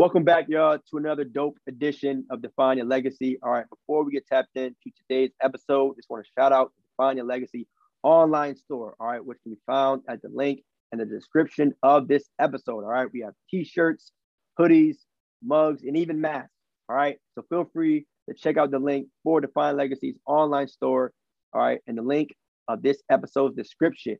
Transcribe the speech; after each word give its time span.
Welcome 0.00 0.24
back, 0.24 0.46
y'all, 0.48 0.78
to 0.78 0.96
another 0.96 1.24
dope 1.24 1.58
edition 1.68 2.24
of 2.30 2.40
Define 2.40 2.78
Your 2.78 2.86
Legacy. 2.86 3.38
All 3.42 3.52
right, 3.52 3.66
before 3.68 4.02
we 4.02 4.12
get 4.12 4.26
tapped 4.26 4.56
into 4.56 4.74
today's 4.96 5.30
episode, 5.42 5.96
just 5.96 6.08
want 6.08 6.24
to 6.24 6.30
shout 6.40 6.54
out 6.54 6.72
Define 6.96 7.18
Your 7.18 7.26
Legacy 7.26 7.68
online 8.02 8.56
store, 8.56 8.94
all 8.98 9.08
right, 9.08 9.22
which 9.22 9.36
can 9.42 9.52
be 9.52 9.58
found 9.66 10.00
at 10.08 10.22
the 10.22 10.30
link 10.30 10.62
in 10.90 11.00
the 11.00 11.04
description 11.04 11.74
of 11.82 12.08
this 12.08 12.24
episode. 12.38 12.82
All 12.82 12.90
right, 12.90 13.08
we 13.12 13.20
have 13.20 13.34
t-shirts, 13.50 14.12
hoodies, 14.58 14.96
mugs, 15.44 15.82
and 15.82 15.98
even 15.98 16.18
masks. 16.18 16.48
All 16.88 16.96
right, 16.96 17.18
so 17.34 17.44
feel 17.50 17.68
free 17.70 18.06
to 18.26 18.34
check 18.34 18.56
out 18.56 18.70
the 18.70 18.78
link 18.78 19.08
for 19.22 19.42
Define 19.42 19.76
Legacy's 19.76 20.16
online 20.24 20.68
store. 20.68 21.12
All 21.52 21.60
right, 21.60 21.82
and 21.86 21.98
the 21.98 22.02
link 22.02 22.30
of 22.68 22.80
this 22.80 23.02
episode's 23.10 23.54
description. 23.54 24.16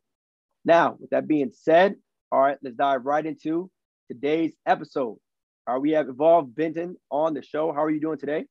Now, 0.63 0.97
with 0.99 1.09
that 1.09 1.27
being 1.27 1.49
said, 1.51 1.95
all 2.31 2.39
right, 2.39 2.59
let's 2.61 2.75
dive 2.75 3.03
right 3.03 3.25
into 3.25 3.71
today's 4.11 4.53
episode. 4.67 5.17
Right, 5.71 5.81
we 5.81 5.91
have 5.91 6.09
Evolve 6.09 6.53
Benton 6.53 6.97
on 7.09 7.33
the 7.33 7.41
show. 7.41 7.71
How 7.71 7.81
are 7.81 7.89
you 7.89 8.01
doing 8.01 8.17
today? 8.17 8.43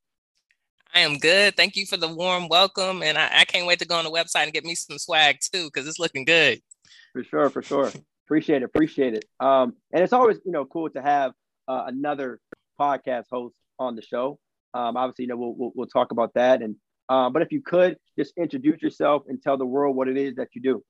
I 0.94 1.00
am 1.00 1.18
good. 1.18 1.54
Thank 1.54 1.76
you 1.76 1.84
for 1.84 1.98
the 1.98 2.08
warm 2.08 2.48
welcome. 2.48 3.02
And 3.02 3.18
I, 3.18 3.40
I 3.40 3.44
can't 3.44 3.66
wait 3.66 3.78
to 3.80 3.86
go 3.86 3.96
on 3.96 4.06
the 4.06 4.10
website 4.10 4.44
and 4.44 4.54
get 4.54 4.64
me 4.64 4.74
some 4.74 4.96
swag 4.96 5.36
too, 5.52 5.66
because 5.66 5.86
it's 5.86 5.98
looking 5.98 6.24
good. 6.24 6.62
For 7.12 7.22
sure, 7.22 7.50
for 7.50 7.60
sure. 7.60 7.92
appreciate 8.24 8.62
it. 8.62 8.64
Appreciate 8.64 9.12
it. 9.12 9.26
Um, 9.38 9.74
and 9.92 10.02
it's 10.02 10.14
always, 10.14 10.38
you 10.46 10.52
know, 10.52 10.64
cool 10.64 10.88
to 10.88 11.02
have 11.02 11.32
uh, 11.68 11.84
another 11.88 12.40
podcast 12.80 13.24
host 13.30 13.54
on 13.78 13.96
the 13.96 14.02
show. 14.02 14.38
Um, 14.72 14.96
obviously, 14.96 15.24
you 15.24 15.28
know, 15.28 15.36
we'll, 15.36 15.54
we'll, 15.54 15.72
we'll 15.74 15.88
talk 15.88 16.12
about 16.12 16.32
that. 16.36 16.62
And, 16.62 16.76
uh, 17.10 17.28
but 17.28 17.42
if 17.42 17.52
you 17.52 17.60
could 17.60 17.98
just 18.18 18.32
introduce 18.38 18.80
yourself 18.80 19.24
and 19.28 19.42
tell 19.42 19.58
the 19.58 19.66
world 19.66 19.94
what 19.94 20.08
it 20.08 20.16
is 20.16 20.36
that 20.36 20.48
you 20.54 20.62
do. 20.62 20.82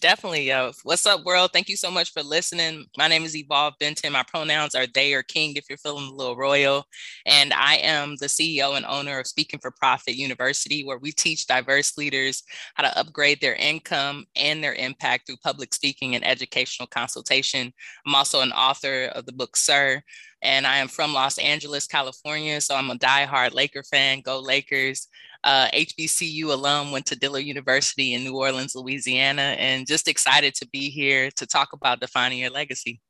Definitely, 0.00 0.48
yo. 0.48 0.72
What's 0.82 1.06
up, 1.06 1.24
world? 1.24 1.50
Thank 1.52 1.68
you 1.68 1.76
so 1.76 1.90
much 1.90 2.12
for 2.12 2.22
listening. 2.22 2.86
My 2.98 3.08
name 3.08 3.24
is 3.24 3.36
Evolve 3.36 3.74
Benton. 3.78 4.12
My 4.12 4.24
pronouns 4.24 4.74
are 4.74 4.86
they 4.86 5.14
or 5.14 5.22
king 5.22 5.54
if 5.54 5.66
you're 5.68 5.78
feeling 5.78 6.08
a 6.08 6.14
little 6.14 6.36
royal. 6.36 6.84
And 7.24 7.52
I 7.52 7.76
am 7.76 8.16
the 8.16 8.26
CEO 8.26 8.76
and 8.76 8.84
owner 8.86 9.18
of 9.18 9.26
Speaking 9.26 9.60
for 9.60 9.70
Profit 9.70 10.16
University, 10.16 10.84
where 10.84 10.98
we 10.98 11.12
teach 11.12 11.46
diverse 11.46 11.96
leaders 11.96 12.42
how 12.74 12.82
to 12.82 12.98
upgrade 12.98 13.40
their 13.40 13.54
income 13.54 14.24
and 14.34 14.62
their 14.62 14.74
impact 14.74 15.26
through 15.26 15.36
public 15.36 15.72
speaking 15.72 16.14
and 16.14 16.26
educational 16.26 16.88
consultation. 16.88 17.72
I'm 18.06 18.14
also 18.14 18.40
an 18.40 18.52
author 18.52 19.06
of 19.14 19.24
the 19.24 19.32
book 19.32 19.56
Sir, 19.56 20.02
and 20.42 20.66
I 20.66 20.78
am 20.78 20.88
from 20.88 21.12
Los 21.12 21.38
Angeles, 21.38 21.86
California. 21.86 22.60
So 22.60 22.74
I'm 22.74 22.90
a 22.90 22.96
diehard 22.96 23.54
Laker 23.54 23.82
fan. 23.82 24.20
Go 24.20 24.40
Lakers 24.40 25.08
uh, 25.44 25.68
HBCU 25.68 26.44
alum, 26.46 26.90
went 26.90 27.06
to 27.06 27.16
Dillard 27.16 27.44
University 27.44 28.14
in 28.14 28.24
New 28.24 28.36
Orleans, 28.36 28.74
Louisiana, 28.74 29.56
and 29.58 29.86
just 29.86 30.08
excited 30.08 30.54
to 30.54 30.68
be 30.68 30.90
here 30.90 31.30
to 31.36 31.46
talk 31.46 31.72
about 31.72 32.00
defining 32.00 32.38
your 32.38 32.50
legacy. 32.50 33.00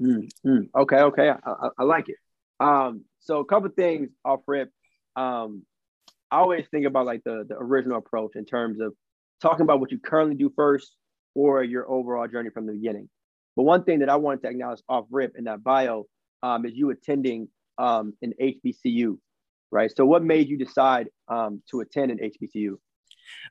Mm-hmm. 0.00 0.62
Okay, 0.74 0.96
okay, 0.96 1.30
I, 1.30 1.68
I, 1.78 1.84
like 1.84 2.08
it. 2.08 2.16
Um, 2.58 3.04
so 3.20 3.40
a 3.40 3.44
couple 3.44 3.68
things 3.70 4.10
off 4.24 4.40
rip. 4.46 4.70
Um, 5.16 5.62
I 6.30 6.38
always 6.38 6.66
think 6.70 6.86
about 6.86 7.06
like 7.06 7.22
the 7.24 7.44
the 7.46 7.56
original 7.56 7.98
approach 7.98 8.36
in 8.36 8.46
terms 8.46 8.80
of 8.80 8.94
talking 9.42 9.62
about 9.62 9.80
what 9.80 9.90
you 9.90 9.98
currently 9.98 10.36
do 10.36 10.52
first 10.54 10.96
or 11.34 11.62
your 11.62 11.90
overall 11.90 12.26
journey 12.28 12.50
from 12.50 12.66
the 12.66 12.72
beginning. 12.72 13.08
But 13.56 13.64
one 13.64 13.84
thing 13.84 13.98
that 13.98 14.08
I 14.08 14.16
wanted 14.16 14.42
to 14.42 14.48
acknowledge 14.48 14.80
off 14.88 15.06
rip 15.10 15.36
in 15.36 15.44
that 15.44 15.62
bio 15.62 16.06
um, 16.42 16.64
is 16.64 16.72
you 16.74 16.90
attending 16.90 17.48
um, 17.78 18.14
an 18.22 18.32
HBCU 18.40 19.18
right? 19.70 19.90
So, 19.94 20.04
what 20.04 20.24
made 20.24 20.48
you 20.48 20.56
decide 20.56 21.08
um, 21.28 21.62
to 21.70 21.80
attend 21.80 22.10
an 22.10 22.18
HBCU? 22.18 22.76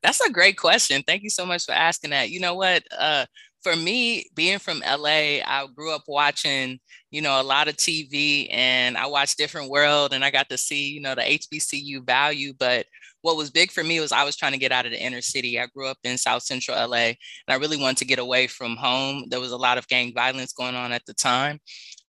That's 0.04 0.22
a 0.22 0.32
great 0.32 0.58
question. 0.58 1.04
Thank 1.06 1.24
you 1.24 1.30
so 1.30 1.46
much 1.46 1.66
for 1.66 1.72
asking 1.72 2.12
that. 2.12 2.30
You 2.30 2.40
know 2.40 2.56
what? 2.56 2.84
Uh, 2.98 3.26
for 3.62 3.76
me, 3.76 4.26
being 4.36 4.60
from 4.60 4.80
LA, 4.80 5.42
I 5.46 5.68
grew 5.76 5.94
up 5.94 6.04
watching, 6.08 6.80
you 7.12 7.22
know, 7.22 7.42
a 7.42 7.44
lot 7.44 7.68
of 7.68 7.76
TV 7.76 8.48
and 8.52 8.98
I 8.98 9.08
watched 9.08 9.38
Different 9.38 9.70
World 9.70 10.14
and 10.14 10.24
I 10.24 10.32
got 10.32 10.50
to 10.50 10.58
see, 10.58 10.90
you 10.90 11.02
know, 11.02 11.16
the 11.16 11.22
HBCU 11.22 12.06
value. 12.06 12.54
But 12.58 12.86
what 13.22 13.36
was 13.36 13.52
big 13.52 13.72
for 13.72 13.84
me 13.84 14.00
was 14.00 14.14
I 14.14 14.24
was 14.24 14.38
trying 14.38 14.54
to 14.54 14.58
get 14.58 14.72
out 14.72 14.86
of 14.86 14.94
the 14.94 15.04
inner 15.04 15.20
city. 15.20 15.60
I 15.60 15.68
grew 15.68 15.88
up 15.88 15.98
in 16.06 16.18
South 16.18 16.44
Central 16.44 16.78
LA 16.78 16.98
and 16.98 17.18
I 17.50 17.56
really 17.56 17.76
wanted 17.76 17.98
to 17.98 18.06
get 18.06 18.20
away 18.20 18.48
from 18.48 18.78
home. 18.78 19.26
There 19.28 19.42
was 19.42 19.52
a 19.52 19.58
lot 19.58 19.78
of 19.78 19.88
gang 19.90 20.14
violence 20.14 20.54
going 20.54 20.76
on 20.76 20.94
at 20.94 21.06
the 21.06 21.14
time. 21.14 21.60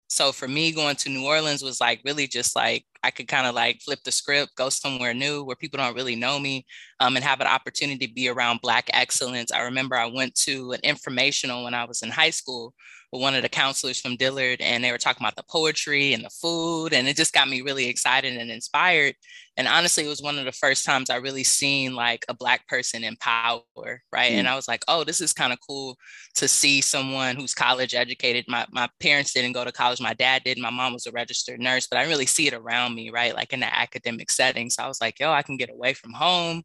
So 0.08 0.32
for 0.32 0.48
me, 0.48 0.72
going 0.72 0.96
to 0.98 1.10
New 1.10 1.26
Orleans 1.26 1.64
was 1.64 1.82
like 1.82 2.02
really 2.06 2.28
just 2.28 2.56
like 2.56 2.86
I 3.04 3.12
could 3.12 3.28
kind 3.28 3.46
of 3.48 3.56
like 3.56 3.82
flip 3.82 4.00
the 4.04 4.12
script, 4.12 4.56
go 4.56 4.70
somewhere 4.70 5.14
new 5.14 5.44
where 5.44 5.56
people 5.56 5.78
don't 5.78 5.96
really 5.96 6.16
know 6.16 6.40
me, 6.40 6.66
um, 7.00 7.16
and 7.16 7.26
have 7.26 7.42
an 7.42 7.48
opportunity 7.48 8.08
to 8.08 8.14
be 8.14 8.30
around 8.30 8.62
Black 8.62 8.90
excellence. 8.94 9.52
I 9.52 9.62
remember 9.64 9.96
I 9.96 10.06
went 10.08 10.36
to 10.46 10.72
an 10.74 10.80
informational 10.84 11.64
when 11.64 11.74
I 11.74 11.86
was 11.86 12.02
in 12.02 12.10
high 12.10 12.32
school 12.32 12.74
with 13.12 13.22
one 13.22 13.36
of 13.36 13.42
the 13.44 13.50
counselors 13.50 14.00
from 14.00 14.16
Dillard, 14.18 14.62
and 14.62 14.84
they 14.84 14.92
were 14.92 14.98
talking 14.98 15.24
about 15.24 15.36
the 15.36 15.44
poetry 15.50 16.14
and 16.14 16.24
the 16.24 16.30
food, 16.30 16.94
and 16.94 17.08
it 17.08 17.16
just 17.18 17.34
got 17.34 17.50
me 17.50 17.62
really 17.62 17.88
excited 17.88 18.36
and 18.36 18.52
inspired. 18.52 19.16
And 19.58 19.68
honestly, 19.68 20.06
it 20.06 20.10
was 20.10 20.22
one 20.22 20.38
of 20.38 20.46
the 20.46 20.52
first 20.52 20.86
times 20.86 21.10
I 21.10 21.16
really 21.16 21.44
seen 21.44 21.96
like 21.96 22.24
a 22.30 22.34
Black 22.36 22.68
person 22.68 23.04
in 23.04 23.16
power, 23.18 23.64
right? 24.12 24.32
Mm. 24.32 24.36
And 24.36 24.48
I 24.48 24.56
was 24.56 24.68
like, 24.68 24.84
oh, 24.88 25.04
this 25.04 25.20
is 25.20 25.34
kind 25.34 25.52
of 25.52 25.60
cool 25.68 25.98
to 26.36 26.48
see 26.48 26.80
someone 26.80 27.36
who's 27.36 27.56
college 27.56 27.96
educated. 27.96 28.46
My, 28.48 28.68
my 28.72 28.88
parents 29.00 29.34
didn't 29.34 29.54
go 29.54 29.66
to 29.66 29.72
college, 29.72 30.00
my 30.00 30.14
dad 30.14 30.44
did, 30.46 30.60
my 30.60 30.70
mom 30.70 30.94
was 30.94 31.08
a 31.08 31.12
registered 31.12 31.60
nurse, 31.60 31.88
but 31.88 31.98
I 31.98 32.06
really 32.06 32.28
see 32.28 32.48
it 32.48 32.54
around 32.54 32.94
me, 32.94 33.10
right? 33.10 33.34
Like 33.34 33.52
in 33.52 33.62
the 33.62 33.76
academic 33.76 34.30
setting. 34.30 34.70
So 34.70 34.84
I 34.84 34.88
was 34.88 35.02
like, 35.02 35.20
yo, 35.20 35.32
I 35.32 35.42
can 35.42 35.58
get 35.58 35.72
away 35.72 35.94
from 35.94 36.14
home. 36.14 36.62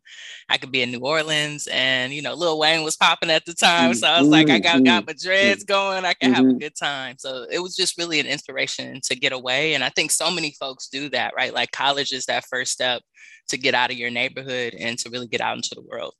I 0.50 0.58
could 0.58 0.70
be 0.70 0.82
in 0.82 0.92
New 0.92 1.00
Orleans. 1.00 1.66
And, 1.72 2.12
you 2.12 2.20
know, 2.20 2.34
Lil 2.34 2.58
Wayne 2.58 2.82
was 2.82 2.96
popping 2.96 3.30
at 3.30 3.46
the 3.46 3.54
time. 3.54 3.94
So 3.94 4.06
I 4.06 4.20
was 4.20 4.28
like, 4.28 4.50
I 4.50 4.58
got, 4.58 4.84
got 4.84 5.06
my 5.06 5.14
dreads 5.14 5.64
going. 5.64 6.04
I 6.04 6.12
can 6.12 6.34
have 6.34 6.44
a 6.44 6.48
mm-hmm. 6.48 6.58
good 6.58 6.76
time. 6.76 7.16
So 7.18 7.46
it 7.50 7.60
was 7.60 7.74
just 7.74 7.96
really 7.96 8.20
an 8.20 8.26
inspiration 8.26 9.00
to 9.04 9.16
get 9.16 9.32
away. 9.32 9.72
And 9.72 9.82
I 9.82 9.88
think 9.88 10.10
so 10.10 10.30
many 10.30 10.54
folks 10.60 10.88
do 10.88 11.08
that, 11.10 11.32
right? 11.34 11.54
Like 11.54 11.70
college 11.70 12.12
is 12.12 12.26
that 12.26 12.44
first 12.44 12.81
step 12.82 13.02
to 13.48 13.56
get 13.56 13.74
out 13.74 13.90
of 13.90 13.96
your 13.96 14.10
neighborhood 14.10 14.74
and 14.74 14.98
to 14.98 15.10
really 15.10 15.26
get 15.26 15.40
out 15.40 15.56
into 15.56 15.74
the 15.74 15.82
world. 15.82 16.14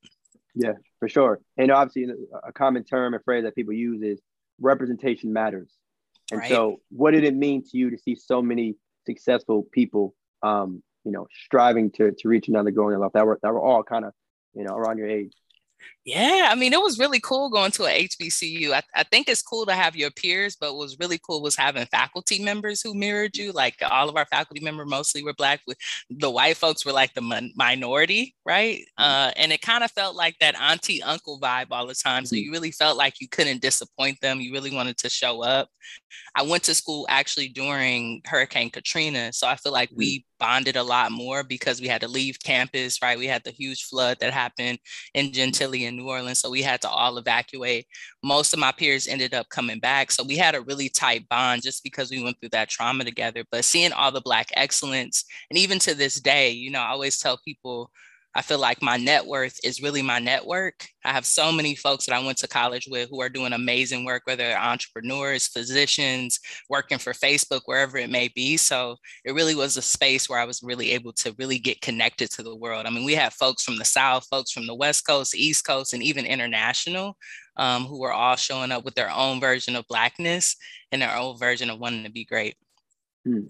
Yeah, 0.55 0.75
for 0.99 1.09
sure. 1.09 1.41
And 1.57 1.71
obviously, 1.71 2.15
a 2.45 2.53
common 2.53 2.85
term 2.85 3.15
and 3.15 3.25
phrase 3.25 3.45
that 3.45 3.55
people 3.55 3.73
use 3.73 4.03
is 4.03 4.21
representation 4.61 5.33
matters. 5.33 5.73
And 6.31 6.41
right. 6.41 6.51
so, 6.51 6.81
what 6.91 7.13
did 7.13 7.25
it 7.25 7.35
mean 7.35 7.63
to 7.63 7.77
you 7.77 7.91
to 7.91 7.99
see 7.99 8.15
so 8.15 8.43
many 8.43 8.77
successful 9.07 9.67
people, 9.73 10.15
um, 10.43 10.83
you 11.05 11.13
know, 11.13 11.27
striving 11.47 11.91
to 11.93 12.13
to 12.13 12.29
reach 12.29 12.49
another 12.49 12.71
goal 12.71 12.91
in 12.91 13.01
life 13.01 13.13
that 13.15 13.27
were 13.27 13.39
that 13.43 13.53
were 13.53 13.61
all 13.61 13.83
kind 13.83 14.05
of, 14.05 14.13
you 14.55 14.65
know, 14.65 14.75
around 14.75 14.99
your 14.99 15.09
age? 15.09 15.33
Yeah, 16.05 16.49
I 16.51 16.57
mean, 16.57 16.73
it 16.73 16.81
was 16.81 16.99
really 16.99 17.21
cool 17.21 17.49
going 17.49 17.71
to 17.73 17.85
a 17.85 18.09
HBCU. 18.09 18.73
I, 18.73 18.83
I 18.93 19.05
think 19.05 19.29
it's 19.29 19.41
cool 19.41 19.65
to 19.67 19.73
have 19.73 19.95
your 19.95 20.11
peers, 20.11 20.57
but 20.57 20.73
what 20.73 20.81
was 20.81 20.99
really 20.99 21.21
cool 21.25 21.43
was 21.43 21.55
having 21.55 21.87
faculty 21.87 22.43
members 22.43 22.83
who 22.83 22.93
mirrored 22.93 23.37
you. 23.37 23.53
Like 23.53 23.77
all 23.89 24.09
of 24.09 24.17
our 24.17 24.27
faculty 24.27 24.65
members 24.65 24.89
mostly 24.89 25.23
were 25.23 25.33
Black. 25.33 25.61
With 25.65 25.79
the 26.11 26.31
white 26.31 26.57
folks 26.57 26.85
were 26.85 26.93
like 26.93 27.15
the 27.15 27.51
minority, 27.55 28.35
right? 28.45 28.81
Mm-hmm. 28.99 29.05
Uh, 29.05 29.31
and 29.37 29.53
it 29.53 29.63
kind 29.63 29.85
of 29.85 29.93
felt 29.93 30.17
like 30.17 30.37
that 30.41 30.61
auntie 30.61 31.03
uncle 31.05 31.39
vibe 31.39 31.69
all 31.71 31.87
the 31.87 31.95
time. 31.95 32.27
So 32.27 32.35
mm-hmm. 32.35 32.47
you 32.47 32.53
really 32.53 32.73
felt 32.73 32.97
like 32.97 33.21
you 33.21 33.29
couldn't 33.29 33.63
disappoint 33.63 34.21
them. 34.21 34.41
You 34.41 34.53
really 34.53 34.75
wanted 34.75 34.99
to 34.99 35.09
show 35.09 35.45
up. 35.45 35.69
I 36.35 36.43
went 36.43 36.65
to 36.65 36.75
school 36.75 37.07
actually 37.09 37.49
during 37.49 38.23
Hurricane 38.25 38.71
Katrina. 38.71 39.33
So 39.33 39.47
I 39.47 39.55
feel 39.55 39.73
like 39.73 39.91
mm-hmm. 39.91 39.99
we 39.99 40.25
bonded 40.43 40.75
a 40.75 40.83
lot 40.83 41.13
more 41.13 41.45
because 41.45 41.81
we 41.81 41.87
had 41.87 42.01
to 42.01 42.09
leave 42.09 42.37
campus, 42.43 43.01
right? 43.01 43.17
We 43.17 43.29
had 43.29 43.45
the 43.45 43.53
huge 43.53 43.85
flood 43.85 44.17
that 44.19 44.33
happened 44.33 44.81
in 45.15 45.33
Gentilly 45.33 45.85
in 45.85 45.97
New 45.97 46.09
Orleans. 46.09 46.41
So 46.41 46.51
we 46.51 46.63
had 46.63 46.81
to 46.81 46.89
all 46.89 47.17
evacuate. 47.17 47.87
Most 48.25 48.53
of 48.53 48.59
my 48.59 48.73
peers 48.73 49.07
ended 49.07 49.35
up 49.35 49.49
coming 49.51 49.79
back. 49.79 50.11
So 50.11 50.25
we 50.25 50.37
had 50.37 50.57
a 50.57 50.61
really 50.61 50.89
tight 50.89 51.29
bond 51.29 51.63
just 51.63 51.85
because 51.85 52.11
we 52.11 52.21
went 52.25 52.41
through 52.41 52.49
that 52.49 52.69
trauma 52.69 53.05
together. 53.05 53.45
But 53.53 53.65
seeing 53.65 53.93
all 53.93 54.11
the 54.11 54.21
Black 54.21 54.49
excellence, 54.55 55.25
and 55.49 55.57
even 55.57 55.79
to 55.79 55.95
this 55.95 56.21
day, 56.21 56.51
you 56.51 56.73
know, 56.73 56.81
I 56.81 56.89
always 56.89 57.19
tell 57.19 57.39
people, 57.45 57.93
I 58.35 58.41
feel 58.41 58.59
like 58.59 58.81
my 58.81 58.97
net 58.97 59.27
worth 59.27 59.59
is 59.63 59.83
really 59.83 60.01
my 60.01 60.19
network. 60.19 60.87
I 61.05 61.13
have 61.13 61.27
so 61.27 61.53
many 61.53 61.75
folks 61.75 62.07
that 62.07 62.15
I 62.15 62.25
went 62.25 62.39
to 62.39 62.49
college 62.49 62.89
with 62.91 63.11
who 63.11 63.21
are 63.21 63.29
doing 63.29 63.53
amazing 63.53 64.07
work, 64.07 64.23
whether 64.25 64.43
they're 64.43 64.59
entrepreneurs, 64.59 65.49
physicians, 65.49 66.41
working 66.71 66.97
for 66.97 67.13
Facebook, 67.13 67.63
wherever 67.67 67.99
it 67.99 68.09
may 68.09 68.29
be. 68.29 68.57
So 68.57 68.97
it 69.27 69.35
really 69.35 69.55
was 69.55 69.77
a 69.77 69.83
space 69.83 70.31
where 70.31 70.39
I 70.39 70.47
was 70.47 70.63
really 70.63 70.93
able 70.93 71.13
to 71.15 71.35
really 71.39 71.59
get 71.59 71.83
connected 71.83 72.31
to 72.31 72.43
the 72.43 72.57
world. 72.57 72.87
I 72.87 72.91
mean, 72.91 73.05
we 73.05 73.15
have 73.15 73.35
folks 73.35 73.65
from 73.65 73.77
the 73.77 73.85
South, 73.85 74.27
folks 74.31 74.51
from 74.51 74.67
the 74.67 74.75
West 74.75 75.07
Coast, 75.07 75.35
East 75.35 75.67
Coast, 75.67 75.93
and 75.93 76.03
even 76.03 76.25
international 76.25 77.19
um, 77.59 77.85
who 77.85 78.03
are 78.05 78.13
all 78.13 78.37
showing 78.37 78.73
up 78.73 78.83
with 78.83 78.95
their 78.95 79.11
own 79.11 79.41
version 79.41 79.77
of 79.77 79.87
Blackness 79.89 80.57
and 80.91 81.03
their 81.03 81.15
own 81.15 81.39
version 81.39 81.69
of 81.69 81.79
wanting 81.79 82.05
to 82.05 82.11
be 82.11 82.25
great. 82.25 82.57
Hmm. 83.27 83.43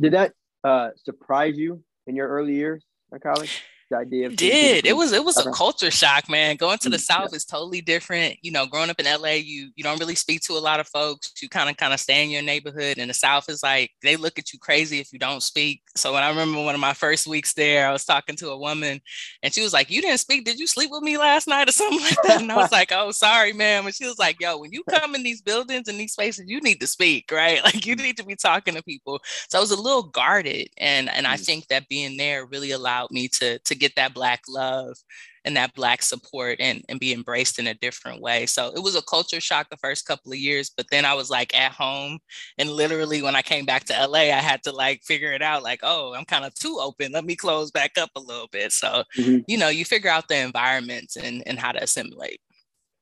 Did 0.00 0.12
that 0.12 0.32
uh, 0.62 0.90
surprise 1.04 1.58
you 1.58 1.82
in 2.06 2.14
your 2.14 2.28
early 2.28 2.54
years 2.54 2.84
at 3.12 3.20
college? 3.20 3.62
The 3.90 3.96
idea 3.96 4.26
of 4.26 4.36
did. 4.36 4.86
It 4.86 4.96
was 4.96 5.12
it 5.12 5.24
was 5.24 5.36
a 5.44 5.50
culture 5.50 5.90
shock 5.90 6.28
man. 6.28 6.56
Going 6.56 6.78
to 6.78 6.88
the 6.88 6.96
mm, 6.96 7.00
south 7.00 7.30
yeah. 7.32 7.36
is 7.36 7.44
totally 7.44 7.80
different. 7.80 8.36
You 8.42 8.52
know 8.52 8.66
growing 8.66 8.88
up 8.88 9.00
in 9.00 9.20
la 9.20 9.28
you 9.30 9.70
you 9.74 9.84
don't 9.84 9.98
really 9.98 10.14
speak 10.14 10.40
to 10.42 10.54
a 10.54 10.60
lot 10.60 10.80
of 10.80 10.88
folks. 10.88 11.32
You 11.42 11.48
kind 11.48 11.68
of 11.68 11.76
kind 11.76 11.92
of 11.92 12.00
stay 12.00 12.24
in 12.24 12.30
your 12.30 12.42
neighborhood. 12.42 12.98
And 12.98 13.10
the 13.10 13.14
south 13.14 13.48
is 13.48 13.62
like 13.62 13.90
they 14.02 14.16
look 14.16 14.38
at 14.38 14.52
you 14.52 14.58
crazy 14.58 15.00
if 15.00 15.12
you 15.12 15.18
don't 15.18 15.42
speak. 15.42 15.82
So 15.96 16.14
when 16.14 16.22
i 16.22 16.28
remember 16.28 16.62
one 16.62 16.74
of 16.74 16.80
my 16.80 16.94
first 16.94 17.26
weeks 17.26 17.52
there 17.54 17.88
i 17.88 17.92
was 17.92 18.04
talking 18.04 18.36
to 18.36 18.50
a 18.50 18.58
woman 18.58 19.00
and 19.42 19.52
she 19.52 19.62
was 19.62 19.72
like 19.72 19.90
you 19.90 20.00
didn't 20.00 20.18
speak. 20.18 20.44
Did 20.44 20.58
you 20.58 20.66
sleep 20.66 20.90
with 20.90 21.02
me 21.02 21.18
last 21.18 21.48
night 21.48 21.68
or 21.68 21.72
something 21.80 22.00
like 22.00 22.22
that? 22.24 22.40
And 22.40 22.52
i 22.52 22.56
was 22.56 22.72
like 22.80 22.92
oh 22.92 23.10
sorry 23.10 23.52
ma'am. 23.52 23.86
And 23.86 23.94
she 23.94 24.06
was 24.06 24.18
like 24.18 24.40
yo 24.40 24.58
when 24.58 24.72
you 24.72 24.84
come 24.88 25.14
in 25.14 25.24
these 25.24 25.42
buildings 25.42 25.88
and 25.88 25.98
these 25.98 26.12
spaces 26.12 26.44
you 26.46 26.60
need 26.60 26.80
to 26.80 26.86
speak 26.86 27.30
right? 27.30 27.60
Like 27.70 27.86
you 27.86 27.94
need 27.94 28.16
to 28.16 28.24
be 28.24 28.36
talking 28.36 28.74
to 28.74 28.82
people. 28.82 29.20
So 29.48 29.58
i 29.58 29.60
was 29.60 29.70
a 29.70 29.80
little 29.80 30.04
guarded. 30.04 30.68
And 30.78 31.08
and 31.10 31.26
i 31.26 31.36
mm. 31.36 31.44
think 31.44 31.66
that 31.68 31.88
being 31.88 32.16
there 32.16 32.46
really 32.46 32.70
allowed 32.70 33.10
me 33.10 33.28
to 33.28 33.58
to 33.58 33.74
get 33.80 33.96
that 33.96 34.14
black 34.14 34.42
love 34.48 34.96
and 35.44 35.56
that 35.56 35.74
black 35.74 36.02
support 36.02 36.58
and, 36.60 36.84
and 36.88 37.00
be 37.00 37.12
embraced 37.12 37.58
in 37.58 37.66
a 37.66 37.74
different 37.74 38.20
way. 38.20 38.46
So 38.46 38.72
it 38.74 38.82
was 38.82 38.94
a 38.94 39.02
culture 39.02 39.40
shock 39.40 39.70
the 39.70 39.76
first 39.76 40.06
couple 40.06 40.32
of 40.32 40.38
years 40.38 40.70
but 40.76 40.86
then 40.90 41.04
i 41.04 41.14
was 41.14 41.30
like 41.30 41.56
at 41.56 41.72
home. 41.72 42.18
And 42.58 42.70
literally 42.70 43.22
when 43.22 43.34
i 43.34 43.42
came 43.42 43.64
back 43.64 43.84
to 43.84 44.06
la 44.06 44.18
i 44.18 44.26
had 44.26 44.62
to 44.64 44.72
like 44.72 45.02
figure 45.02 45.32
it 45.32 45.42
out 45.42 45.62
like 45.62 45.80
oh 45.82 46.14
i'm 46.14 46.24
kind 46.24 46.44
of 46.44 46.54
too 46.54 46.78
open. 46.80 47.12
Let 47.12 47.24
me 47.24 47.36
close 47.36 47.70
back 47.70 47.98
up 47.98 48.10
a 48.16 48.20
little 48.20 48.48
bit. 48.52 48.72
So 48.72 49.04
mm-hmm. 49.16 49.38
you 49.46 49.58
know 49.58 49.68
you 49.68 49.84
figure 49.84 50.10
out 50.10 50.28
the 50.28 50.38
environments 50.38 51.16
and, 51.16 51.42
and 51.46 51.58
how 51.58 51.72
to 51.72 51.82
assimilate. 51.82 52.40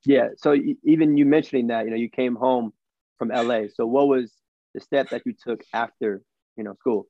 Yeah. 0.05 0.29
So 0.37 0.57
even 0.85 1.17
you 1.17 1.27
mentioning 1.27 1.67
that 1.69 1.85
you 1.85 1.91
know 1.91 1.97
you 1.97 2.09
came 2.09 2.37
home 2.37 2.73
from 3.19 3.29
la 3.29 3.63
so 3.75 3.85
what 3.85 4.07
was 4.09 4.33
the 4.75 4.81
step 4.81 5.11
that 5.11 5.23
you 5.27 5.33
took 5.33 5.63
after 5.75 6.23
you 6.57 6.65
know 6.65 6.75
school 6.75 7.09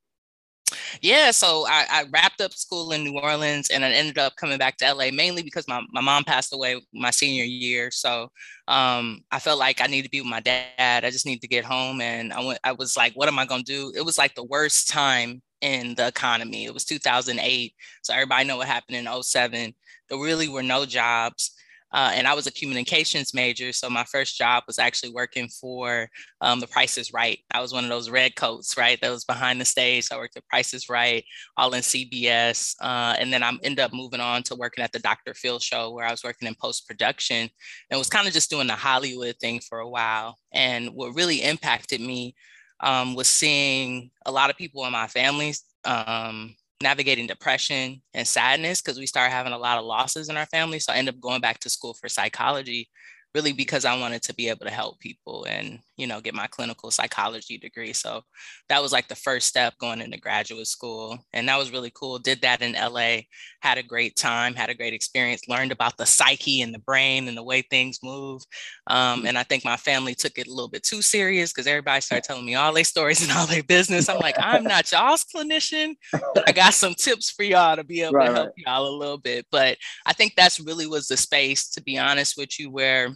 yeah, 1.00 1.30
so 1.30 1.66
I, 1.68 1.86
I, 1.90 2.04
wrapped 2.10 2.40
up 2.40 2.52
school 2.52 2.92
in 2.92 3.04
New 3.04 3.18
Orleans 3.18 3.70
and 3.70 3.84
I 3.84 3.90
ended 3.90 4.18
up 4.18 4.36
coming 4.36 4.58
back 4.58 4.76
to 4.78 4.92
LA 4.92 5.10
mainly 5.12 5.42
because 5.42 5.66
my, 5.68 5.82
my 5.90 6.00
mom 6.00 6.24
passed 6.24 6.52
away 6.52 6.80
my 6.92 7.10
senior 7.10 7.44
year. 7.44 7.90
So 7.90 8.30
um, 8.68 9.20
I 9.30 9.38
felt 9.38 9.58
like 9.58 9.80
I 9.80 9.86
needed 9.86 10.04
to 10.04 10.10
be 10.10 10.20
with 10.20 10.30
my 10.30 10.40
dad. 10.40 11.04
I 11.04 11.10
just 11.10 11.26
needed 11.26 11.42
to 11.42 11.48
get 11.48 11.64
home. 11.64 12.00
And 12.00 12.32
I 12.32 12.44
went, 12.44 12.60
I 12.64 12.72
was 12.72 12.96
like, 12.96 13.14
what 13.14 13.28
am 13.28 13.38
I 13.38 13.46
gonna 13.46 13.62
do? 13.62 13.92
It 13.94 14.04
was 14.04 14.18
like 14.18 14.34
the 14.34 14.44
worst 14.44 14.88
time 14.88 15.42
in 15.60 15.94
the 15.94 16.06
economy. 16.06 16.64
It 16.64 16.74
was 16.74 16.84
2008. 16.84 17.74
So 18.02 18.14
everybody 18.14 18.46
know 18.46 18.56
what 18.56 18.68
happened 18.68 18.96
in 18.96 19.22
07. 19.22 19.74
There 20.08 20.18
really 20.18 20.48
were 20.48 20.62
no 20.62 20.86
jobs. 20.86 21.52
Uh, 21.92 22.12
and 22.14 22.26
I 22.26 22.34
was 22.34 22.46
a 22.46 22.52
communications 22.52 23.32
major. 23.32 23.72
So 23.72 23.88
my 23.88 24.04
first 24.04 24.36
job 24.36 24.64
was 24.66 24.78
actually 24.78 25.10
working 25.10 25.48
for 25.48 26.08
um, 26.40 26.60
The 26.60 26.66
Price 26.66 26.98
is 26.98 27.12
Right. 27.12 27.38
I 27.50 27.60
was 27.60 27.72
one 27.72 27.84
of 27.84 27.90
those 27.90 28.10
red 28.10 28.36
coats, 28.36 28.76
right? 28.76 29.00
That 29.00 29.10
was 29.10 29.24
behind 29.24 29.60
the 29.60 29.64
stage. 29.64 30.08
I 30.12 30.16
worked 30.16 30.36
at 30.36 30.46
Price 30.48 30.74
is 30.74 30.88
Right, 30.88 31.24
all 31.56 31.72
in 31.74 31.80
CBS. 31.82 32.74
Uh, 32.80 33.16
and 33.18 33.32
then 33.32 33.42
I 33.42 33.50
ended 33.62 33.80
up 33.80 33.92
moving 33.92 34.20
on 34.20 34.42
to 34.44 34.54
working 34.54 34.84
at 34.84 34.92
the 34.92 34.98
Dr. 34.98 35.34
Phil 35.34 35.58
show 35.58 35.92
where 35.92 36.06
I 36.06 36.10
was 36.10 36.24
working 36.24 36.48
in 36.48 36.54
post 36.54 36.86
production 36.86 37.48
and 37.90 37.98
was 37.98 38.08
kind 38.08 38.26
of 38.26 38.34
just 38.34 38.50
doing 38.50 38.66
the 38.66 38.74
Hollywood 38.74 39.36
thing 39.40 39.60
for 39.60 39.78
a 39.78 39.88
while. 39.88 40.36
And 40.52 40.90
what 40.90 41.14
really 41.14 41.42
impacted 41.42 42.00
me 42.00 42.34
um, 42.80 43.14
was 43.14 43.28
seeing 43.28 44.10
a 44.26 44.30
lot 44.30 44.50
of 44.50 44.56
people 44.56 44.84
in 44.84 44.92
my 44.92 45.06
family 45.06 45.54
um, 45.84 46.54
navigating 46.82 47.26
depression 47.26 48.00
and 48.14 48.26
sadness 48.26 48.80
because 48.80 48.98
we 48.98 49.06
started 49.06 49.32
having 49.32 49.52
a 49.52 49.58
lot 49.58 49.78
of 49.78 49.84
losses 49.84 50.28
in 50.28 50.36
our 50.36 50.46
family. 50.46 50.78
So 50.78 50.92
I 50.92 50.96
ended 50.96 51.14
up 51.14 51.20
going 51.20 51.40
back 51.40 51.58
to 51.60 51.70
school 51.70 51.94
for 51.94 52.08
psychology 52.08 52.88
really 53.34 53.52
because 53.52 53.84
I 53.84 53.98
wanted 53.98 54.22
to 54.22 54.34
be 54.34 54.48
able 54.48 54.64
to 54.64 54.72
help 54.72 54.98
people 55.00 55.44
and, 55.44 55.80
you 55.96 56.06
know, 56.06 56.20
get 56.20 56.34
my 56.34 56.46
clinical 56.46 56.90
psychology 56.90 57.58
degree. 57.58 57.92
So 57.92 58.22
that 58.68 58.82
was 58.82 58.92
like 58.92 59.08
the 59.08 59.14
first 59.14 59.46
step 59.48 59.76
going 59.78 60.00
into 60.00 60.18
graduate 60.18 60.66
school. 60.66 61.18
And 61.32 61.48
that 61.48 61.58
was 61.58 61.70
really 61.70 61.92
cool. 61.94 62.18
Did 62.18 62.40
that 62.40 62.62
in 62.62 62.72
LA, 62.72 63.20
had 63.60 63.76
a 63.76 63.82
great 63.82 64.16
time, 64.16 64.54
had 64.54 64.70
a 64.70 64.74
great 64.74 64.94
experience, 64.94 65.48
learned 65.48 65.72
about 65.72 65.96
the 65.98 66.06
psyche 66.06 66.62
and 66.62 66.74
the 66.74 66.78
brain 66.78 67.28
and 67.28 67.36
the 67.36 67.42
way 67.42 67.62
things 67.62 67.98
move. 68.02 68.42
Um, 68.86 69.26
and 69.26 69.36
I 69.36 69.42
think 69.42 69.64
my 69.64 69.76
family 69.76 70.14
took 70.14 70.38
it 70.38 70.46
a 70.46 70.52
little 70.52 70.70
bit 70.70 70.82
too 70.82 71.02
serious 71.02 71.52
because 71.52 71.66
everybody 71.66 72.00
started 72.00 72.24
telling 72.24 72.46
me 72.46 72.54
all 72.54 72.72
their 72.72 72.84
stories 72.84 73.22
and 73.22 73.30
all 73.36 73.46
their 73.46 73.62
business. 73.62 74.08
I'm 74.08 74.20
like, 74.20 74.36
I'm 74.38 74.64
not 74.64 74.90
y'all's 74.90 75.24
clinician, 75.24 75.94
but 76.12 76.48
I 76.48 76.52
got 76.52 76.72
some 76.72 76.94
tips 76.94 77.30
for 77.30 77.42
y'all 77.42 77.76
to 77.76 77.84
be 77.84 78.02
able 78.02 78.14
right, 78.14 78.28
to 78.28 78.32
help 78.34 78.46
right. 78.48 78.64
y'all 78.66 78.88
a 78.88 78.98
little 78.98 79.18
bit. 79.18 79.46
But 79.50 79.76
I 80.06 80.14
think 80.14 80.34
that's 80.34 80.60
really 80.60 80.86
was 80.86 81.08
the 81.08 81.16
space, 81.16 81.68
to 81.70 81.82
be 81.82 81.98
honest 81.98 82.36
with 82.38 82.58
you, 82.58 82.70
where 82.70 83.14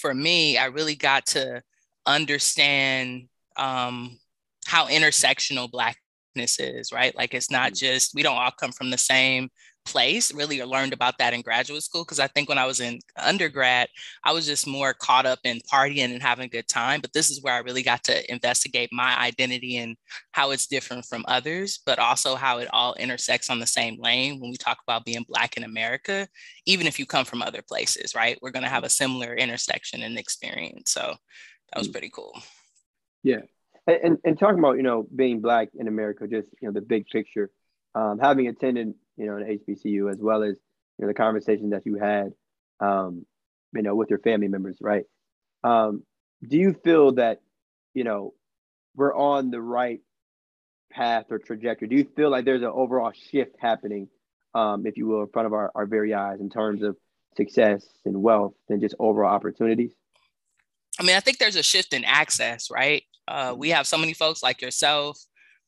for 0.00 0.14
me, 0.14 0.56
I 0.56 0.66
really 0.66 0.94
got 0.94 1.26
to 1.26 1.62
understand 2.06 3.28
um, 3.56 4.18
how 4.66 4.86
intersectional 4.86 5.70
Blackness 5.70 6.58
is, 6.58 6.92
right? 6.92 7.16
Like 7.16 7.34
it's 7.34 7.50
not 7.50 7.72
mm. 7.72 7.78
just, 7.78 8.14
we 8.14 8.22
don't 8.22 8.36
all 8.36 8.52
come 8.58 8.72
from 8.72 8.90
the 8.90 8.98
same 8.98 9.48
place 9.88 10.34
really 10.34 10.62
learned 10.62 10.92
about 10.92 11.16
that 11.18 11.32
in 11.32 11.40
graduate 11.40 11.82
school 11.82 12.04
because 12.04 12.20
i 12.20 12.26
think 12.26 12.48
when 12.48 12.58
i 12.58 12.66
was 12.66 12.80
in 12.80 12.98
undergrad 13.16 13.88
i 14.24 14.32
was 14.32 14.46
just 14.46 14.66
more 14.66 14.92
caught 14.92 15.26
up 15.26 15.38
in 15.44 15.58
partying 15.72 16.12
and 16.12 16.22
having 16.22 16.44
a 16.44 16.48
good 16.48 16.68
time 16.68 17.00
but 17.00 17.12
this 17.12 17.30
is 17.30 17.42
where 17.42 17.54
i 17.54 17.58
really 17.58 17.82
got 17.82 18.04
to 18.04 18.30
investigate 18.30 18.90
my 18.92 19.18
identity 19.18 19.78
and 19.78 19.96
how 20.32 20.50
it's 20.50 20.66
different 20.66 21.04
from 21.06 21.24
others 21.28 21.80
but 21.86 21.98
also 21.98 22.34
how 22.34 22.58
it 22.58 22.68
all 22.72 22.94
intersects 22.94 23.48
on 23.48 23.58
the 23.58 23.66
same 23.66 23.96
lane 24.00 24.38
when 24.38 24.50
we 24.50 24.56
talk 24.56 24.78
about 24.86 25.04
being 25.04 25.24
black 25.28 25.56
in 25.56 25.64
america 25.64 26.28
even 26.66 26.86
if 26.86 26.98
you 26.98 27.06
come 27.06 27.24
from 27.24 27.40
other 27.40 27.62
places 27.62 28.14
right? 28.18 28.38
We're 28.42 28.50
going 28.50 28.64
to 28.64 28.68
have 28.68 28.84
a 28.84 28.90
similar 28.90 29.34
intersection 29.34 30.02
and 30.02 30.18
experience 30.18 30.90
so 30.90 31.14
that 31.72 31.78
was 31.78 31.88
mm. 31.88 31.92
pretty 31.92 32.10
cool. 32.12 32.32
Yeah. 33.22 33.42
And, 33.86 34.18
and 34.24 34.38
talking 34.38 34.58
about 34.58 34.76
you 34.76 34.82
know 34.82 35.06
being 35.16 35.40
black 35.40 35.68
in 35.74 35.88
america 35.88 36.28
just 36.28 36.50
you 36.60 36.68
know 36.68 36.74
the 36.74 36.82
big 36.82 37.06
picture 37.06 37.50
um, 37.98 38.18
having 38.20 38.46
attended 38.46 38.94
you 39.18 39.26
know, 39.26 39.36
an 39.36 39.60
HBCU, 39.68 40.10
as 40.10 40.18
well 40.20 40.42
as 40.42 40.56
you 40.96 41.04
know 41.04 41.08
the 41.08 41.14
conversation 41.14 41.70
that 41.70 41.84
you 41.84 41.96
had, 41.96 42.32
um, 42.80 43.26
you 43.74 43.82
know, 43.82 43.94
with 43.94 44.08
your 44.10 44.20
family 44.20 44.48
members, 44.48 44.78
right? 44.80 45.04
Um, 45.64 46.04
do 46.48 46.56
you 46.56 46.72
feel 46.84 47.12
that, 47.12 47.40
you 47.94 48.04
know, 48.04 48.32
we're 48.94 49.14
on 49.14 49.50
the 49.50 49.60
right 49.60 50.00
path 50.90 51.26
or 51.30 51.38
trajectory? 51.38 51.88
Do 51.88 51.96
you 51.96 52.06
feel 52.16 52.30
like 52.30 52.44
there's 52.44 52.62
an 52.62 52.68
overall 52.72 53.12
shift 53.12 53.56
happening, 53.58 54.08
um, 54.54 54.86
if 54.86 54.96
you 54.96 55.08
will, 55.08 55.22
in 55.22 55.28
front 55.28 55.46
of 55.46 55.52
our, 55.52 55.72
our 55.74 55.86
very 55.86 56.14
eyes 56.14 56.40
in 56.40 56.48
terms 56.48 56.82
of 56.82 56.96
success 57.36 57.84
and 58.04 58.22
wealth 58.22 58.54
and 58.68 58.80
just 58.80 58.94
overall 59.00 59.34
opportunities? 59.34 59.92
I 61.00 61.02
mean, 61.02 61.16
I 61.16 61.20
think 61.20 61.38
there's 61.38 61.56
a 61.56 61.62
shift 61.62 61.92
in 61.92 62.04
access, 62.04 62.70
right? 62.70 63.02
Uh, 63.26 63.54
we 63.56 63.70
have 63.70 63.86
so 63.86 63.98
many 63.98 64.12
folks 64.12 64.42
like 64.42 64.62
yourself 64.62 65.18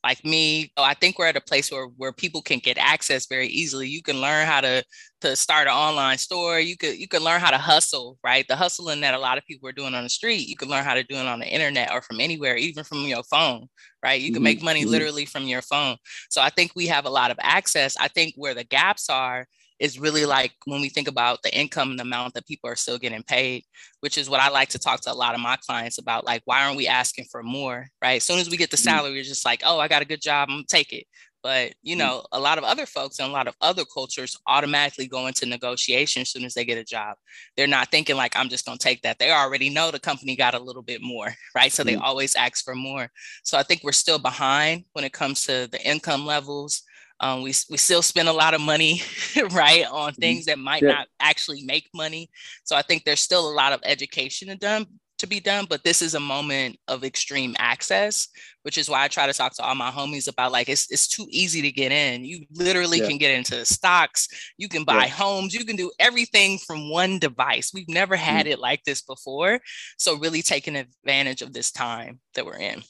like 0.03 0.25
me 0.25 0.73
i 0.79 0.95
think 0.95 1.19
we're 1.19 1.27
at 1.27 1.37
a 1.37 1.41
place 1.41 1.71
where 1.71 1.87
where 1.97 2.13
people 2.13 2.43
can 2.43 2.59
get 2.59 2.79
access 2.79 3.27
very 3.27 3.49
easily. 3.49 3.89
You 3.89 4.03
can 4.03 4.21
learn 4.21 4.47
how 4.47 4.61
to 4.61 4.85
to 5.21 5.37
start 5.37 5.69
an 5.69 5.75
online 5.75 6.19
store. 6.19 6.59
You 6.61 6.77
could 6.77 6.99
you 6.99 7.09
can 7.09 7.23
learn 7.23 7.41
how 7.41 7.51
to 7.51 7.59
hustle 7.59 8.19
right? 8.25 8.47
The 8.49 8.57
hustling 8.57 9.01
that 9.03 9.15
a 9.15 9.19
lot 9.19 9.39
of 9.39 9.45
people 9.47 9.69
are 9.69 9.73
doing 9.73 9.95
on 9.95 10.05
the 10.05 10.11
street 10.11 10.49
you 10.49 10.57
can 10.57 10.69
learn 10.69 10.85
how 10.85 10.95
to 10.95 11.05
do 11.05 11.17
it 11.17 11.27
on 11.27 11.41
the 11.41 11.47
internet 11.47 11.93
or 11.93 12.03
from 12.03 12.21
anywhere 12.21 12.57
even 12.57 12.85
from 12.85 12.99
your 13.07 13.23
phone 13.25 13.69
right? 14.03 14.21
You 14.21 14.29
can 14.29 14.37
mm-hmm. 14.37 14.45
make 14.45 14.63
money 14.63 14.83
mm-hmm. 14.83 14.91
literally 14.91 15.27
from 15.27 15.45
your 15.45 15.63
phone. 15.63 15.97
So 16.31 16.41
i 16.41 16.51
think 16.51 16.73
we 16.75 16.87
have 16.87 17.07
a 17.07 17.11
lot 17.11 17.31
of 17.31 17.39
access. 17.41 17.97
I 17.99 18.09
think 18.09 18.35
where 18.37 18.55
the 18.55 18.65
gaps 18.65 19.09
are 19.11 19.47
is 19.81 19.99
really 19.99 20.27
like 20.27 20.53
when 20.67 20.83
we 20.83 20.91
think 20.91 21.09
about 21.09 21.43
the 21.43 21.59
income 21.59 21.91
and 21.91 21.99
the 21.99 22.03
amount 22.03 22.35
that 22.35 22.47
people 22.47 22.69
are 22.69 22.77
still 22.77 22.99
getting 22.99 23.23
paid, 23.23 23.65
which 24.01 24.19
is 24.19 24.29
what 24.29 24.41
I 24.41 24.51
like 24.51 24.69
to 24.71 24.79
talk 24.79 25.01
to 25.03 25.13
a 25.13 25.15
lot 25.15 25.35
of 25.35 25.41
my 25.41 25.57
clients 25.57 25.99
about. 25.99 26.27
Like, 26.27 26.43
why 26.45 26.63
aren't 26.63 26.77
we 26.77 26.87
asking 26.87 27.25
for 27.31 27.43
more? 27.43 27.89
Right. 28.03 28.17
As 28.17 28.25
soon 28.25 28.39
as 28.39 28.51
we 28.51 28.59
get 28.59 28.71
the 28.71 28.77
mm. 28.77 28.85
salary, 28.85 29.13
we're 29.13 29.23
just 29.23 29.47
like, 29.47 29.63
oh, 29.65 29.81
I 29.81 29.89
got 29.89 30.03
a 30.03 30.07
good 30.07 30.21
job, 30.21 30.49
I'm 30.51 30.57
gonna 30.57 30.67
take 30.69 30.93
it. 30.93 31.07
But 31.43 31.73
you 31.83 31.97
mm. 31.97 32.01
know, 32.01 32.27
a 32.31 32.39
lot 32.39 32.59
of 32.59 32.65
other 32.65 32.85
folks 32.85 33.19
and 33.19 33.29
a 33.29 33.33
lot 33.33 33.49
of 33.49 33.57
other 33.63 33.85
cultures 33.87 34.37
automatically 34.47 35.07
go 35.07 35.27
into 35.27 35.47
negotiation 35.47 36.23
as 36.23 36.31
soon 36.31 36.45
as 36.45 36.53
they 36.53 36.67
get 36.67 36.77
a 36.77 36.85
job. 36.85 37.17
They're 37.57 37.67
not 37.67 37.91
thinking 37.91 38.17
like 38.17 38.37
I'm 38.37 38.51
just 38.51 38.67
gonna 38.67 38.77
take 38.77 39.01
that. 39.03 39.19
They 39.19 39.31
already 39.31 39.71
know 39.71 39.91
the 39.91 39.99
company 39.99 40.37
got 40.37 40.55
a 40.55 40.59
little 40.59 40.83
bit 40.83 41.01
more, 41.01 41.35
right? 41.55 41.73
So 41.73 41.85
they 41.85 41.97
mm. 41.97 42.03
always 42.03 42.37
ask 42.37 42.63
for 42.65 42.75
more. 42.75 43.09
So 43.45 43.57
I 43.57 43.63
think 43.63 43.83
we're 43.83 43.93
still 43.93 44.19
behind 44.19 44.85
when 44.93 45.07
it 45.07 45.15
comes 45.15 45.47
to 45.47 45.69
the 45.73 45.81
income 45.83 46.27
levels. 46.27 46.83
Um, 47.21 47.43
we, 47.43 47.53
we 47.71 47.77
still 47.77 48.03
spend 48.03 48.29
a 48.29 48.33
lot 48.33 48.55
of 48.55 48.61
money, 48.61 49.03
right, 49.51 49.87
on 49.87 50.13
mm-hmm. 50.13 50.21
things 50.21 50.47
that 50.47 50.59
might 50.59 50.83
yeah. 50.83 50.89
not 50.89 51.09
actually 51.21 51.63
make 51.65 51.89
money. 51.95 52.31
So 52.65 52.77
I 52.77 52.83
think 52.83 53.05
there's 53.05 53.21
still 53.21 53.49
a 53.49 53.53
lot 53.55 53.73
of 53.73 53.81
education 53.85 54.49
to 54.49 54.57
done 54.57 54.87
to 55.21 55.27
be 55.27 55.39
done, 55.39 55.67
but 55.69 55.85
this 55.85 56.03
is 56.03 56.15
a 56.15 56.21
moment 56.21 56.79
of 56.89 57.05
extreme 57.05 57.55
access, 57.59 58.29
which 58.63 58.77
is 58.77 58.89
why 58.89 59.05
I 59.05 59.09
try 59.09 59.27
to 59.27 59.33
talk 59.33 59.55
to 59.57 59.63
all 59.63 59.75
my 59.75 59.91
homies 59.91 60.29
about 60.29 60.51
like 60.51 60.69
it's 60.69 60.91
it's 60.91 61.07
too 61.07 61.27
easy 61.31 61.63
to 61.63 61.71
get 61.71 61.93
in. 61.93 62.25
You 62.25 62.45
literally 62.53 62.99
yeah. 62.99 63.09
can 63.09 63.19
get 63.19 63.37
into 63.37 63.65
stocks, 63.65 64.29
you 64.57 64.69
can 64.69 64.85
buy 64.85 65.05
yeah. 65.05 65.09
homes, 65.09 65.55
you 65.55 65.65
can 65.65 65.77
do 65.77 65.91
everything 65.99 66.59
from 66.59 66.91
one 66.91 67.19
device. 67.19 67.71
We've 67.73 67.89
never 67.89 68.17
had 68.17 68.47
mm. 68.47 68.51
it 68.51 68.59
like 68.59 68.83
this 68.85 69.03
before. 69.03 69.61
So 69.99 70.19
really 70.19 70.43
taking 70.43 70.77
advantage 70.77 71.43
of 71.43 71.53
this 71.53 71.71
time 71.71 72.21
that 72.35 72.47
we're 72.47 72.59
in. 72.59 72.83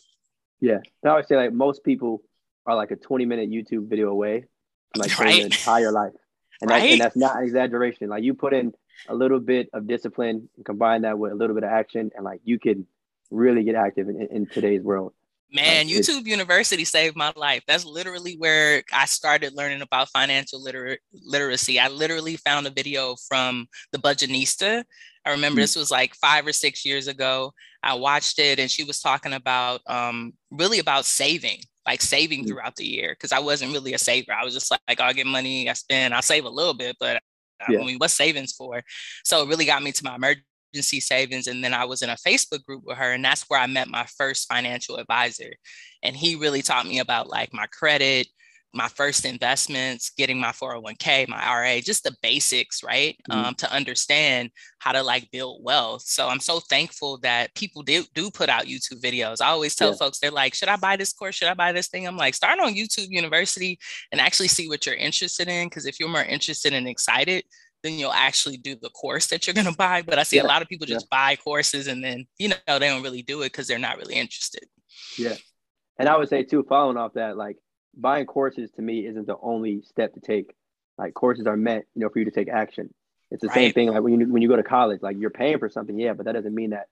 Yeah. 0.61 0.79
I 1.05 1.15
would 1.15 1.27
say 1.27 1.37
like 1.37 1.53
most 1.53 1.85
people 1.85 2.23
are 2.67 2.77
like 2.77 2.91
a 2.91 2.97
20 2.97 3.27
minute 3.27 3.51
YouTube 3.51 3.89
video 3.89 4.11
away 4.11 4.45
from 4.93 5.01
like 5.03 5.19
right. 5.19 5.43
entire 5.43 5.93
life. 5.93 6.13
And, 6.61 6.71
right. 6.71 6.81
that, 6.81 6.91
and 6.91 7.01
that's 7.01 7.17
not 7.17 7.37
an 7.37 7.45
exaggeration. 7.45 8.09
Like 8.09 8.23
you 8.23 8.35
put 8.35 8.53
in 8.53 8.73
a 9.09 9.15
little 9.15 9.41
bit 9.41 9.69
of 9.73 9.87
discipline 9.87 10.49
and 10.57 10.65
combine 10.65 11.03
that 11.03 11.19
with 11.19 11.33
a 11.33 11.35
little 11.35 11.55
bit 11.55 11.65
of 11.65 11.71
action, 11.71 12.11
and 12.15 12.25
like 12.25 12.41
you 12.45 12.59
can 12.59 12.87
really 13.31 13.65
get 13.65 13.75
active 13.75 14.09
in, 14.09 14.29
in 14.31 14.47
today's 14.47 14.83
world. 14.83 15.15
Man, 15.53 15.87
like 15.87 15.97
YouTube 15.97 16.27
University 16.27 16.85
saved 16.85 17.17
my 17.17 17.33
life. 17.35 17.63
That's 17.67 17.85
literally 17.85 18.37
where 18.37 18.85
I 18.93 19.07
started 19.07 19.53
learning 19.55 19.83
about 19.83 20.09
financial 20.11 20.63
liter- 20.63 20.99
literacy. 21.13 21.81
I 21.81 21.89
literally 21.89 22.37
found 22.37 22.67
a 22.67 22.71
video 22.71 23.17
from 23.29 23.67
the 23.91 23.99
Budgetnista. 23.99 24.85
I 25.25 25.31
remember 25.31 25.57
mm-hmm. 25.57 25.63
this 25.63 25.77
was 25.77 25.91
like 25.91 26.15
five 26.15 26.47
or 26.47 26.53
six 26.53 26.85
years 26.85 27.09
ago. 27.09 27.53
I 27.83 27.95
watched 27.95 28.39
it 28.39 28.59
and 28.59 28.71
she 28.71 28.85
was 28.85 29.01
talking 29.01 29.33
about 29.33 29.81
um, 29.87 30.35
really 30.51 30.79
about 30.79 31.05
saving, 31.05 31.63
like 31.87 32.03
saving 32.03 32.41
mm-hmm. 32.41 32.49
throughout 32.49 32.77
the 32.77 32.87
year. 32.87 33.17
Cause 33.21 33.33
I 33.33 33.39
wasn't 33.39 33.73
really 33.73 33.95
a 33.95 33.99
saver. 33.99 34.33
I 34.33 34.45
was 34.45 34.55
just 34.55 34.71
like, 34.71 34.81
like 34.89 35.01
I'll 35.01 35.15
get 35.15 35.27
money, 35.27 35.69
I 35.69 35.73
spend, 35.73 36.15
I'll 36.15 36.23
save 36.23 36.45
a 36.45 36.51
little 36.51 36.75
bit, 36.75 36.97
but 37.01 37.23
yeah. 37.69 37.81
I 37.81 37.85
mean, 37.85 37.99
what's 37.99 38.15
savings 38.15 38.53
for? 38.53 38.83
So 39.25 39.43
it 39.43 39.49
really 39.49 39.65
got 39.67 39.83
me 39.83 39.93
to 39.93 40.05
my 40.05 40.15
emergency 40.15 41.01
savings. 41.01 41.47
And 41.47 41.63
then 41.63 41.75
I 41.75 41.85
was 41.85 42.03
in 42.03 42.11
a 42.11 42.17
Facebook 42.17 42.65
group 42.65 42.85
with 42.85 42.97
her, 42.97 43.13
and 43.13 43.25
that's 43.25 43.45
where 43.49 43.61
I 43.61 43.67
met 43.67 43.89
my 43.89 44.07
first 44.17 44.49
financial 44.49 44.97
advisor. 44.97 45.53
And 46.03 46.17
he 46.17 46.37
really 46.37 46.63
taught 46.63 46.87
me 46.87 46.99
about 47.01 47.29
like 47.29 47.53
my 47.53 47.67
credit, 47.67 48.29
my 48.73 48.89
first 48.89 49.25
investments, 49.25 50.11
getting 50.17 50.41
my 50.41 50.51
401k, 50.53 51.29
my 51.29 51.39
RA, 51.39 51.81
just 51.81 52.05
the 52.05 52.15
basics, 52.23 52.83
right? 52.83 53.17
Mm-hmm. 53.29 53.47
Um, 53.47 53.55
to 53.57 53.73
understand 53.73 54.51
how 54.79 54.93
to 54.93 55.03
like 55.03 55.31
build 55.31 55.63
wealth. 55.65 56.03
So 56.03 56.29
I'm 56.29 56.41
so 56.41 56.61
thankful 56.61 57.19
that 57.19 57.55
people 57.55 57.83
do, 57.83 58.05
do 58.15 58.31
put 58.31 58.49
out 58.49 58.67
YouTube 58.67 59.03
videos. 59.03 59.41
I 59.41 59.49
always 59.49 59.75
tell 59.75 59.91
yeah. 59.91 59.97
folks, 59.97 60.19
they're 60.19 60.31
like, 60.31 60.55
should 60.55 60.69
I 60.69 60.77
buy 60.77 60.97
this 60.97 61.13
course? 61.13 61.35
Should 61.35 61.49
I 61.49 61.55
buy 61.55 61.73
this 61.73 61.89
thing? 61.89 62.07
I'm 62.07 62.17
like, 62.17 62.35
start 62.35 62.61
on 62.61 62.75
YouTube 62.75 63.09
University 63.09 63.79
and 64.13 64.21
actually 64.21 64.49
see 64.49 64.69
what 64.69 64.87
you're 64.87 64.95
interested 64.95 65.49
in. 65.49 65.69
Because 65.69 65.87
if 65.87 65.99
you're 65.99 66.09
more 66.09 66.23
interested 66.23 66.73
and 66.73 66.87
excited, 66.87 67.45
then 67.83 67.95
you'll 67.95 68.13
actually 68.13 68.57
do 68.57 68.77
the 68.81 68.91
course 68.91 69.27
that 69.29 69.47
you're 69.47 69.55
going 69.55 69.67
to 69.67 69.77
buy. 69.77 70.03
But 70.03 70.19
I 70.19 70.23
see 70.23 70.37
yeah. 70.37 70.45
a 70.45 70.47
lot 70.47 70.63
of 70.63 70.69
people 70.69 70.87
just 70.87 71.07
yeah. 71.11 71.17
buy 71.17 71.37
courses 71.37 71.87
and 71.89 72.05
then, 72.05 72.27
you 72.39 72.49
know, 72.49 72.79
they 72.79 72.89
don't 72.89 73.03
really 73.03 73.23
do 73.23 73.43
it 73.43 73.47
because 73.47 73.67
they're 73.67 73.79
not 73.79 73.97
really 73.97 74.15
interested. 74.15 74.65
Yeah. 75.19 75.35
And 75.99 76.09
I 76.09 76.17
would 76.17 76.29
say, 76.29 76.45
too, 76.45 76.65
following 76.69 76.97
off 76.97 77.15
that, 77.15 77.37
like 77.37 77.57
buying 77.97 78.27
courses 78.27 78.71
to 78.73 78.83
me 78.83 79.07
isn't 79.07 79.27
the 79.27 79.37
only 79.43 79.83
step 79.83 80.15
to 80.15 80.21
take. 80.21 80.55
Like 80.99 81.15
courses 81.15 81.47
are 81.47 81.57
meant, 81.57 81.87
you 81.95 82.03
know, 82.03 82.09
for 82.09 82.19
you 82.19 82.25
to 82.27 82.31
take 82.31 82.49
action. 82.49 82.93
It's 83.31 83.43
the 83.43 83.49
right. 83.49 83.55
same 83.55 83.73
thing 83.73 83.91
like 83.91 84.03
when 84.03 84.21
you 84.21 84.29
when 84.29 84.43
you 84.43 84.49
go 84.49 84.57
to 84.57 84.63
college, 84.63 85.03
like 85.03 85.17
you're 85.19 85.31
paying 85.31 85.59
for 85.59 85.69
something, 85.69 85.99
yeah, 85.99 86.15
but 86.15 86.27
that 86.27 86.33
doesn't 86.33 86.55
mean 86.55 86.71
that, 86.71 86.87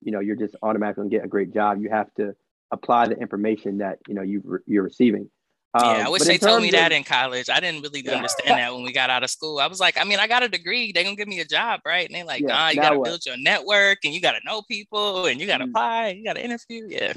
you 0.00 0.12
know, 0.12 0.20
you're 0.20 0.36
just 0.36 0.54
automatically 0.62 1.02
gonna 1.02 1.10
get 1.10 1.24
a 1.24 1.28
great 1.28 1.52
job. 1.52 1.80
You 1.82 1.90
have 1.90 2.12
to 2.14 2.34
apply 2.70 3.08
the 3.08 3.18
information 3.18 3.78
that 3.78 3.98
you 4.06 4.14
know 4.14 4.22
you 4.22 4.60
you're 4.66 4.84
receiving. 4.84 5.30
Um, 5.72 5.84
yeah, 5.84 6.06
I 6.06 6.08
wish 6.08 6.22
they 6.22 6.36
told 6.38 6.62
me 6.62 6.68
of, 6.68 6.74
that 6.74 6.90
in 6.90 7.04
college. 7.04 7.48
I 7.48 7.60
didn't 7.60 7.82
really 7.82 8.02
yeah. 8.04 8.16
understand 8.16 8.58
that 8.58 8.74
when 8.74 8.82
we 8.82 8.92
got 8.92 9.08
out 9.08 9.22
of 9.22 9.30
school. 9.30 9.60
I 9.60 9.68
was 9.68 9.78
like, 9.78 10.00
I 10.00 10.04
mean, 10.04 10.18
I 10.18 10.26
got 10.26 10.42
a 10.42 10.48
degree. 10.48 10.90
They're 10.90 11.04
gonna 11.04 11.14
give 11.14 11.28
me 11.28 11.40
a 11.40 11.44
job, 11.44 11.80
right? 11.84 12.06
And 12.06 12.14
they're 12.14 12.24
like, 12.24 12.40
yeah, 12.40 12.48
nah, 12.48 12.68
you 12.70 12.80
gotta 12.80 12.98
what? 12.98 13.04
build 13.04 13.24
your 13.24 13.36
network 13.36 13.98
and 14.04 14.12
you 14.12 14.20
gotta 14.20 14.40
know 14.44 14.62
people 14.62 15.26
and 15.26 15.40
you 15.40 15.46
gotta 15.46 15.64
mm-hmm. 15.64 15.70
apply, 15.70 16.08
you 16.08 16.24
gotta 16.24 16.44
interview. 16.44 16.88
Yeah. 16.88 17.12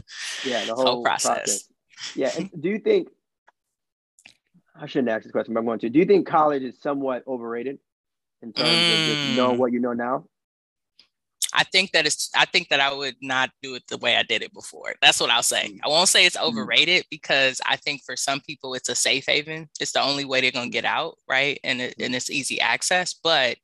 Yeah, 0.45 0.65
the 0.65 0.75
whole, 0.75 0.85
whole 0.85 1.03
process. 1.03 1.35
process. 1.35 1.69
Yeah. 2.15 2.31
And 2.37 2.49
do 2.61 2.69
you 2.69 2.79
think 2.79 3.09
I 4.75 4.85
shouldn't 4.87 5.09
ask 5.09 5.23
this 5.23 5.31
question, 5.31 5.53
but 5.53 5.59
I'm 5.59 5.65
going 5.65 5.79
to. 5.79 5.89
Do 5.89 5.99
you 5.99 6.05
think 6.05 6.27
college 6.27 6.63
is 6.63 6.81
somewhat 6.81 7.23
overrated 7.27 7.79
in 8.41 8.53
terms 8.53 8.69
mm. 8.69 8.91
of 8.93 9.07
just 9.07 9.37
knowing 9.37 9.55
mm. 9.55 9.59
what 9.59 9.71
you 9.71 9.79
know 9.79 9.93
now? 9.93 10.25
I 11.53 11.63
think 11.63 11.91
that 11.91 12.05
it's 12.07 12.31
I 12.35 12.45
think 12.45 12.69
that 12.69 12.79
I 12.79 12.91
would 12.91 13.15
not 13.21 13.51
do 13.61 13.75
it 13.75 13.83
the 13.87 13.97
way 13.97 14.15
I 14.15 14.23
did 14.23 14.41
it 14.41 14.53
before. 14.53 14.95
That's 15.01 15.19
what 15.19 15.29
I'll 15.29 15.43
say. 15.43 15.79
I 15.83 15.87
won't 15.87 16.09
say 16.09 16.25
it's 16.25 16.35
mm-hmm. 16.35 16.47
overrated 16.47 17.05
because 17.11 17.61
I 17.65 17.75
think 17.75 18.01
for 18.03 18.15
some 18.15 18.41
people 18.41 18.73
it's 18.73 18.89
a 18.89 18.95
safe 18.95 19.25
haven. 19.27 19.69
It's 19.79 19.91
the 19.91 20.01
only 20.01 20.25
way 20.25 20.41
they're 20.41 20.51
gonna 20.51 20.69
get 20.69 20.85
out, 20.85 21.17
right? 21.29 21.59
And 21.63 21.79
it, 21.79 21.95
and 21.99 22.15
it's 22.15 22.31
easy 22.31 22.59
access. 22.59 23.13
But 23.13 23.57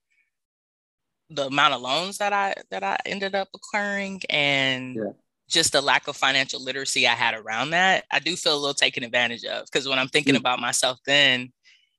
the 1.31 1.47
amount 1.47 1.73
of 1.73 1.81
loans 1.81 2.19
that 2.19 2.31
I 2.31 2.53
that 2.69 2.83
I 2.83 2.97
ended 3.05 3.33
up 3.33 3.49
acquiring 3.55 4.21
and 4.29 4.95
yeah. 4.95 5.11
Just 5.49 5.73
the 5.73 5.81
lack 5.81 6.07
of 6.07 6.15
financial 6.15 6.63
literacy 6.63 7.07
I 7.07 7.13
had 7.13 7.33
around 7.33 7.71
that, 7.71 8.05
I 8.11 8.19
do 8.19 8.35
feel 8.35 8.53
a 8.53 8.59
little 8.59 8.73
taken 8.73 9.03
advantage 9.03 9.43
of. 9.43 9.65
Because 9.65 9.87
when 9.87 9.99
I'm 9.99 10.07
thinking 10.07 10.35
mm-hmm. 10.35 10.41
about 10.41 10.59
myself 10.59 10.99
then 11.05 11.51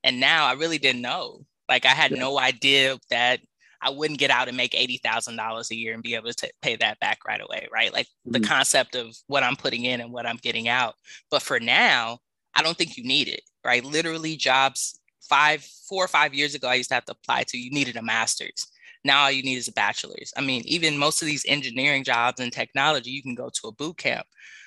and 0.05 0.21
now, 0.21 0.47
I 0.47 0.53
really 0.53 0.79
didn't 0.79 1.03
know. 1.03 1.45
Like 1.69 1.85
I 1.85 1.91
had 1.91 2.13
yeah. 2.13 2.21
no 2.21 2.39
idea 2.39 2.97
that 3.11 3.41
I 3.83 3.91
wouldn't 3.91 4.19
get 4.19 4.31
out 4.31 4.49
and 4.49 4.57
make 4.57 4.73
$80,000 4.73 5.71
a 5.71 5.75
year 5.75 5.95
and 5.95 6.03
be 6.03 6.15
able 6.15 6.33
to 6.33 6.53
pay 6.63 6.77
that 6.77 7.01
back 7.01 7.19
right 7.27 7.41
away, 7.41 7.67
right? 7.73 7.93
Like 7.93 8.07
mm-hmm. 8.07 8.33
the 8.33 8.41
concept 8.41 8.95
of 8.95 9.15
what 9.27 9.43
I'm 9.43 9.57
putting 9.57 9.85
in 9.85 10.01
and 10.01 10.13
what 10.13 10.27
I'm 10.27 10.37
getting 10.37 10.69
out. 10.69 10.95
But 11.31 11.43
for 11.43 11.59
now, 11.59 12.19
I 12.55 12.63
don't 12.63 12.77
think 12.77 12.97
you 12.97 13.05
need 13.05 13.29
it, 13.29 13.43
right? 13.65 13.85
Literally, 13.85 14.37
jobs 14.37 15.01
five, 15.23 15.65
four 15.89 16.05
or 16.05 16.09
five 16.09 16.35
years 16.35 16.55
ago, 16.55 16.69
I 16.69 16.75
used 16.75 16.91
to 16.91 16.95
have 16.95 17.05
to 17.07 17.13
apply 17.13 17.45
to, 17.49 17.59
you 17.59 17.71
needed 17.71 17.97
a 17.97 18.03
master's. 18.03 18.67
Now 19.05 19.25
all 19.25 19.31
you 19.31 19.43
need 19.43 19.57
is 19.57 19.69
a 19.69 19.73
bachelor's. 19.73 20.33
I 20.37 20.41
mean, 20.41 20.63
even 20.67 20.99
most 20.99 21.23
of 21.23 21.27
these 21.27 21.47
engineering 21.49 22.05
jobs 22.05 22.41
and 22.41 22.53
technology, 22.53 23.11
you 23.11 23.23
can 23.23 23.35
go 23.35 23.49
to 23.49 23.69
a 23.69 23.73
boot 23.73 23.97
camp. 23.97 24.27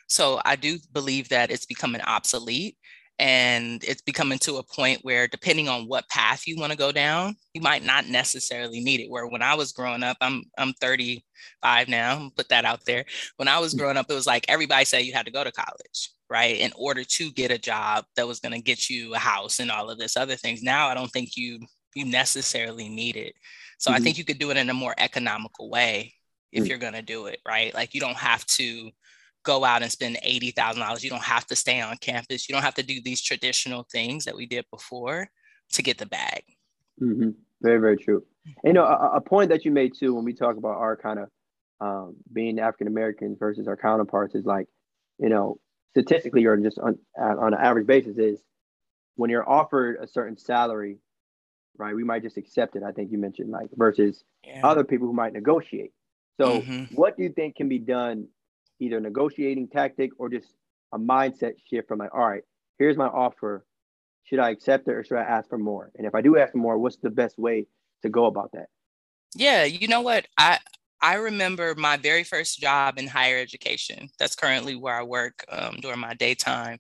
So 0.10 0.42
I 0.46 0.56
do 0.56 0.78
believe 0.92 1.30
that 1.30 1.52
it's 1.52 1.66
becoming 1.66 2.02
obsolete 2.02 2.78
and 3.20 3.84
it's 3.84 4.02
becoming 4.02 4.40
to 4.40 4.58
a 4.58 4.64
point 4.64 5.00
where 5.04 5.28
depending 5.28 5.70
on 5.70 5.88
what 5.88 6.10
path 6.10 6.48
you 6.48 6.58
want 6.58 6.72
to 6.72 6.78
go 6.78 6.92
down 6.92 7.36
you 7.54 7.62
might 7.62 7.84
not 7.84 8.08
necessarily 8.08 8.80
need 8.80 9.00
it 9.00 9.10
where 9.10 9.28
when 9.28 9.44
i 9.44 9.54
was 9.54 9.72
growing 9.72 10.02
up 10.02 10.18
i'm 10.20 10.44
i'm 10.58 10.74
35 10.74 11.88
now 11.88 12.32
put 12.36 12.50
that 12.50 12.66
out 12.66 12.84
there 12.86 13.06
when 13.38 13.48
i 13.48 13.60
was 13.60 13.76
mm. 13.76 13.78
growing 13.78 13.98
up 13.98 14.08
it 14.10 14.16
was 14.16 14.26
like 14.26 14.46
everybody 14.48 14.84
said 14.84 15.00
you 15.00 15.14
had 15.14 15.26
to 15.26 15.32
go 15.32 15.44
to 15.44 15.52
college 15.52 16.12
right 16.30 16.58
in 16.58 16.72
order 16.76 17.04
to 17.04 17.32
get 17.32 17.52
a 17.52 17.58
job 17.58 18.04
that 18.16 18.28
was 18.28 18.40
going 18.40 18.54
to 18.54 18.62
get 18.62 18.90
you 18.90 19.14
a 19.14 19.20
house 19.20 19.60
and 19.60 19.70
all 19.70 19.92
of 19.92 20.00
this 20.00 20.18
other 20.18 20.36
things 20.36 20.64
now 20.64 20.88
i 20.88 20.96
don't 20.96 21.12
think 21.12 21.38
you 21.38 21.60
you 21.94 22.06
necessarily 22.06 22.90
need 22.90 23.16
it 23.16 23.36
so 23.84 23.92
mm-hmm. 23.92 23.98
i 23.98 24.00
think 24.00 24.18
you 24.18 24.24
could 24.24 24.40
do 24.40 24.50
it 24.50 24.58
in 24.58 24.70
a 24.70 24.74
more 24.74 24.96
economical 24.98 25.70
way 25.70 26.14
if 26.52 26.64
mm-hmm. 26.64 26.70
you're 26.70 26.78
going 26.78 26.94
to 26.94 27.02
do 27.02 27.26
it 27.26 27.40
right 27.46 27.74
like 27.74 27.94
you 27.94 28.02
don't 28.02 28.18
have 28.18 28.46
to 28.46 28.90
go 29.44 29.64
out 29.64 29.82
and 29.82 29.92
spend 29.92 30.18
$80,000. 30.26 31.04
You 31.04 31.10
don't 31.10 31.24
have 31.24 31.46
to 31.48 31.56
stay 31.56 31.82
on 31.82 31.98
campus. 31.98 32.48
You 32.48 32.54
don't 32.54 32.64
have 32.64 32.76
to 32.76 32.84
do 32.84 33.02
these 33.04 33.22
traditional 33.22 33.86
things 33.92 34.26
that 34.26 34.36
we 34.36 34.46
did 34.46 34.66
before 34.72 35.30
to 35.74 35.84
get 35.84 35.98
the 35.98 36.06
bag. 36.06 36.44
Mm-hmm. 37.02 37.32
Very, 37.62 37.80
very 37.80 37.98
true. 37.98 38.24
And, 38.46 38.72
you 38.72 38.74
know, 38.74 38.86
a, 38.86 39.18
a, 39.18 39.22
point 39.22 39.50
that 39.50 39.66
you 39.66 39.72
made 39.72 39.94
too, 39.98 40.14
when 40.14 40.26
we 40.26 40.34
talk 40.34 40.58
about 40.58 40.78
our 40.78 40.98
kind 40.98 41.20
of 41.20 41.30
um, 41.80 42.16
being 42.32 42.60
African 42.60 42.88
Americans 42.88 43.38
versus 43.40 43.68
our 43.68 43.78
counterparts 43.78 44.36
is 44.36 44.46
like, 44.46 44.68
you 45.20 45.30
know, 45.30 45.60
statistically 45.92 46.46
or 46.46 46.58
just 46.58 46.80
on, 46.80 46.98
on 47.18 47.54
an 47.54 47.60
average 47.60 47.88
basis 47.88 48.18
is 48.18 48.42
when 49.16 49.30
you're 49.30 49.48
offered 49.48 49.98
a 50.02 50.08
certain 50.08 50.38
salary, 50.38 50.98
right, 51.78 51.96
we 51.96 52.04
might 52.04 52.24
just 52.24 52.38
accept 52.38 52.76
it. 52.76 52.84
I 52.84 52.92
think 52.92 53.12
you 53.12 53.18
mentioned 53.18 53.52
like 53.52 53.70
versus 53.76 54.24
yeah. 54.46 54.62
other 54.64 54.84
people 54.84 55.08
who 55.08 55.14
might 55.14 55.34
negotiate. 55.34 55.92
So, 56.40 56.62
mm-hmm. 56.62 56.96
what 56.96 57.16
do 57.18 57.24
you 57.24 57.30
think 57.30 57.56
can 57.56 57.70
be 57.70 57.80
done 57.80 58.28
either 58.80 59.00
negotiating 59.00 59.68
tactic 59.68 60.12
or 60.18 60.30
just 60.30 60.48
a 60.94 61.00
mindset 61.00 61.54
shift 61.70 61.88
from 61.88 62.00
like, 62.00 62.14
all 62.14 62.28
right, 62.28 62.44
here's 62.80 62.98
my 62.98 63.08
offer. 63.08 63.66
Should 64.24 64.40
I 64.40 64.52
accept 64.52 64.88
it 64.88 64.92
or 64.92 65.04
should 65.04 65.18
I 65.18 65.24
ask 65.24 65.50
for 65.50 65.58
more? 65.58 65.92
And 65.96 66.08
if 66.08 66.16
I 66.16 66.22
do 66.22 66.38
ask 66.38 66.54
for 66.54 66.58
more, 66.58 66.78
what's 66.78 66.98
the 66.98 67.10
best 67.10 67.38
way 67.38 67.68
to 68.04 68.10
go 68.10 68.26
about 68.26 68.52
that? 68.54 68.68
Yeah, 69.36 69.64
you 69.64 69.88
know 69.88 70.02
what? 70.02 70.28
I 70.38 70.60
I 71.02 71.16
remember 71.16 71.76
my 71.76 71.98
very 71.98 72.24
first 72.24 72.60
job 72.60 72.98
in 72.98 73.08
higher 73.08 73.38
education. 73.38 74.10
That's 74.20 74.36
currently 74.36 74.76
where 74.76 74.96
I 74.96 75.04
work 75.04 75.44
um, 75.50 75.78
during 75.82 76.00
my 76.00 76.14
daytime. 76.14 76.80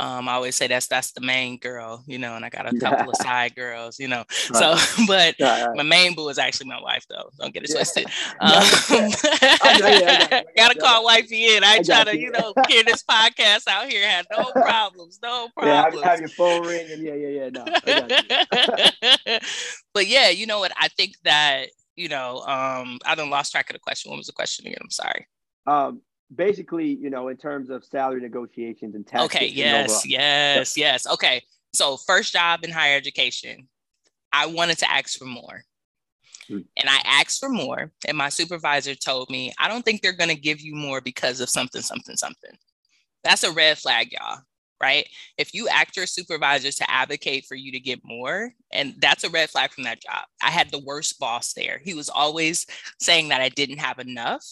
Um, 0.00 0.30
I 0.30 0.32
always 0.32 0.56
say 0.56 0.66
that's 0.66 0.86
that's 0.86 1.12
the 1.12 1.20
main 1.20 1.58
girl, 1.58 2.02
you 2.06 2.16
know, 2.16 2.34
and 2.34 2.42
I 2.42 2.48
got 2.48 2.72
a 2.72 2.78
couple 2.78 3.10
of 3.10 3.16
side 3.22 3.54
girls, 3.54 3.98
you 3.98 4.08
know. 4.08 4.24
Right. 4.50 4.78
So, 4.78 5.04
but 5.06 5.34
right, 5.38 5.66
right. 5.66 5.76
my 5.76 5.82
main 5.82 6.14
boo 6.14 6.28
is 6.28 6.38
actually 6.38 6.68
my 6.68 6.80
wife, 6.80 7.04
though. 7.08 7.30
Don't 7.38 7.52
get 7.54 7.62
it 7.62 7.70
twisted. 7.70 8.06
Um, 8.40 8.62
gotta 10.56 10.78
call 10.80 11.04
wifey 11.04 11.54
in. 11.54 11.62
I, 11.62 11.74
I 11.74 11.82
try 11.82 12.04
to, 12.04 12.16
you. 12.16 12.26
you 12.26 12.30
know, 12.32 12.52
hear 12.68 12.82
this 12.82 13.04
podcast 13.04 13.68
out 13.68 13.88
here. 13.88 14.08
Had 14.08 14.26
no 14.36 14.50
problems, 14.52 15.20
no 15.22 15.48
problems. 15.56 15.94
Yeah, 15.94 16.08
I 16.08 16.10
have 16.10 16.20
your 16.20 16.30
phone 16.30 16.66
ring, 16.66 16.90
and 16.90 17.02
yeah, 17.02 17.14
yeah, 17.14 17.28
yeah. 17.28 17.50
No, 17.50 19.40
but 19.94 20.06
yeah, 20.08 20.30
you 20.30 20.46
know 20.46 20.58
what? 20.58 20.72
I 20.76 20.88
think 20.88 21.14
that 21.24 21.66
you 21.94 22.08
know, 22.08 22.38
um, 22.40 22.98
I 23.04 23.14
don't 23.14 23.30
lost 23.30 23.52
track 23.52 23.68
of 23.70 23.74
the 23.74 23.80
question. 23.80 24.10
What 24.10 24.16
was 24.16 24.26
the 24.26 24.32
question 24.32 24.66
again? 24.66 24.78
I'm 24.80 24.90
sorry. 24.90 25.28
Um, 25.66 26.00
basically, 26.34 26.94
you 26.94 27.10
know, 27.10 27.28
in 27.28 27.36
terms 27.36 27.70
of 27.70 27.84
salary 27.84 28.20
negotiations 28.20 28.94
and 28.94 29.06
tax. 29.06 29.24
Okay. 29.24 29.46
Yes. 29.46 30.06
Yes. 30.06 30.76
Yes. 30.76 31.06
Okay. 31.06 31.42
So 31.72 31.96
first 31.96 32.32
job 32.32 32.60
in 32.64 32.70
higher 32.70 32.96
education, 32.96 33.68
I 34.32 34.46
wanted 34.46 34.78
to 34.78 34.90
ask 34.90 35.18
for 35.18 35.24
more. 35.24 35.64
Hmm. 36.48 36.60
And 36.76 36.88
I 36.88 37.00
asked 37.04 37.40
for 37.40 37.48
more, 37.48 37.92
and 38.06 38.16
my 38.16 38.28
supervisor 38.28 38.94
told 38.94 39.30
me, 39.30 39.52
I 39.58 39.68
don't 39.68 39.84
think 39.84 40.02
they're 40.02 40.12
going 40.12 40.30
to 40.30 40.40
give 40.40 40.60
you 40.60 40.74
more 40.74 41.00
because 41.00 41.40
of 41.40 41.48
something, 41.48 41.82
something, 41.82 42.16
something. 42.16 42.52
That's 43.22 43.44
a 43.44 43.52
red 43.52 43.78
flag, 43.78 44.12
y'all, 44.12 44.38
right? 44.80 45.06
If 45.36 45.54
you 45.54 45.68
ask 45.68 45.96
your 45.96 46.06
supervisor 46.06 46.72
to 46.72 46.90
advocate 46.90 47.44
for 47.46 47.54
you 47.54 47.70
to 47.72 47.80
get 47.80 48.00
more, 48.02 48.52
and 48.72 48.94
that's 48.98 49.24
a 49.24 49.30
red 49.30 49.50
flag 49.50 49.70
from 49.72 49.84
that 49.84 50.02
job. 50.02 50.24
I 50.42 50.50
had 50.50 50.70
the 50.70 50.80
worst 50.80 51.20
boss 51.20 51.52
there. 51.52 51.80
He 51.84 51.94
was 51.94 52.08
always 52.08 52.66
saying 52.98 53.28
that 53.28 53.42
I 53.42 53.50
didn't 53.50 53.78
have 53.78 53.98
enough 53.98 54.44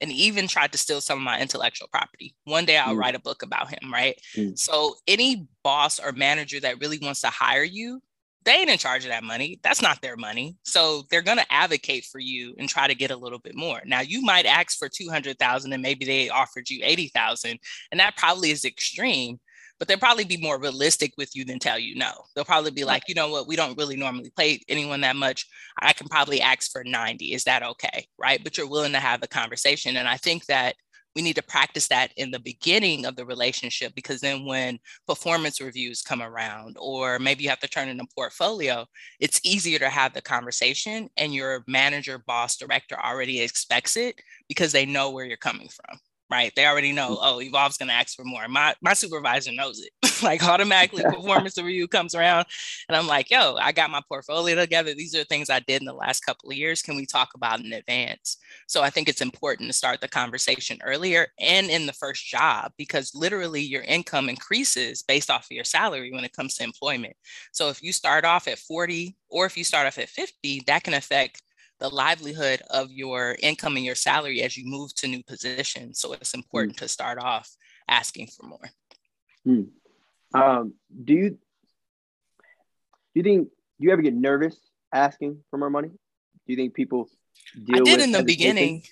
and 0.00 0.12
even 0.12 0.46
tried 0.46 0.72
to 0.72 0.78
steal 0.78 1.00
some 1.00 1.18
of 1.18 1.24
my 1.24 1.40
intellectual 1.40 1.88
property. 1.88 2.34
One 2.44 2.64
day 2.64 2.76
I'll 2.76 2.94
mm. 2.94 2.98
write 2.98 3.14
a 3.14 3.20
book 3.20 3.42
about 3.42 3.70
him, 3.70 3.92
right? 3.92 4.20
Mm. 4.34 4.58
So 4.58 4.96
any 5.08 5.48
boss 5.62 5.98
or 5.98 6.12
manager 6.12 6.60
that 6.60 6.80
really 6.80 6.98
wants 6.98 7.20
to 7.22 7.28
hire 7.28 7.64
you, 7.64 8.02
they 8.44 8.52
ain't 8.52 8.70
in 8.70 8.78
charge 8.78 9.04
of 9.04 9.10
that 9.10 9.24
money. 9.24 9.58
That's 9.62 9.82
not 9.82 10.00
their 10.00 10.16
money. 10.16 10.56
So 10.62 11.02
they're 11.10 11.20
going 11.20 11.38
to 11.38 11.52
advocate 11.52 12.04
for 12.04 12.20
you 12.20 12.54
and 12.58 12.68
try 12.68 12.86
to 12.86 12.94
get 12.94 13.10
a 13.10 13.16
little 13.16 13.40
bit 13.40 13.56
more. 13.56 13.82
Now 13.84 14.00
you 14.00 14.22
might 14.22 14.46
ask 14.46 14.78
for 14.78 14.88
200,000 14.88 15.72
and 15.72 15.82
maybe 15.82 16.04
they 16.04 16.28
offered 16.28 16.70
you 16.70 16.80
80,000 16.82 17.58
and 17.90 18.00
that 18.00 18.16
probably 18.16 18.52
is 18.52 18.64
extreme, 18.64 19.40
but 19.78 19.88
they'll 19.88 19.98
probably 19.98 20.24
be 20.24 20.36
more 20.36 20.58
realistic 20.60 21.12
with 21.16 21.34
you 21.36 21.44
than 21.44 21.58
tell 21.58 21.78
you 21.78 21.94
no. 21.94 22.12
They'll 22.34 22.44
probably 22.44 22.70
be 22.70 22.84
like, 22.84 23.02
you 23.08 23.14
know 23.14 23.28
what, 23.28 23.46
we 23.46 23.56
don't 23.56 23.76
really 23.76 23.96
normally 23.96 24.32
pay 24.36 24.60
anyone 24.68 25.00
that 25.02 25.16
much. 25.16 25.46
I 25.80 25.92
can 25.92 26.08
probably 26.08 26.40
ask 26.40 26.72
for 26.72 26.84
90. 26.84 27.32
Is 27.32 27.44
that 27.44 27.62
okay? 27.62 28.06
Right. 28.18 28.42
But 28.42 28.56
you're 28.56 28.68
willing 28.68 28.92
to 28.92 29.00
have 29.00 29.20
the 29.20 29.28
conversation. 29.28 29.96
And 29.96 30.08
I 30.08 30.16
think 30.16 30.46
that 30.46 30.76
we 31.16 31.22
need 31.22 31.36
to 31.36 31.42
practice 31.42 31.88
that 31.88 32.12
in 32.18 32.30
the 32.30 32.38
beginning 32.38 33.06
of 33.06 33.16
the 33.16 33.24
relationship 33.24 33.94
because 33.94 34.20
then 34.20 34.44
when 34.44 34.78
performance 35.08 35.62
reviews 35.62 36.02
come 36.02 36.20
around 36.20 36.76
or 36.78 37.18
maybe 37.18 37.42
you 37.42 37.48
have 37.48 37.58
to 37.60 37.68
turn 37.68 37.88
in 37.88 37.98
a 37.98 38.06
portfolio 38.14 38.84
it's 39.18 39.40
easier 39.42 39.78
to 39.78 39.88
have 39.88 40.12
the 40.12 40.20
conversation 40.20 41.08
and 41.16 41.32
your 41.32 41.64
manager 41.66 42.22
boss 42.26 42.56
director 42.56 42.96
already 43.02 43.40
expects 43.40 43.96
it 43.96 44.20
because 44.46 44.72
they 44.72 44.84
know 44.84 45.10
where 45.10 45.24
you're 45.24 45.38
coming 45.38 45.68
from 45.68 45.98
right? 46.30 46.52
They 46.56 46.66
already 46.66 46.92
know, 46.92 47.16
mm. 47.16 47.18
oh, 47.20 47.40
Evolve's 47.40 47.78
going 47.78 47.88
to 47.88 47.94
ask 47.94 48.16
for 48.16 48.24
more. 48.24 48.46
My 48.48 48.74
my 48.80 48.94
supervisor 48.94 49.52
knows 49.52 49.80
it. 49.80 49.90
like 50.22 50.42
automatically 50.44 51.02
performance 51.02 51.58
review 51.58 51.88
comes 51.88 52.14
around 52.14 52.46
and 52.88 52.96
I'm 52.96 53.06
like, 53.06 53.30
yo, 53.30 53.56
I 53.56 53.72
got 53.72 53.90
my 53.90 54.00
portfolio 54.08 54.54
together. 54.54 54.94
These 54.94 55.14
are 55.14 55.24
things 55.24 55.50
I 55.50 55.60
did 55.60 55.82
in 55.82 55.86
the 55.86 55.92
last 55.92 56.20
couple 56.20 56.50
of 56.50 56.56
years. 56.56 56.82
Can 56.82 56.96
we 56.96 57.06
talk 57.06 57.30
about 57.34 57.60
in 57.60 57.72
advance? 57.72 58.38
So 58.66 58.82
I 58.82 58.90
think 58.90 59.08
it's 59.08 59.20
important 59.20 59.68
to 59.68 59.76
start 59.76 60.00
the 60.00 60.08
conversation 60.08 60.78
earlier 60.84 61.28
and 61.38 61.68
in 61.68 61.86
the 61.86 61.92
first 61.92 62.26
job 62.26 62.72
because 62.76 63.14
literally 63.14 63.60
your 63.60 63.82
income 63.82 64.28
increases 64.28 65.02
based 65.02 65.30
off 65.30 65.44
of 65.44 65.54
your 65.54 65.64
salary 65.64 66.12
when 66.12 66.24
it 66.24 66.32
comes 66.32 66.54
to 66.56 66.64
employment. 66.64 67.16
So 67.52 67.68
if 67.68 67.82
you 67.82 67.92
start 67.92 68.24
off 68.24 68.48
at 68.48 68.58
40 68.58 69.16
or 69.28 69.46
if 69.46 69.56
you 69.56 69.64
start 69.64 69.86
off 69.86 69.98
at 69.98 70.08
50, 70.08 70.62
that 70.66 70.82
can 70.82 70.94
affect 70.94 71.42
the 71.78 71.88
livelihood 71.88 72.62
of 72.70 72.90
your 72.90 73.36
income 73.40 73.76
and 73.76 73.84
your 73.84 73.94
salary 73.94 74.42
as 74.42 74.56
you 74.56 74.64
move 74.66 74.94
to 74.94 75.08
new 75.08 75.22
positions. 75.22 76.00
So 76.00 76.12
it's 76.14 76.34
important 76.34 76.76
mm. 76.76 76.80
to 76.80 76.88
start 76.88 77.18
off 77.18 77.50
asking 77.88 78.28
for 78.28 78.46
more. 78.46 78.70
Mm. 79.46 79.68
Um, 80.34 80.74
do 81.04 81.12
you 81.12 81.30
do 81.30 81.38
you 83.14 83.22
think 83.22 83.48
do 83.48 83.86
you 83.86 83.90
ever 83.90 84.02
get 84.02 84.14
nervous 84.14 84.56
asking 84.92 85.42
for 85.50 85.58
more 85.58 85.70
money? 85.70 85.88
Do 85.88 86.52
you 86.52 86.56
think 86.56 86.74
people 86.74 87.08
I 87.72 87.80
did 87.80 88.00
in 88.00 88.12
the 88.12 88.22
beginning. 88.22 88.82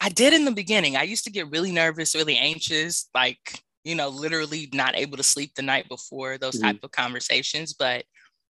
I 0.00 0.08
did 0.08 0.32
in 0.32 0.44
the 0.44 0.52
beginning. 0.52 0.96
I 0.96 1.02
used 1.02 1.24
to 1.24 1.30
get 1.30 1.50
really 1.50 1.72
nervous, 1.72 2.14
really 2.14 2.36
anxious, 2.36 3.08
like 3.14 3.62
you 3.84 3.94
know, 3.94 4.08
literally 4.08 4.68
not 4.72 4.96
able 4.96 5.16
to 5.16 5.22
sleep 5.22 5.54
the 5.54 5.62
night 5.62 5.88
before 5.88 6.38
those 6.38 6.56
mm-hmm. 6.56 6.66
type 6.66 6.84
of 6.84 6.90
conversations. 6.90 7.72
But 7.72 8.04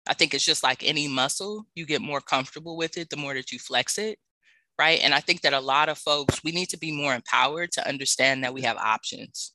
I 0.07 0.15
think 0.15 0.33
it's 0.33 0.45
just 0.45 0.63
like 0.63 0.83
any 0.83 1.09
muscle, 1.09 1.67
you 1.75 1.87
get 1.87 2.01
more 2.01 2.21
comfortable 2.21 2.77
with 2.77 2.97
it 2.97 3.11
the 3.11 3.17
more 3.17 3.35
that 3.35 3.53
you 3.53 3.59
flex 3.59 3.99
it. 3.99 4.19
Right. 4.79 5.01
And 5.03 5.13
I 5.13 5.21
think 5.21 5.41
that 5.41 5.53
a 5.53 5.61
lot 5.61 5.89
of 5.89 5.99
folks, 5.99 6.45
we 6.45 6.53
need 6.53 6.69
to 6.69 6.79
be 6.79 6.93
more 6.93 7.15
empowered 7.15 7.73
to 7.73 7.89
understand 7.89 8.45
that 8.45 8.55
we 8.55 8.63
have 8.63 8.77
options. 8.77 9.53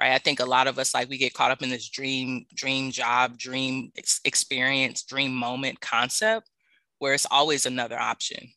Right. 0.00 0.10
I 0.12 0.18
think 0.18 0.40
a 0.40 0.44
lot 0.44 0.66
of 0.66 0.78
us, 0.78 0.92
like, 0.92 1.08
we 1.08 1.18
get 1.18 1.34
caught 1.34 1.52
up 1.52 1.62
in 1.62 1.70
this 1.70 1.88
dream, 1.88 2.46
dream 2.52 2.90
job, 2.90 3.38
dream 3.38 3.92
ex- 3.96 4.20
experience, 4.24 5.04
dream 5.04 5.32
moment 5.32 5.80
concept 5.80 6.50
where 6.98 7.14
it's 7.14 7.26
always 7.30 7.64
another 7.64 7.98
option. 7.98 8.48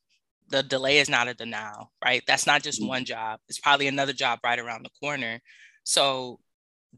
The 0.49 0.63
delay 0.63 0.97
is 0.97 1.09
not 1.09 1.27
a 1.27 1.35
denial, 1.35 1.91
right? 2.03 2.23
That's 2.25 2.47
not 2.47 2.63
just 2.63 2.79
mm-hmm. 2.79 2.89
one 2.89 3.05
job, 3.05 3.39
it's 3.47 3.59
probably 3.59 3.87
another 3.87 4.13
job 4.13 4.39
right 4.43 4.57
around 4.57 4.83
the 4.83 4.99
corner. 4.99 5.41
So 5.83 6.39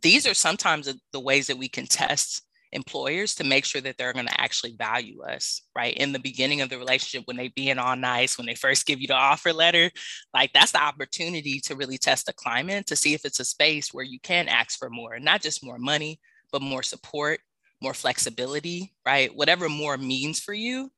these 0.02 0.26
are 0.26 0.34
sometimes 0.34 0.88
the 1.12 1.20
ways 1.20 1.48
that 1.48 1.58
we 1.58 1.68
can 1.68 1.86
test 1.86 2.44
employers 2.72 3.36
to 3.36 3.44
make 3.44 3.66
sure 3.66 3.82
that 3.82 3.98
they're 3.98 4.14
going 4.14 4.28
to 4.28 4.42
actually 4.42 4.76
value 4.78 5.22
us 5.24 5.62
right? 5.76 5.96
In 5.96 6.12
the 6.12 6.20
beginning 6.20 6.62
of 6.62 6.70
the 6.70 6.78
relationship 6.78 7.28
when 7.28 7.38
they 7.38 7.48
being 7.50 7.78
all 7.78 7.96
nice 7.96 8.38
when 8.38 8.48
they 8.48 8.56
first 8.56 8.86
give 8.86 9.02
you 9.02 9.08
the 9.08 9.16
offer 9.16 9.52
letter 9.54 9.90
like 10.34 10.52
that's 10.54 10.72
the 10.72 10.82
opportunity 10.82 11.60
to 11.62 11.76
really 11.76 11.98
test 11.98 12.26
the 12.26 12.34
climate 12.34 12.86
to 12.88 12.96
see 12.96 13.14
if 13.14 13.26
it's 13.26 13.40
a 13.40 13.46
space 13.46 13.94
where 13.94 14.06
you 14.06 14.20
can 14.20 14.48
ask 14.48 14.78
for 14.78 14.90
more 14.90 15.20
not 15.20 15.42
just 15.42 15.66
more 15.66 15.80
money 15.80 16.20
but 16.52 16.62
more 16.62 16.84
support 16.84 17.40
more 17.82 17.94
flexibility 17.94 18.94
right? 19.06 19.36
Whatever 19.36 19.70
more 19.70 19.98
means 19.98 20.40
for 20.40 20.54
you 20.54 20.92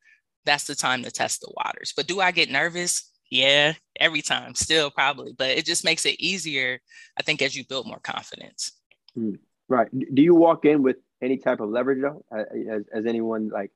that's 0.45 0.65
the 0.65 0.75
time 0.75 1.03
to 1.03 1.11
test 1.11 1.41
the 1.41 1.53
waters. 1.55 1.93
But 1.95 2.07
do 2.07 2.19
i 2.19 2.31
get 2.31 2.49
nervous? 2.49 3.09
Yeah 3.29 3.73
every 3.99 4.21
time 4.21 4.55
still 4.55 4.91
probably 4.91 5.33
but 5.37 5.51
it 5.51 5.65
just 5.65 5.85
makes 5.85 6.05
it 6.05 6.19
easier 6.19 6.79
i 7.17 7.23
think 7.23 7.41
as 7.41 7.55
you 7.55 7.63
build 7.65 7.87
more 7.87 7.99
confidence. 7.99 8.73
Hmm. 9.15 9.35
right. 9.69 9.87
Do 9.91 10.21
you 10.21 10.35
walk 10.35 10.65
in 10.65 10.83
with 10.83 10.97
any 11.21 11.37
type 11.37 11.59
of 11.59 11.69
leverage 11.69 12.01
though? 12.01 12.25
As, 12.31 12.83
as 12.93 13.05
anyone 13.05 13.49
like, 13.49 13.71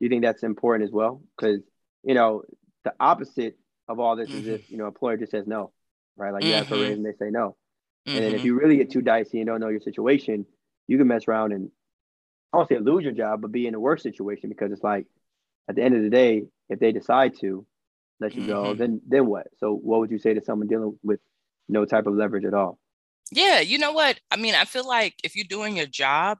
do 0.00 0.06
you 0.06 0.08
think 0.08 0.22
that's 0.22 0.42
important 0.42 0.88
as 0.88 0.92
well? 0.92 1.22
Because 1.36 1.60
you 2.02 2.14
know 2.14 2.42
the 2.84 2.92
opposite 2.98 3.58
of 3.88 4.00
all 4.00 4.16
this 4.16 4.28
mm-hmm. 4.28 4.38
is 4.40 4.46
if 4.48 4.70
you 4.70 4.78
know 4.78 4.86
employer 4.86 5.16
just 5.16 5.32
says 5.32 5.46
no, 5.46 5.72
right? 6.16 6.32
Like 6.32 6.44
you 6.44 6.50
mm-hmm. 6.50 6.60
ask 6.60 6.68
for 6.68 6.76
a 6.76 6.80
raise 6.80 6.96
and 6.96 7.06
they 7.06 7.12
say 7.12 7.30
no, 7.30 7.56
mm-hmm. 8.06 8.16
and 8.16 8.24
then 8.24 8.32
if 8.32 8.38
mm-hmm. 8.38 8.46
you 8.46 8.58
really 8.58 8.76
get 8.76 8.90
too 8.90 9.02
dicey 9.02 9.38
and 9.38 9.46
don't 9.46 9.60
know 9.60 9.68
your 9.68 9.80
situation, 9.80 10.46
you 10.88 10.98
can 10.98 11.06
mess 11.06 11.28
around 11.28 11.52
and 11.52 11.70
I 12.52 12.58
don't 12.58 12.68
say 12.68 12.78
lose 12.78 13.04
your 13.04 13.12
job, 13.12 13.40
but 13.40 13.52
be 13.52 13.66
in 13.66 13.74
a 13.74 13.80
worse 13.80 14.02
situation 14.02 14.48
because 14.48 14.72
it's 14.72 14.82
like 14.82 15.06
at 15.68 15.76
the 15.76 15.82
end 15.82 15.94
of 15.94 16.02
the 16.02 16.10
day, 16.10 16.44
if 16.68 16.78
they 16.78 16.92
decide 16.92 17.38
to 17.40 17.66
let 18.20 18.34
you 18.34 18.46
go, 18.46 18.64
mm-hmm. 18.64 18.78
then 18.78 19.00
then 19.06 19.26
what? 19.26 19.48
So 19.58 19.72
what 19.74 20.00
would 20.00 20.10
you 20.10 20.18
say 20.18 20.34
to 20.34 20.44
someone 20.44 20.68
dealing 20.68 20.98
with 21.02 21.20
no 21.68 21.84
type 21.84 22.06
of 22.06 22.14
leverage 22.14 22.44
at 22.44 22.54
all? 22.54 22.78
Yeah, 23.30 23.60
you 23.60 23.78
know 23.78 23.92
what? 23.92 24.20
I 24.30 24.36
mean, 24.36 24.54
I 24.54 24.64
feel 24.64 24.86
like 24.86 25.14
if 25.24 25.36
you're 25.36 25.46
doing 25.48 25.76
your 25.76 25.86
job 25.86 26.38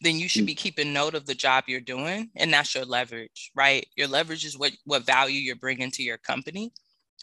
then 0.00 0.16
you 0.16 0.28
should 0.28 0.44
mm. 0.44 0.48
be 0.48 0.54
keeping 0.54 0.92
note 0.92 1.14
of 1.14 1.26
the 1.26 1.34
job 1.34 1.64
you're 1.66 1.80
doing 1.80 2.30
and 2.36 2.52
that's 2.52 2.74
your 2.74 2.84
leverage 2.84 3.50
right? 3.54 3.86
Your 3.96 4.08
leverage 4.08 4.44
is 4.44 4.58
what 4.58 4.72
what 4.84 5.06
value 5.06 5.40
you're 5.40 5.56
bringing 5.56 5.90
to 5.92 6.02
your 6.02 6.18
company. 6.18 6.72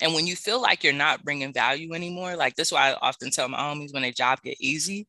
And 0.01 0.13
when 0.13 0.27
you 0.27 0.35
feel 0.35 0.61
like 0.61 0.83
you're 0.83 0.93
not 0.93 1.23
bringing 1.23 1.53
value 1.53 1.93
anymore 1.93 2.35
like 2.35 2.55
this 2.55 2.67
is 2.69 2.73
why 2.73 2.91
i 2.91 2.97
often 3.01 3.31
tell 3.31 3.47
my 3.47 3.57
homies 3.57 3.93
when 3.93 4.03
a 4.03 4.11
job 4.11 4.41
get 4.43 4.59
easy 4.59 5.07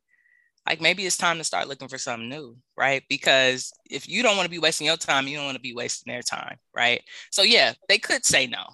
like 0.66 0.80
maybe 0.80 1.06
it's 1.06 1.16
time 1.16 1.38
to 1.38 1.44
start 1.44 1.68
looking 1.68 1.88
for 1.88 1.98
something 1.98 2.28
new 2.28 2.56
right? 2.76 3.02
Because 3.08 3.72
if 3.90 4.08
you 4.08 4.22
don't 4.22 4.36
want 4.36 4.46
to 4.46 4.50
be 4.50 4.58
wasting 4.58 4.86
your 4.86 4.96
time 4.96 5.26
you 5.26 5.36
don't 5.36 5.46
want 5.46 5.56
to 5.56 5.62
be 5.62 5.74
wasting 5.74 6.12
their 6.12 6.22
time 6.22 6.56
right? 6.74 7.02
So 7.30 7.42
yeah 7.42 7.72
they 7.88 7.98
could 7.98 8.24
say 8.24 8.46
no 8.46 8.64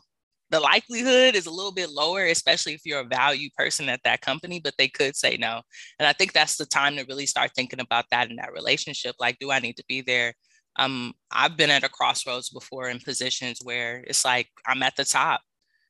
the 0.52 0.60
likelihood 0.60 1.34
is 1.34 1.46
a 1.46 1.50
little 1.50 1.72
bit 1.72 1.90
lower, 1.90 2.26
especially 2.26 2.74
if 2.74 2.82
you're 2.84 3.00
a 3.00 3.04
value 3.04 3.48
person 3.56 3.88
at 3.88 4.02
that 4.04 4.20
company, 4.20 4.60
but 4.62 4.74
they 4.76 4.86
could 4.86 5.16
say 5.16 5.38
no. 5.38 5.62
And 5.98 6.06
I 6.06 6.12
think 6.12 6.34
that's 6.34 6.58
the 6.58 6.66
time 6.66 6.94
to 6.96 7.06
really 7.08 7.24
start 7.24 7.52
thinking 7.56 7.80
about 7.80 8.04
that 8.10 8.30
in 8.30 8.36
that 8.36 8.52
relationship. 8.52 9.16
Like, 9.18 9.38
do 9.40 9.50
I 9.50 9.60
need 9.60 9.78
to 9.78 9.84
be 9.88 10.02
there? 10.02 10.34
Um, 10.76 11.14
I've 11.30 11.56
been 11.56 11.70
at 11.70 11.84
a 11.84 11.88
crossroads 11.88 12.50
before 12.50 12.90
in 12.90 13.00
positions 13.00 13.60
where 13.62 14.04
it's 14.06 14.26
like 14.26 14.48
I'm 14.66 14.82
at 14.82 14.94
the 14.94 15.06
top. 15.06 15.40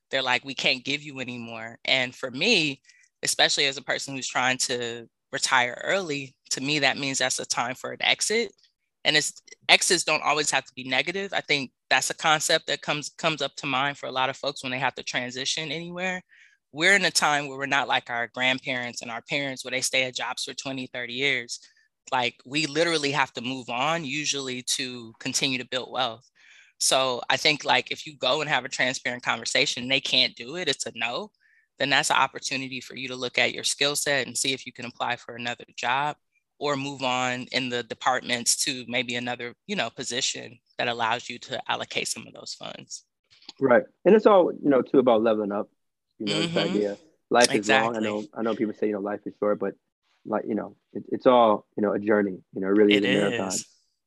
They're 0.09 0.21
like, 0.21 0.45
we 0.45 0.55
can't 0.55 0.85
give 0.85 1.03
you 1.03 1.19
anymore. 1.19 1.77
And 1.83 2.15
for 2.15 2.31
me, 2.31 2.81
especially 3.21 3.65
as 3.65 3.77
a 3.77 3.83
person 3.83 4.15
who's 4.15 4.27
trying 4.27 4.57
to 4.59 5.07
retire 5.33 5.77
early, 5.83 6.35
to 6.51 6.61
me, 6.61 6.79
that 6.79 6.97
means 6.97 7.17
that's 7.17 7.39
a 7.39 7.45
time 7.45 7.75
for 7.75 7.91
an 7.91 8.01
exit 8.01 8.53
and 9.05 9.15
it's 9.17 9.41
exits 9.69 10.03
don't 10.03 10.23
always 10.23 10.51
have 10.51 10.65
to 10.65 10.73
be 10.75 10.83
negative. 10.83 11.33
I 11.33 11.41
think 11.41 11.71
that's 11.89 12.09
a 12.09 12.15
concept 12.15 12.67
that 12.67 12.81
comes 12.81 13.09
comes 13.09 13.41
up 13.41 13.55
to 13.57 13.65
mind 13.67 13.97
for 13.97 14.07
a 14.07 14.11
lot 14.11 14.29
of 14.29 14.37
folks 14.37 14.63
when 14.63 14.71
they 14.71 14.79
have 14.79 14.95
to 14.95 15.03
transition 15.03 15.71
anywhere. 15.71 16.21
We're 16.71 16.95
in 16.95 17.05
a 17.05 17.11
time 17.11 17.47
where 17.47 17.57
we're 17.57 17.65
not 17.67 17.87
like 17.87 18.09
our 18.09 18.27
grandparents 18.33 19.01
and 19.01 19.11
our 19.11 19.21
parents 19.29 19.63
where 19.63 19.71
they 19.71 19.81
stay 19.81 20.03
at 20.03 20.15
jobs 20.15 20.43
for 20.43 20.53
20 20.53 20.87
30 20.87 21.13
years. 21.13 21.59
Like 22.11 22.35
we 22.45 22.65
literally 22.67 23.11
have 23.11 23.33
to 23.33 23.41
move 23.41 23.69
on 23.69 24.05
usually 24.05 24.63
to 24.77 25.13
continue 25.19 25.57
to 25.59 25.67
build 25.67 25.91
wealth. 25.91 26.29
So 26.79 27.21
i 27.29 27.37
think 27.37 27.63
like 27.63 27.91
if 27.91 28.05
you 28.05 28.17
go 28.17 28.41
and 28.41 28.49
have 28.49 28.65
a 28.65 28.69
transparent 28.69 29.23
conversation 29.23 29.87
they 29.87 30.01
can't 30.01 30.35
do 30.35 30.55
it 30.57 30.67
it's 30.67 30.85
a 30.85 30.91
no 30.95 31.31
then 31.79 31.89
that's 31.89 32.09
an 32.09 32.17
opportunity 32.17 32.81
for 32.81 32.95
you 32.95 33.07
to 33.07 33.15
look 33.15 33.37
at 33.37 33.53
your 33.53 33.63
skill 33.63 33.95
set 33.95 34.27
and 34.27 34.37
see 34.37 34.53
if 34.53 34.65
you 34.65 34.73
can 34.73 34.85
apply 34.85 35.15
for 35.15 35.35
another 35.35 35.65
job 35.77 36.15
or 36.63 36.77
move 36.77 37.03
on 37.03 37.45
in 37.51 37.67
the 37.67 37.83
departments 37.83 38.55
to 38.55 38.85
maybe 38.87 39.15
another 39.15 39.53
you 39.67 39.75
know 39.75 39.89
position 39.89 40.57
that 40.77 40.87
allows 40.87 41.27
you 41.27 41.37
to 41.37 41.61
allocate 41.69 42.07
some 42.07 42.25
of 42.25 42.33
those 42.33 42.55
funds. 42.57 43.03
Right. 43.59 43.83
And 44.05 44.15
it's 44.15 44.25
all 44.25 44.51
you 44.53 44.69
know 44.69 44.81
too 44.81 44.99
about 44.99 45.21
leveling 45.21 45.51
up 45.51 45.69
you 46.19 46.27
know 46.27 46.39
mm-hmm. 46.39 46.53
this 46.53 46.69
idea. 46.69 46.97
Life 47.29 47.49
is 47.49 47.55
exactly. 47.55 47.95
long. 47.95 47.97
I 47.97 47.99
know 47.99 48.25
i 48.37 48.41
know 48.43 48.55
people 48.55 48.73
say 48.73 48.87
you 48.87 48.93
know 48.93 49.01
life 49.01 49.19
is 49.25 49.33
short 49.39 49.59
but 49.59 49.73
like 50.25 50.45
you 50.47 50.55
know 50.55 50.77
it, 50.93 51.03
it's 51.09 51.25
all 51.25 51.65
you 51.75 51.83
know 51.83 51.91
a 51.91 51.99
journey 51.99 52.37
you 52.53 52.61
know 52.61 52.67
really 52.67 52.93
it 52.93 53.03
is 53.03 53.23
a 53.23 53.29
marathon. 53.29 53.59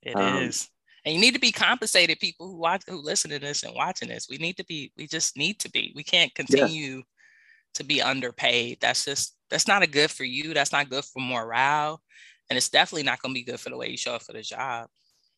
it 0.02 0.16
um, 0.16 0.42
is. 0.44 0.68
and 1.04 1.14
you 1.14 1.20
need 1.20 1.34
to 1.34 1.40
be 1.40 1.52
compensated 1.52 2.18
people 2.20 2.46
who 2.46 2.56
watch 2.56 2.84
who 2.88 3.02
listen 3.02 3.30
to 3.32 3.38
this 3.38 3.64
and 3.64 3.74
watching 3.74 4.08
this. 4.08 4.28
We 4.30 4.38
need 4.38 4.56
to 4.56 4.64
be 4.64 4.92
we 4.96 5.06
just 5.06 5.36
need 5.36 5.58
to 5.60 5.70
be. 5.70 5.92
We 5.94 6.04
can't 6.04 6.34
continue 6.34 6.96
yeah. 6.96 7.02
to 7.74 7.84
be 7.84 8.00
underpaid. 8.00 8.78
That's 8.80 9.04
just 9.04 9.36
that's 9.50 9.68
not 9.68 9.82
a 9.82 9.86
good 9.86 10.10
for 10.10 10.24
you. 10.24 10.54
That's 10.54 10.72
not 10.72 10.88
good 10.88 11.04
for 11.04 11.20
morale 11.20 12.00
and 12.48 12.56
it's 12.56 12.68
definitely 12.68 13.04
not 13.04 13.20
going 13.20 13.34
to 13.34 13.38
be 13.38 13.44
good 13.44 13.60
for 13.60 13.70
the 13.70 13.76
way 13.76 13.88
you 13.88 13.96
show 13.96 14.14
up 14.14 14.22
for 14.22 14.32
the 14.32 14.42
job. 14.42 14.88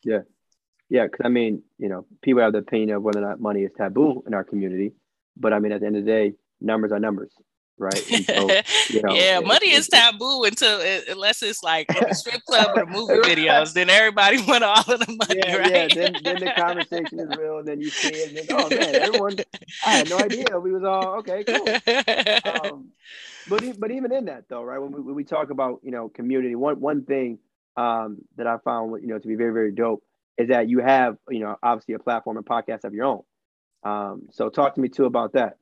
Yeah, 0.04 0.20
yeah. 0.88 1.04
Because 1.04 1.20
I 1.24 1.28
mean, 1.28 1.62
you 1.78 1.88
know, 1.88 2.06
people 2.22 2.42
have 2.42 2.52
the 2.52 2.58
opinion 2.58 2.96
of 2.96 3.02
whether 3.02 3.22
or 3.22 3.28
not 3.28 3.40
money 3.40 3.62
is 3.62 3.72
taboo 3.76 4.22
in 4.26 4.34
our 4.34 4.44
community, 4.44 4.92
but 5.36 5.52
I 5.52 5.58
mean, 5.58 5.72
at 5.72 5.80
the 5.80 5.86
end 5.86 5.96
of 5.96 6.04
the 6.04 6.10
day, 6.10 6.32
numbers 6.60 6.92
are 6.92 7.00
numbers. 7.00 7.32
Right? 7.78 7.96
So, 7.96 8.50
you 8.90 9.02
know, 9.02 9.14
yeah, 9.14 9.40
money 9.40 9.70
is 9.70 9.88
taboo 9.92 10.44
until 10.44 10.80
unless 11.08 11.42
it's 11.42 11.62
like 11.62 11.86
a 11.90 12.14
strip 12.14 12.44
club 12.46 12.76
or 12.76 12.86
movie 12.86 13.14
videos. 13.14 13.72
Then 13.72 13.90
everybody 13.90 14.42
want 14.42 14.64
all 14.64 14.80
of 14.80 15.00
the 15.00 15.16
money, 15.28 15.40
yeah, 15.44 15.56
right? 15.56 15.70
Yeah, 15.72 15.88
then, 15.88 16.16
then 16.22 16.40
the 16.40 16.52
conversation 16.56 17.20
is 17.20 17.36
real, 17.36 17.58
and 17.58 17.68
then 17.68 17.80
you 17.80 17.90
see 17.90 18.08
it, 18.08 18.28
and 18.28 18.36
then 18.36 18.46
oh 18.50 18.68
man, 18.68 18.94
everyone, 18.94 19.36
I 19.86 19.90
had 19.90 20.10
no 20.10 20.18
idea. 20.18 20.58
We 20.60 20.72
was 20.72 20.84
all 20.84 21.18
okay, 21.18 21.44
cool. 21.44 22.72
Um, 22.72 22.90
but 23.48 23.80
but 23.80 23.90
even 23.90 24.12
in 24.12 24.26
that 24.26 24.44
though, 24.48 24.62
right? 24.62 24.78
When 24.78 24.92
we, 24.92 25.00
when 25.00 25.14
we 25.14 25.24
talk 25.24 25.50
about 25.50 25.80
you 25.82 25.90
know 25.90 26.08
community, 26.08 26.54
one 26.54 26.80
one 26.80 27.04
thing 27.04 27.38
um, 27.76 28.18
that 28.36 28.46
I 28.46 28.58
found 28.58 29.00
you 29.02 29.08
know 29.08 29.18
to 29.18 29.28
be 29.28 29.34
very 29.34 29.52
very 29.52 29.72
dope 29.72 30.02
is 30.36 30.48
that 30.48 30.68
you 30.68 30.80
have 30.80 31.16
you 31.30 31.40
know 31.40 31.56
obviously 31.62 31.94
a 31.94 31.98
platform 31.98 32.36
and 32.36 32.46
podcast 32.46 32.84
of 32.84 32.94
your 32.94 33.06
own. 33.06 33.22
Um, 33.84 34.22
so 34.32 34.48
talk 34.48 34.74
to 34.74 34.80
me 34.80 34.88
too 34.88 35.04
about 35.04 35.32
that. 35.34 35.56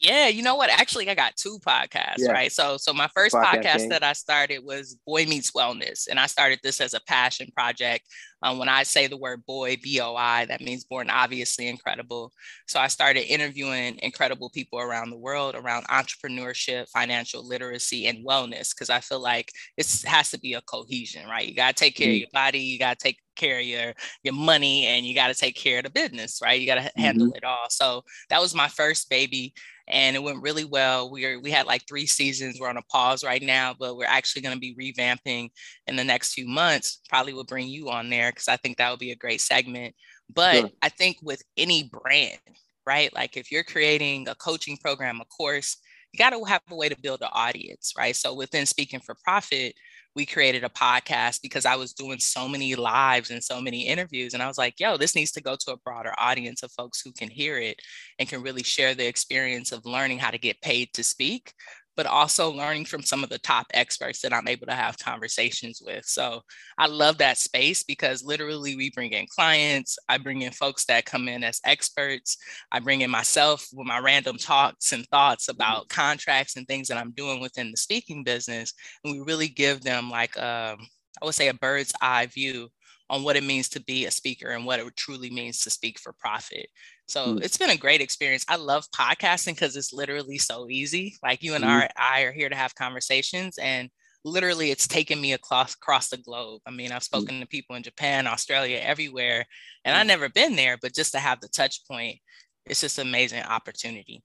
Yeah, 0.00 0.28
you 0.28 0.42
know 0.42 0.56
what? 0.56 0.70
Actually, 0.70 1.08
I 1.08 1.14
got 1.14 1.36
two 1.36 1.58
podcasts, 1.66 2.16
yeah. 2.18 2.32
right? 2.32 2.52
So, 2.52 2.76
so 2.76 2.92
my 2.92 3.08
first 3.14 3.34
podcast, 3.34 3.62
podcast 3.62 3.88
that 3.90 4.02
I 4.02 4.12
started 4.12 4.64
was 4.64 4.98
Boi 5.06 5.24
Meets 5.24 5.52
Wellness, 5.52 6.08
and 6.08 6.18
I 6.18 6.26
started 6.26 6.60
this 6.62 6.80
as 6.80 6.94
a 6.94 7.00
passion 7.06 7.50
project. 7.56 8.06
Um, 8.44 8.58
when 8.58 8.68
I 8.68 8.82
say 8.82 9.06
the 9.06 9.16
word 9.16 9.42
boi, 9.46 9.78
B 9.82 10.00
O 10.00 10.14
I, 10.14 10.44
that 10.44 10.60
means 10.60 10.84
born 10.84 11.08
obviously 11.08 11.66
incredible. 11.66 12.30
So 12.68 12.78
I 12.78 12.88
started 12.88 13.32
interviewing 13.32 13.98
incredible 14.02 14.50
people 14.50 14.78
around 14.78 15.08
the 15.08 15.16
world 15.16 15.54
around 15.54 15.86
entrepreneurship, 15.88 16.90
financial 16.90 17.46
literacy, 17.46 18.06
and 18.06 18.24
wellness, 18.24 18.74
because 18.74 18.90
I 18.90 19.00
feel 19.00 19.20
like 19.20 19.50
it 19.78 20.04
has 20.06 20.30
to 20.30 20.38
be 20.38 20.52
a 20.52 20.60
cohesion, 20.60 21.26
right? 21.26 21.48
You 21.48 21.54
got 21.54 21.74
to 21.74 21.84
take 21.84 21.96
care 21.96 22.08
mm-hmm. 22.08 22.16
of 22.16 22.20
your 22.20 22.28
body, 22.34 22.58
you 22.60 22.78
got 22.78 22.98
to 22.98 23.02
take 23.02 23.18
care 23.34 23.58
of 23.60 23.64
your 23.64 23.94
your 24.22 24.34
money, 24.34 24.86
and 24.86 25.06
you 25.06 25.14
got 25.14 25.28
to 25.28 25.34
take 25.34 25.56
care 25.56 25.78
of 25.78 25.84
the 25.84 25.90
business, 25.90 26.40
right? 26.42 26.60
You 26.60 26.66
got 26.66 26.76
to 26.76 26.82
mm-hmm. 26.82 27.00
handle 27.00 27.32
it 27.32 27.44
all. 27.44 27.66
So 27.70 28.04
that 28.28 28.42
was 28.42 28.54
my 28.54 28.68
first 28.68 29.08
baby 29.08 29.54
and 29.86 30.16
it 30.16 30.22
went 30.22 30.42
really 30.42 30.64
well. 30.64 31.10
We 31.10 31.26
are 31.26 31.38
we 31.38 31.50
had 31.50 31.66
like 31.66 31.86
three 31.86 32.06
seasons. 32.06 32.58
We're 32.58 32.68
on 32.68 32.78
a 32.78 32.82
pause 32.82 33.22
right 33.22 33.42
now, 33.42 33.74
but 33.78 33.96
we're 33.96 34.06
actually 34.06 34.42
going 34.42 34.54
to 34.54 34.60
be 34.60 34.74
revamping 34.74 35.50
in 35.86 35.96
the 35.96 36.04
next 36.04 36.32
few 36.32 36.48
months. 36.48 37.00
Probably 37.08 37.34
will 37.34 37.44
bring 37.44 37.68
you 37.68 37.90
on 37.90 38.08
there 38.08 38.32
because 38.34 38.48
I 38.48 38.56
think 38.56 38.76
that 38.76 38.90
would 38.90 39.00
be 39.00 39.12
a 39.12 39.16
great 39.16 39.40
segment. 39.40 39.94
But 40.32 40.56
sure. 40.56 40.70
I 40.82 40.88
think 40.88 41.18
with 41.22 41.42
any 41.56 41.90
brand, 41.92 42.38
right? 42.86 43.14
Like 43.14 43.36
if 43.36 43.50
you're 43.50 43.64
creating 43.64 44.28
a 44.28 44.34
coaching 44.34 44.76
program, 44.76 45.20
a 45.20 45.24
course, 45.26 45.76
you 46.12 46.18
got 46.18 46.30
to 46.30 46.44
have 46.44 46.62
a 46.70 46.76
way 46.76 46.88
to 46.88 47.00
build 47.00 47.22
an 47.22 47.28
audience, 47.32 47.92
right? 47.98 48.14
So 48.14 48.34
within 48.34 48.66
Speaking 48.66 49.00
for 49.00 49.16
Profit, 49.24 49.74
we 50.14 50.24
created 50.24 50.62
a 50.62 50.68
podcast 50.68 51.42
because 51.42 51.66
I 51.66 51.74
was 51.74 51.92
doing 51.92 52.20
so 52.20 52.48
many 52.48 52.76
lives 52.76 53.30
and 53.30 53.42
so 53.42 53.60
many 53.60 53.88
interviews. 53.88 54.32
And 54.32 54.42
I 54.42 54.46
was 54.46 54.58
like, 54.58 54.78
yo, 54.78 54.96
this 54.96 55.16
needs 55.16 55.32
to 55.32 55.42
go 55.42 55.56
to 55.56 55.72
a 55.72 55.76
broader 55.78 56.14
audience 56.18 56.62
of 56.62 56.70
folks 56.70 57.00
who 57.00 57.12
can 57.12 57.28
hear 57.28 57.58
it 57.58 57.80
and 58.18 58.28
can 58.28 58.42
really 58.42 58.62
share 58.62 58.94
the 58.94 59.06
experience 59.06 59.72
of 59.72 59.84
learning 59.84 60.18
how 60.18 60.30
to 60.30 60.38
get 60.38 60.60
paid 60.60 60.92
to 60.94 61.02
speak 61.02 61.52
but 61.96 62.06
also 62.06 62.50
learning 62.50 62.84
from 62.84 63.02
some 63.02 63.22
of 63.22 63.30
the 63.30 63.38
top 63.38 63.66
experts 63.74 64.20
that 64.20 64.32
I'm 64.32 64.48
able 64.48 64.66
to 64.66 64.74
have 64.74 64.98
conversations 64.98 65.82
with. 65.84 66.04
So 66.04 66.42
I 66.78 66.86
love 66.86 67.18
that 67.18 67.38
space 67.38 67.82
because 67.82 68.24
literally 68.24 68.76
we 68.76 68.90
bring 68.90 69.12
in 69.12 69.26
clients, 69.26 69.98
I 70.08 70.18
bring 70.18 70.42
in 70.42 70.52
folks 70.52 70.84
that 70.86 71.04
come 71.04 71.28
in 71.28 71.44
as 71.44 71.60
experts, 71.64 72.36
I 72.72 72.80
bring 72.80 73.02
in 73.02 73.10
myself 73.10 73.66
with 73.72 73.86
my 73.86 73.98
random 73.98 74.36
talks 74.38 74.92
and 74.92 75.06
thoughts 75.06 75.46
mm-hmm. 75.46 75.56
about 75.56 75.88
contracts 75.88 76.56
and 76.56 76.66
things 76.66 76.88
that 76.88 76.98
I'm 76.98 77.12
doing 77.12 77.40
within 77.40 77.70
the 77.70 77.76
speaking 77.76 78.24
business. 78.24 78.72
And 79.04 79.12
we 79.12 79.20
really 79.20 79.48
give 79.48 79.82
them 79.82 80.10
like, 80.10 80.36
a, 80.36 80.76
um, 80.78 80.86
I 81.22 81.26
would 81.26 81.34
say, 81.34 81.48
a 81.48 81.54
bird's 81.54 81.92
eye 82.00 82.26
view 82.26 82.70
on 83.14 83.22
what 83.22 83.36
it 83.36 83.44
means 83.44 83.68
to 83.68 83.80
be 83.80 84.06
a 84.06 84.10
speaker 84.10 84.48
and 84.48 84.66
what 84.66 84.80
it 84.80 84.96
truly 84.96 85.30
means 85.30 85.60
to 85.60 85.70
speak 85.70 86.00
for 86.00 86.12
profit. 86.14 86.66
So 87.06 87.36
mm. 87.36 87.44
it's 87.44 87.56
been 87.56 87.70
a 87.70 87.76
great 87.76 88.00
experience. 88.00 88.44
I 88.48 88.56
love 88.56 88.84
podcasting 88.90 89.54
because 89.54 89.76
it's 89.76 89.92
literally 89.92 90.36
so 90.36 90.68
easy. 90.68 91.14
Like 91.22 91.40
you 91.40 91.54
and 91.54 91.62
mm. 91.62 91.88
I 91.96 92.22
are 92.22 92.32
here 92.32 92.48
to 92.48 92.56
have 92.56 92.74
conversations 92.74 93.56
and 93.56 93.88
literally 94.24 94.72
it's 94.72 94.88
taken 94.88 95.20
me 95.20 95.32
across 95.32 95.76
across 95.76 96.08
the 96.08 96.16
globe. 96.16 96.62
I 96.66 96.72
mean, 96.72 96.90
I've 96.90 97.02
mm. 97.02 97.04
spoken 97.04 97.36
mm. 97.36 97.40
to 97.42 97.46
people 97.46 97.76
in 97.76 97.84
Japan, 97.84 98.26
Australia, 98.26 98.80
everywhere, 98.82 99.44
and 99.84 99.96
I've 99.96 100.06
mm. 100.06 100.08
never 100.08 100.28
been 100.28 100.56
there, 100.56 100.76
but 100.82 100.92
just 100.92 101.12
to 101.12 101.20
have 101.20 101.40
the 101.40 101.48
touch 101.48 101.86
point, 101.88 102.18
it's 102.66 102.80
just 102.80 102.98
an 102.98 103.06
amazing 103.06 103.44
opportunity. 103.44 104.24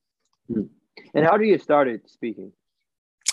Mm. 0.52 0.70
And 1.14 1.26
how 1.28 1.38
do 1.38 1.46
you 1.46 1.60
started 1.60 2.10
speaking? 2.10 2.54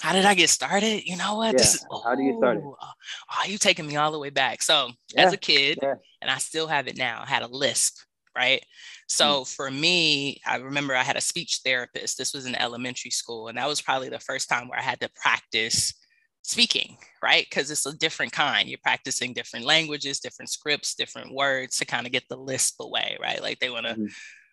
How 0.00 0.12
did 0.12 0.24
I 0.24 0.34
get 0.34 0.50
started? 0.50 1.04
You 1.04 1.16
know 1.16 1.36
what? 1.36 1.52
Yeah. 1.52 1.58
This 1.58 1.74
is, 1.74 1.86
oh, 1.90 2.02
how 2.02 2.14
do 2.14 2.22
you 2.22 2.36
start 2.38 2.58
it? 2.58 2.62
Oh, 2.64 3.44
you 3.46 3.58
taking 3.58 3.86
me 3.86 3.96
all 3.96 4.12
the 4.12 4.18
way 4.18 4.30
back. 4.30 4.62
So 4.62 4.90
yeah. 5.14 5.26
as 5.26 5.32
a 5.32 5.36
kid, 5.36 5.78
yeah. 5.82 5.94
and 6.20 6.30
I 6.30 6.38
still 6.38 6.66
have 6.66 6.86
it 6.86 6.96
now, 6.96 7.22
I 7.22 7.28
had 7.28 7.42
a 7.42 7.48
lisp, 7.48 7.98
right? 8.36 8.64
So 9.08 9.42
mm. 9.42 9.54
for 9.54 9.70
me, 9.70 10.40
I 10.46 10.56
remember 10.56 10.94
I 10.94 11.02
had 11.02 11.16
a 11.16 11.20
speech 11.20 11.60
therapist. 11.64 12.18
This 12.18 12.34
was 12.34 12.46
in 12.46 12.54
elementary 12.54 13.10
school, 13.10 13.48
and 13.48 13.58
that 13.58 13.68
was 13.68 13.80
probably 13.80 14.08
the 14.08 14.20
first 14.20 14.48
time 14.48 14.68
where 14.68 14.78
I 14.78 14.82
had 14.82 15.00
to 15.00 15.10
practice 15.16 15.94
speaking, 16.42 16.98
right? 17.22 17.44
Because 17.48 17.70
it's 17.70 17.86
a 17.86 17.96
different 17.96 18.32
kind. 18.32 18.68
You're 18.68 18.78
practicing 18.82 19.32
different 19.32 19.64
languages, 19.64 20.20
different 20.20 20.50
scripts, 20.50 20.94
different 20.94 21.34
words 21.34 21.78
to 21.78 21.84
kind 21.84 22.06
of 22.06 22.12
get 22.12 22.24
the 22.28 22.36
lisp 22.36 22.76
away, 22.80 23.16
right? 23.20 23.42
Like 23.42 23.58
they 23.58 23.70
want 23.70 23.86
to 23.86 23.94
mm-hmm 23.94 24.06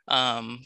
um, 0.07 0.63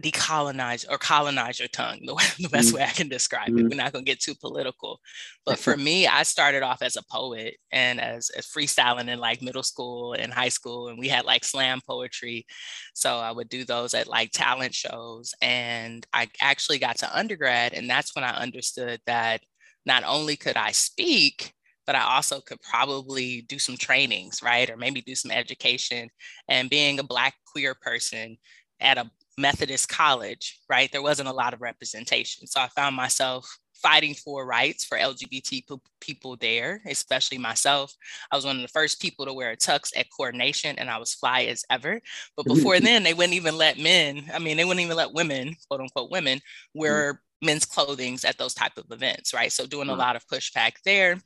decolonize 0.00 0.84
or 0.90 0.98
colonize 0.98 1.58
your 1.58 1.68
tongue, 1.68 2.00
the, 2.04 2.14
way, 2.14 2.24
the 2.38 2.48
best 2.48 2.68
mm-hmm. 2.68 2.78
way 2.78 2.84
I 2.84 2.90
can 2.90 3.08
describe 3.08 3.48
mm-hmm. 3.48 3.58
it. 3.58 3.70
We're 3.70 3.82
not 3.82 3.92
going 3.92 4.04
to 4.04 4.10
get 4.10 4.20
too 4.20 4.34
political. 4.34 5.00
But 5.46 5.58
for 5.58 5.76
me, 5.76 6.06
I 6.06 6.22
started 6.22 6.62
off 6.62 6.82
as 6.82 6.96
a 6.96 7.02
poet 7.10 7.56
and 7.72 8.00
as, 8.00 8.30
as 8.30 8.46
freestyling 8.46 9.08
in 9.08 9.18
like 9.18 9.42
middle 9.42 9.62
school 9.62 10.12
and 10.14 10.32
high 10.32 10.48
school. 10.48 10.88
And 10.88 10.98
we 10.98 11.08
had 11.08 11.24
like 11.24 11.44
slam 11.44 11.80
poetry. 11.86 12.46
So 12.94 13.18
I 13.18 13.32
would 13.32 13.48
do 13.48 13.64
those 13.64 13.94
at 13.94 14.06
like 14.06 14.30
talent 14.32 14.74
shows. 14.74 15.34
And 15.40 16.06
I 16.12 16.28
actually 16.40 16.78
got 16.78 16.98
to 16.98 17.16
undergrad. 17.16 17.72
And 17.72 17.88
that's 17.88 18.14
when 18.14 18.24
I 18.24 18.36
understood 18.36 19.00
that 19.06 19.42
not 19.86 20.04
only 20.04 20.36
could 20.36 20.56
I 20.56 20.72
speak, 20.72 21.52
but 21.86 21.94
I 21.94 22.14
also 22.16 22.40
could 22.40 22.60
probably 22.62 23.42
do 23.42 23.58
some 23.58 23.76
trainings, 23.76 24.42
right? 24.42 24.68
Or 24.70 24.76
maybe 24.76 25.02
do 25.02 25.14
some 25.14 25.30
education. 25.30 26.08
And 26.48 26.70
being 26.70 26.98
a 26.98 27.04
Black 27.04 27.34
queer 27.46 27.74
person, 27.74 28.38
at 28.84 28.98
a 28.98 29.10
Methodist 29.36 29.88
college, 29.88 30.60
right, 30.68 30.90
there 30.92 31.02
wasn't 31.02 31.28
a 31.28 31.32
lot 31.32 31.54
of 31.54 31.60
representation. 31.60 32.46
So 32.46 32.60
I 32.60 32.68
found 32.68 32.94
myself 32.94 33.58
fighting 33.74 34.14
for 34.14 34.46
rights 34.46 34.84
for 34.84 34.96
LGBT 34.96 35.62
people 36.00 36.36
there, 36.36 36.80
especially 36.86 37.38
myself. 37.38 37.92
I 38.30 38.36
was 38.36 38.44
one 38.44 38.56
of 38.56 38.62
the 38.62 38.68
first 38.68 39.02
people 39.02 39.26
to 39.26 39.34
wear 39.34 39.50
a 39.50 39.56
tux 39.56 39.90
at 39.96 40.06
coordination 40.16 40.78
and 40.78 40.88
I 40.88 40.98
was 40.98 41.14
fly 41.14 41.42
as 41.42 41.64
ever. 41.68 42.00
But 42.36 42.46
mm-hmm. 42.46 42.54
before 42.54 42.80
then, 42.80 43.02
they 43.02 43.12
wouldn't 43.12 43.34
even 43.34 43.58
let 43.58 43.78
men, 43.78 44.30
I 44.32 44.38
mean, 44.38 44.56
they 44.56 44.64
wouldn't 44.64 44.84
even 44.84 44.96
let 44.96 45.12
women, 45.12 45.56
quote 45.68 45.80
unquote, 45.80 46.10
women 46.10 46.38
mm-hmm. 46.38 46.80
wear 46.80 47.20
men's 47.42 47.66
clothings 47.66 48.24
at 48.24 48.38
those 48.38 48.54
type 48.54 48.76
of 48.78 48.86
events, 48.90 49.34
right? 49.34 49.52
So 49.52 49.66
doing 49.66 49.88
a 49.88 49.92
mm-hmm. 49.92 50.00
lot 50.00 50.16
of 50.16 50.26
pushback 50.28 50.74
there. 50.84 51.18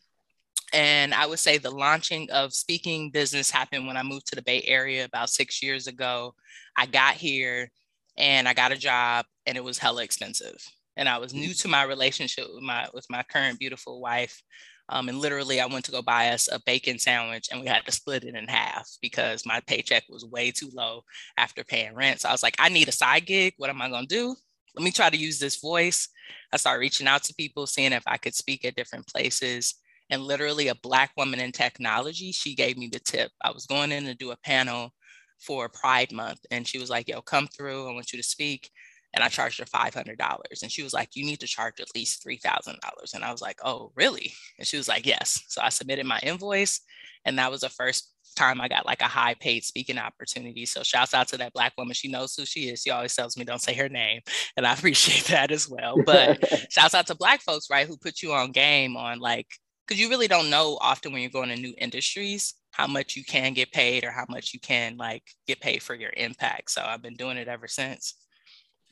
And 0.72 1.14
I 1.14 1.26
would 1.26 1.38
say 1.38 1.59
the 1.59 1.70
launching 1.70 2.31
of 2.31 2.52
speaking 2.52 3.11
business 3.11 3.50
happened 3.50 3.87
when 3.87 3.96
I 3.96 4.02
moved 4.02 4.26
to 4.28 4.37
the 4.37 4.42
Bay 4.42 4.62
Area 4.66 5.04
about 5.04 5.31
six 5.31 5.62
years 5.62 5.87
ago. 5.87 6.35
I 6.76 6.87
got 6.87 7.14
here 7.14 7.70
and 8.18 8.48
I 8.48 8.54
got 8.54 8.72
a 8.72 8.76
job 8.76 9.24
and 9.46 9.57
it 9.57 9.64
was 9.64 9.78
hella 9.78 10.02
expensive. 10.02 10.62
And 10.96 11.09
I 11.09 11.18
was 11.18 11.33
new 11.33 11.54
to 11.54 11.68
my 11.68 11.85
relationship 11.85 12.46
with 12.52 12.62
my 12.62 12.87
with 12.92 13.07
my 13.09 13.22
current 13.22 13.59
beautiful 13.59 14.00
wife. 14.00 14.42
Um, 14.90 15.09
and 15.09 15.18
literally, 15.18 15.61
I 15.61 15.66
went 15.66 15.85
to 15.85 15.92
go 15.92 16.02
buy 16.02 16.31
us 16.31 16.48
a 16.50 16.61
bacon 16.64 16.98
sandwich 16.98 17.48
and 17.50 17.61
we 17.61 17.66
had 17.66 17.85
to 17.85 17.92
split 17.92 18.24
it 18.24 18.35
in 18.35 18.48
half 18.48 18.88
because 19.00 19.46
my 19.46 19.61
paycheck 19.66 20.04
was 20.09 20.24
way 20.24 20.50
too 20.50 20.70
low 20.72 21.04
after 21.37 21.62
paying 21.62 21.94
rent. 21.94 22.20
So 22.20 22.28
I 22.28 22.33
was 22.33 22.42
like, 22.42 22.57
I 22.59 22.68
need 22.68 22.88
a 22.88 22.92
side 22.92 23.26
gig. 23.26 23.54
What 23.59 23.70
am 23.70 23.83
I 23.83 23.90
going 23.90 24.07
to 24.07 24.14
do? 24.14 24.35
Let 24.74 24.85
me 24.85 24.90
try 24.90 25.11
to 25.11 25.16
use 25.16 25.38
this 25.38 25.61
voice. 25.61 26.09
I 26.52 26.57
started 26.57 26.81
reaching 26.81 27.07
out 27.07 27.22
to 27.24 27.35
people, 27.35 27.66
seeing 27.66 27.92
if 27.92 28.02
I 28.07 28.16
could 28.16 28.35
speak 28.35 28.64
at 28.64 28.76
different 28.76 29.07
places 29.07 29.74
and 30.11 30.23
literally 30.23 30.68
a 30.68 30.75
black 30.77 31.11
woman 31.16 31.40
in 31.40 31.53
technology 31.53 32.33
she 32.33 32.55
gave 32.55 32.77
me 32.77 32.88
the 32.88 33.01
tip 33.01 33.31
i 33.42 33.51
was 33.51 33.66
going 33.66 33.92
in 33.92 34.05
to 34.05 34.14
do 34.14 34.31
a 34.31 34.37
panel 34.38 34.90
for 35.38 35.68
pride 35.68 36.12
month 36.12 36.40
and 36.51 36.66
she 36.66 36.79
was 36.79 36.90
like 36.90 37.09
yo 37.09 37.21
come 37.21 37.47
through 37.47 37.88
i 37.88 37.92
want 37.92 38.12
you 38.12 38.18
to 38.18 38.29
speak 38.29 38.71
and 39.14 39.25
i 39.25 39.29
charged 39.29 39.59
her 39.59 39.64
$500 39.64 40.16
and 40.62 40.71
she 40.71 40.83
was 40.83 40.92
like 40.92 41.11
you 41.14 41.25
need 41.25 41.40
to 41.40 41.47
charge 41.47 41.81
at 41.81 41.94
least 41.94 42.25
$3000 42.25 42.77
and 43.14 43.25
i 43.25 43.31
was 43.31 43.40
like 43.40 43.59
oh 43.64 43.92
really 43.94 44.33
and 44.59 44.66
she 44.66 44.77
was 44.77 44.88
like 44.88 45.07
yes 45.07 45.42
so 45.49 45.61
i 45.62 45.68
submitted 45.68 46.07
my 46.07 46.18
invoice 46.23 46.81
and 47.25 47.38
that 47.38 47.51
was 47.51 47.61
the 47.61 47.68
first 47.68 48.12
time 48.38 48.61
I 48.61 48.68
got 48.68 48.87
like 48.87 49.03
a 49.03 49.07
high 49.07 49.35
paid 49.35 49.64
speaking 49.64 49.99
opportunity. 49.99 50.64
So 50.64 50.83
shouts 50.83 51.14
out 51.14 51.29
to 51.29 51.37
that 51.38 51.53
black 51.53 51.73
woman. 51.77 51.94
She 51.94 52.09
knows 52.09 52.35
who 52.35 52.47
she 52.47 52.68
is. 52.68 52.83
She 52.83 52.90
always 52.90 53.14
tells 53.14 53.37
me 53.37 53.44
don't 53.44 53.61
say 53.61 53.75
her 53.75 53.88
name. 53.88 54.21
And 54.57 54.66
I 54.66 54.73
appreciate 54.75 55.25
that 55.27 55.51
as 55.51 55.68
well. 55.68 55.97
But 56.05 56.42
shouts 56.73 56.94
out 56.94 57.07
to 57.09 57.14
black 57.14 57.42
folks, 57.42 57.68
right, 57.71 57.87
who 57.87 57.97
put 57.97 58.23
you 58.23 58.33
on 58.33 58.53
game 58.53 58.97
on 58.97 59.18
like 59.18 59.49
because 59.88 60.01
you 60.01 60.11
really 60.11 60.29
don't 60.29 60.51
know 60.51 60.77
often 60.81 61.12
when 61.12 61.22
you're 61.22 61.31
going 61.31 61.48
to 61.48 61.57
new 61.57 61.74
industries 61.79 62.55
how 62.70 62.87
much 62.87 63.16
you 63.16 63.24
can 63.24 63.55
get 63.55 63.72
paid 63.72 64.05
or 64.05 64.11
how 64.11 64.27
much 64.29 64.53
you 64.53 64.61
can 64.61 64.96
like 64.96 65.22
get 65.46 65.61
paid 65.61 65.83
for 65.83 65.94
your 65.94 66.12
impact. 66.16 66.70
So 66.70 66.83
I've 66.85 67.03
been 67.03 67.16
doing 67.16 67.38
it 67.38 67.48
ever 67.48 67.66
since. 67.66 68.14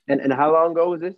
And 0.09 0.21
and 0.21 0.33
how 0.33 0.53
long 0.53 0.73
ago 0.73 0.91
was 0.91 1.01
this? 1.01 1.15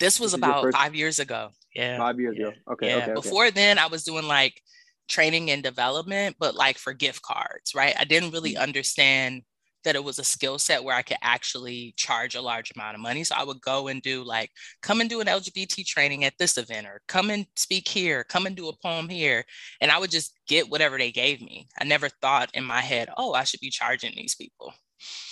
This 0.00 0.18
was 0.18 0.32
this 0.32 0.38
about 0.38 0.62
first... 0.62 0.76
five 0.76 0.94
years 0.94 1.18
ago. 1.18 1.50
Yeah. 1.74 1.96
Five 1.98 2.18
years 2.18 2.36
yeah. 2.38 2.48
ago. 2.48 2.56
Okay. 2.72 2.88
Yeah. 2.88 2.96
Okay, 3.04 3.14
Before 3.14 3.46
okay. 3.46 3.54
then, 3.54 3.78
I 3.78 3.86
was 3.86 4.02
doing 4.04 4.26
like 4.26 4.60
training 5.08 5.50
and 5.50 5.62
development, 5.62 6.36
but 6.38 6.54
like 6.54 6.78
for 6.78 6.92
gift 6.92 7.22
cards, 7.22 7.74
right? 7.74 7.94
I 7.98 8.04
didn't 8.04 8.32
really 8.32 8.54
mm. 8.54 8.60
understand 8.60 9.42
that 9.84 9.94
it 9.94 10.04
was 10.04 10.18
a 10.18 10.24
skill 10.24 10.58
set 10.58 10.82
where 10.82 10.96
I 10.96 11.02
could 11.02 11.18
actually 11.22 11.94
charge 11.96 12.34
a 12.34 12.42
large 12.42 12.72
amount 12.74 12.94
of 12.94 13.00
money. 13.00 13.24
So 13.24 13.34
I 13.36 13.44
would 13.44 13.60
go 13.60 13.88
and 13.88 14.02
do 14.02 14.22
like, 14.24 14.50
come 14.82 15.00
and 15.00 15.10
do 15.10 15.20
an 15.20 15.26
LGBT 15.26 15.84
training 15.86 16.24
at 16.24 16.34
this 16.38 16.58
event, 16.58 16.86
or 16.86 17.00
come 17.08 17.30
and 17.30 17.46
speak 17.56 17.88
here, 17.88 18.24
come 18.24 18.46
and 18.46 18.56
do 18.56 18.68
a 18.68 18.76
poem 18.82 19.08
here. 19.08 19.44
And 19.80 19.90
I 19.90 19.98
would 19.98 20.10
just 20.10 20.38
get 20.46 20.70
whatever 20.70 20.98
they 20.98 21.12
gave 21.12 21.40
me. 21.40 21.68
I 21.78 21.84
never 21.84 22.08
thought 22.08 22.50
in 22.54 22.64
my 22.64 22.80
head, 22.80 23.08
oh, 23.16 23.32
I 23.32 23.44
should 23.44 23.60
be 23.60 23.70
charging 23.70 24.12
these 24.14 24.34
people. 24.34 24.72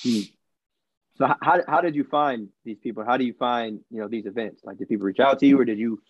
Hmm. 0.02 0.20
So 1.16 1.26
how, 1.42 1.60
how 1.68 1.80
did 1.82 1.94
you 1.94 2.04
find 2.04 2.48
these 2.64 2.78
people? 2.82 3.04
How 3.04 3.18
do 3.18 3.24
you 3.24 3.34
find, 3.34 3.80
you 3.90 4.00
know, 4.00 4.08
these 4.08 4.24
events? 4.24 4.62
Like 4.64 4.78
did 4.78 4.88
people 4.88 5.04
reach 5.04 5.20
out 5.20 5.38
to 5.40 5.46
you 5.46 5.60
or 5.60 5.66
did 5.66 5.78
you 5.78 6.00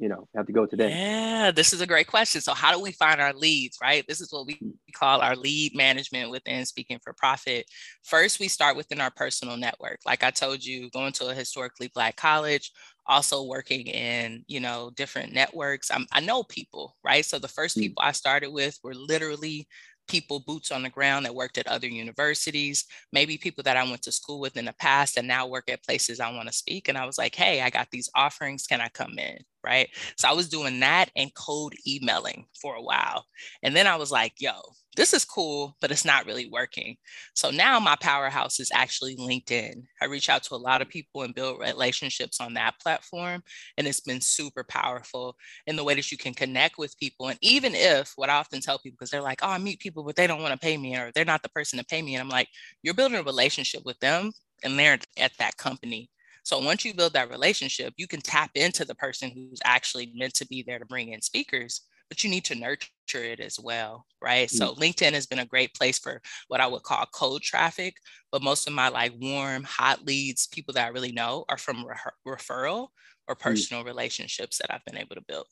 you 0.00 0.08
know 0.08 0.26
have 0.34 0.46
to 0.46 0.52
go 0.52 0.64
today 0.64 0.88
yeah 0.88 1.50
this 1.50 1.72
is 1.72 1.80
a 1.80 1.86
great 1.86 2.06
question 2.06 2.40
so 2.40 2.54
how 2.54 2.74
do 2.74 2.80
we 2.80 2.90
find 2.92 3.20
our 3.20 3.34
leads 3.34 3.76
right 3.82 4.04
this 4.08 4.20
is 4.20 4.32
what 4.32 4.46
we 4.46 4.54
hmm. 4.54 4.70
call 4.94 5.20
our 5.20 5.36
lead 5.36 5.76
management 5.76 6.30
within 6.30 6.64
speaking 6.64 6.98
for 7.04 7.12
profit 7.12 7.66
first 8.02 8.40
we 8.40 8.48
start 8.48 8.76
within 8.76 9.00
our 9.00 9.10
personal 9.10 9.56
network 9.56 9.98
like 10.06 10.24
i 10.24 10.30
told 10.30 10.64
you 10.64 10.90
going 10.90 11.12
to 11.12 11.28
a 11.28 11.34
historically 11.34 11.90
black 11.94 12.16
college 12.16 12.72
also 13.06 13.44
working 13.44 13.86
in 13.86 14.42
you 14.46 14.60
know 14.60 14.90
different 14.96 15.32
networks 15.32 15.90
I'm, 15.90 16.06
i 16.12 16.20
know 16.20 16.42
people 16.44 16.96
right 17.04 17.24
so 17.24 17.38
the 17.38 17.48
first 17.48 17.74
hmm. 17.74 17.82
people 17.82 18.02
i 18.02 18.12
started 18.12 18.50
with 18.50 18.78
were 18.82 18.94
literally 18.94 19.68
people 20.10 20.40
boots 20.40 20.72
on 20.72 20.82
the 20.82 20.90
ground 20.90 21.24
that 21.24 21.34
worked 21.34 21.56
at 21.56 21.68
other 21.68 21.86
universities, 21.86 22.84
maybe 23.12 23.38
people 23.38 23.62
that 23.62 23.76
I 23.76 23.84
went 23.84 24.02
to 24.02 24.12
school 24.12 24.40
with 24.40 24.56
in 24.56 24.64
the 24.64 24.74
past 24.74 25.16
and 25.16 25.28
now 25.28 25.46
work 25.46 25.70
at 25.70 25.84
places 25.84 26.18
I 26.18 26.32
want 26.32 26.48
to 26.48 26.52
speak. 26.52 26.88
And 26.88 26.98
I 26.98 27.06
was 27.06 27.16
like, 27.16 27.34
hey, 27.34 27.62
I 27.62 27.70
got 27.70 27.88
these 27.90 28.10
offerings. 28.14 28.66
Can 28.66 28.80
I 28.80 28.88
come 28.88 29.18
in? 29.18 29.38
Right. 29.62 29.90
So 30.16 30.26
I 30.28 30.32
was 30.32 30.48
doing 30.48 30.80
that 30.80 31.10
and 31.16 31.34
cold 31.34 31.74
emailing 31.86 32.46
for 32.60 32.76
a 32.76 32.82
while. 32.82 33.26
And 33.62 33.76
then 33.76 33.86
I 33.86 33.96
was 33.96 34.10
like, 34.10 34.32
yo, 34.38 34.52
this 34.96 35.12
is 35.12 35.22
cool, 35.24 35.76
but 35.82 35.90
it's 35.90 36.04
not 36.04 36.24
really 36.24 36.46
working. 36.48 36.96
So 37.34 37.50
now 37.50 37.78
my 37.78 37.94
powerhouse 38.00 38.58
is 38.58 38.70
actually 38.74 39.16
LinkedIn. 39.16 39.82
I 40.00 40.06
reach 40.06 40.30
out 40.30 40.42
to 40.44 40.54
a 40.54 40.56
lot 40.56 40.80
of 40.80 40.88
people 40.88 41.22
and 41.22 41.34
build 41.34 41.60
relationships 41.60 42.40
on 42.40 42.54
that 42.54 42.80
platform. 42.80 43.42
And 43.76 43.86
it's 43.86 44.00
been 44.00 44.22
super 44.22 44.64
powerful 44.64 45.36
in 45.66 45.76
the 45.76 45.84
way 45.84 45.94
that 45.94 46.10
you 46.10 46.16
can 46.16 46.32
connect 46.32 46.78
with 46.78 46.98
people. 46.98 47.28
And 47.28 47.38
even 47.42 47.74
if 47.74 48.12
what 48.16 48.30
I 48.30 48.36
often 48.36 48.62
tell 48.62 48.78
people, 48.78 48.96
because 48.98 49.10
they're 49.10 49.20
like, 49.20 49.40
oh, 49.42 49.48
I 49.50 49.58
meet 49.58 49.80
people, 49.80 50.04
but 50.04 50.16
they 50.16 50.26
don't 50.26 50.40
want 50.42 50.52
to 50.54 50.58
pay 50.58 50.78
me 50.78 50.96
or 50.96 51.12
they're 51.14 51.24
not 51.26 51.42
the 51.42 51.50
person 51.50 51.78
to 51.78 51.84
pay 51.84 52.00
me. 52.00 52.14
And 52.14 52.22
I'm 52.22 52.30
like, 52.30 52.48
you're 52.82 52.94
building 52.94 53.18
a 53.18 53.22
relationship 53.22 53.82
with 53.84 53.98
them 54.00 54.32
and 54.64 54.78
they're 54.78 54.98
at 55.18 55.32
that 55.38 55.58
company. 55.58 56.08
So 56.44 56.58
once 56.58 56.84
you 56.84 56.94
build 56.94 57.12
that 57.14 57.30
relationship, 57.30 57.94
you 57.96 58.06
can 58.06 58.20
tap 58.20 58.50
into 58.54 58.84
the 58.84 58.94
person 58.94 59.30
who's 59.30 59.60
actually 59.64 60.12
meant 60.14 60.34
to 60.34 60.46
be 60.46 60.62
there 60.62 60.78
to 60.78 60.86
bring 60.86 61.12
in 61.12 61.20
speakers 61.20 61.82
but 62.10 62.24
you 62.24 62.28
need 62.28 62.44
to 62.44 62.56
nurture 62.56 62.88
it 63.14 63.40
as 63.40 63.58
well, 63.58 64.04
right? 64.20 64.48
Mm-hmm. 64.48 64.56
So 64.56 64.74
LinkedIn 64.74 65.12
has 65.12 65.26
been 65.26 65.38
a 65.38 65.46
great 65.46 65.72
place 65.74 65.98
for 65.98 66.20
what 66.48 66.60
I 66.60 66.66
would 66.66 66.82
call 66.82 67.06
cold 67.14 67.40
traffic, 67.40 67.94
but 68.32 68.42
most 68.42 68.66
of 68.66 68.74
my 68.74 68.88
like 68.88 69.14
warm, 69.18 69.62
hot 69.62 70.04
leads, 70.04 70.48
people 70.48 70.74
that 70.74 70.86
I 70.86 70.88
really 70.88 71.12
know, 71.12 71.44
are 71.48 71.56
from 71.56 71.86
re- 71.86 71.94
referral 72.36 72.88
or 73.28 73.36
mm. 73.36 73.38
personal 73.38 73.82
mm-hmm. 73.82 73.88
relationships 73.88 74.58
that 74.58 74.74
I've 74.74 74.84
been 74.84 74.98
able 74.98 75.14
to 75.14 75.22
build. 75.22 75.46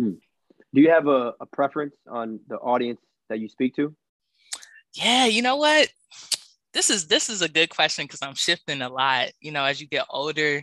Mm-hmm. 0.00 0.18
Do 0.74 0.80
you 0.80 0.90
have 0.90 1.06
a, 1.06 1.34
a 1.40 1.46
preference 1.46 1.94
on 2.10 2.40
the 2.48 2.56
audience 2.56 3.00
that 3.28 3.38
you 3.38 3.48
speak 3.48 3.76
to? 3.76 3.94
Yeah, 4.94 5.26
you 5.26 5.42
know 5.42 5.56
what? 5.56 5.88
This 6.74 6.90
is 6.90 7.06
this 7.06 7.30
is 7.30 7.40
a 7.40 7.48
good 7.48 7.70
question 7.70 8.04
because 8.04 8.20
I'm 8.20 8.34
shifting 8.34 8.82
a 8.82 8.88
lot. 8.88 9.30
You 9.40 9.52
know, 9.52 9.64
as 9.64 9.80
you 9.80 9.86
get 9.86 10.06
older, 10.10 10.62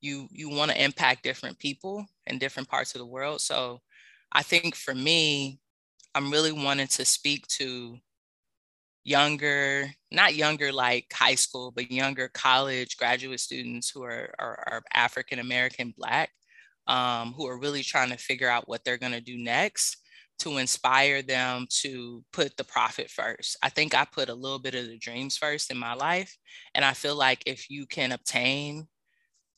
you 0.00 0.28
you 0.30 0.48
want 0.48 0.70
to 0.70 0.82
impact 0.82 1.24
different 1.24 1.58
people 1.58 2.06
in 2.26 2.38
different 2.38 2.68
parts 2.68 2.94
of 2.94 3.00
the 3.00 3.06
world. 3.06 3.40
So 3.40 3.80
I 4.32 4.42
think 4.42 4.76
for 4.76 4.94
me, 4.94 5.58
I'm 6.14 6.30
really 6.30 6.52
wanting 6.52 6.86
to 6.86 7.04
speak 7.04 7.46
to 7.58 7.98
younger, 9.04 9.90
not 10.12 10.36
younger 10.36 10.72
like 10.72 11.06
high 11.12 11.34
school, 11.34 11.72
but 11.72 11.90
younger 11.90 12.28
college 12.28 12.96
graduate 12.96 13.40
students 13.40 13.90
who 13.90 14.04
are, 14.04 14.32
are, 14.38 14.64
are 14.70 14.82
African 14.94 15.40
American 15.40 15.92
Black, 15.98 16.30
um, 16.86 17.32
who 17.32 17.46
are 17.48 17.58
really 17.58 17.82
trying 17.82 18.10
to 18.10 18.16
figure 18.16 18.48
out 18.48 18.68
what 18.68 18.84
they're 18.84 18.98
going 18.98 19.12
to 19.12 19.20
do 19.20 19.36
next 19.36 19.99
to 20.40 20.58
inspire 20.58 21.22
them 21.22 21.66
to 21.68 22.24
put 22.32 22.56
the 22.56 22.64
profit 22.64 23.10
first. 23.10 23.56
I 23.62 23.68
think 23.68 23.94
I 23.94 24.04
put 24.04 24.28
a 24.28 24.34
little 24.34 24.58
bit 24.58 24.74
of 24.74 24.86
the 24.86 24.98
dreams 24.98 25.36
first 25.36 25.70
in 25.70 25.78
my 25.78 25.94
life. 25.94 26.34
And 26.74 26.84
I 26.84 26.92
feel 26.94 27.14
like 27.14 27.42
if 27.46 27.70
you 27.70 27.86
can 27.86 28.12
obtain 28.12 28.88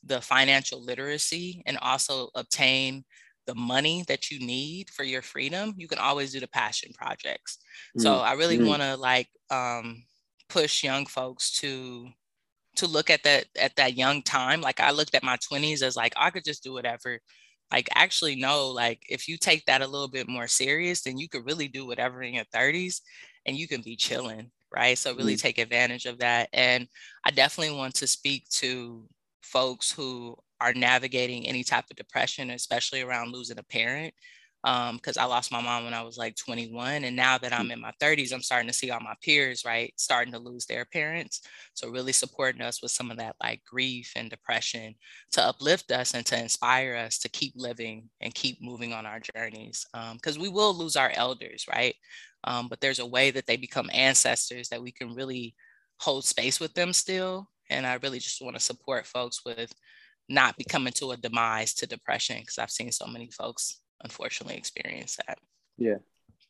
the 0.03 0.21
financial 0.21 0.83
literacy 0.83 1.63
and 1.65 1.77
also 1.77 2.29
obtain 2.35 3.05
the 3.47 3.55
money 3.55 4.03
that 4.07 4.29
you 4.29 4.45
need 4.45 4.89
for 4.89 5.03
your 5.03 5.21
freedom, 5.21 5.73
you 5.77 5.87
can 5.87 5.99
always 5.99 6.31
do 6.31 6.39
the 6.39 6.47
passion 6.47 6.91
projects. 6.93 7.57
Mm-hmm. 7.89 8.01
So 8.01 8.19
I 8.19 8.33
really 8.33 8.57
mm-hmm. 8.57 8.67
want 8.67 8.81
to 8.81 8.97
like 8.97 9.29
um, 9.49 10.03
push 10.49 10.83
young 10.83 11.05
folks 11.05 11.59
to 11.59 12.07
to 12.75 12.87
look 12.87 13.09
at 13.09 13.23
that 13.23 13.45
at 13.57 13.75
that 13.75 13.95
young 13.95 14.21
time. 14.21 14.59
Like 14.59 14.79
I 14.79 14.91
looked 14.91 15.15
at 15.15 15.23
my 15.23 15.37
20s 15.37 15.81
as 15.81 15.95
like 15.95 16.13
I 16.17 16.29
could 16.29 16.43
just 16.43 16.63
do 16.63 16.73
whatever. 16.73 17.19
Like 17.73 17.89
actually 17.95 18.35
no, 18.35 18.67
like 18.69 19.01
if 19.09 19.27
you 19.27 19.35
take 19.37 19.65
that 19.65 19.81
a 19.81 19.87
little 19.87 20.07
bit 20.07 20.29
more 20.29 20.47
serious, 20.47 21.01
then 21.01 21.17
you 21.17 21.27
could 21.27 21.45
really 21.45 21.67
do 21.67 21.87
whatever 21.87 22.21
in 22.21 22.35
your 22.35 22.45
30s 22.53 23.01
and 23.47 23.57
you 23.57 23.67
can 23.67 23.81
be 23.81 23.95
chilling, 23.95 24.51
right? 24.73 24.95
So 24.95 25.15
really 25.15 25.33
mm-hmm. 25.33 25.41
take 25.41 25.57
advantage 25.57 26.05
of 26.05 26.19
that. 26.19 26.49
And 26.53 26.87
I 27.25 27.31
definitely 27.31 27.75
want 27.75 27.95
to 27.95 28.07
speak 28.07 28.47
to 28.49 29.07
folks 29.41 29.91
who 29.91 30.35
are 30.61 30.73
navigating 30.73 31.47
any 31.47 31.63
type 31.63 31.85
of 31.89 31.97
depression, 31.97 32.51
especially 32.51 33.01
around 33.01 33.33
losing 33.33 33.57
a 33.57 33.63
parent. 33.63 34.13
Because 34.63 35.17
um, 35.17 35.23
I 35.23 35.25
lost 35.25 35.51
my 35.51 35.61
mom 35.61 35.83
when 35.83 35.93
I 35.93 36.03
was 36.03 36.17
like 36.17 36.37
21. 36.37 37.03
And 37.03 37.15
now 37.15 37.37
that 37.37 37.51
I'm 37.51 37.69
in 37.69 37.81
my 37.81 37.91
30s, 38.01 38.31
I'm 38.31 38.41
starting 38.41 38.69
to 38.69 38.73
see 38.73 38.91
all 38.91 39.01
my 39.01 39.15
peers, 39.21 39.65
right, 39.65 39.93
starting 39.97 40.31
to 40.33 40.39
lose 40.39 40.65
their 40.65 40.85
parents. 40.85 41.41
So, 41.73 41.89
really 41.89 42.13
supporting 42.13 42.61
us 42.61 42.81
with 42.81 42.91
some 42.91 43.11
of 43.11 43.17
that 43.17 43.35
like 43.43 43.61
grief 43.65 44.13
and 44.15 44.29
depression 44.29 44.95
to 45.33 45.43
uplift 45.43 45.91
us 45.91 46.13
and 46.13 46.25
to 46.27 46.39
inspire 46.39 46.95
us 46.95 47.19
to 47.19 47.29
keep 47.29 47.53
living 47.57 48.09
and 48.21 48.33
keep 48.33 48.61
moving 48.61 48.93
on 48.93 49.05
our 49.05 49.19
journeys. 49.35 49.85
Because 50.13 50.37
um, 50.37 50.41
we 50.41 50.47
will 50.47 50.73
lose 50.73 50.95
our 50.95 51.11
elders, 51.13 51.65
right? 51.69 51.95
Um, 52.45 52.69
but 52.69 52.79
there's 52.79 52.99
a 52.99 53.05
way 53.05 53.31
that 53.31 53.45
they 53.47 53.57
become 53.57 53.89
ancestors 53.93 54.69
that 54.69 54.81
we 54.81 54.91
can 54.91 55.13
really 55.13 55.55
hold 55.99 56.23
space 56.25 56.59
with 56.59 56.73
them 56.73 56.93
still. 56.93 57.49
And 57.69 57.85
I 57.85 57.95
really 57.95 58.19
just 58.19 58.41
want 58.41 58.55
to 58.55 58.61
support 58.61 59.05
folks 59.05 59.43
with 59.45 59.73
not 60.29 60.57
becoming 60.57 60.93
to 60.93 61.11
a 61.11 61.17
demise 61.17 61.73
to 61.75 61.87
depression 61.87 62.37
because 62.39 62.57
I've 62.57 62.71
seen 62.71 62.91
so 62.91 63.07
many 63.07 63.29
folks 63.29 63.79
unfortunately 64.03 64.57
experience 64.57 65.17
that. 65.27 65.39
Yeah, 65.77 65.97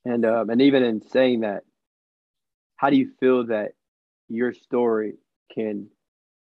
and 0.06 0.26
um, 0.26 0.50
and 0.50 0.62
even 0.62 0.84
in 0.84 1.02
saying 1.02 1.42
that, 1.42 1.64
how 2.76 2.90
do 2.90 2.98
you 2.98 3.12
feel 3.20 3.46
that 3.48 3.74
your 4.30 4.54
story 4.54 5.14
can 5.54 5.88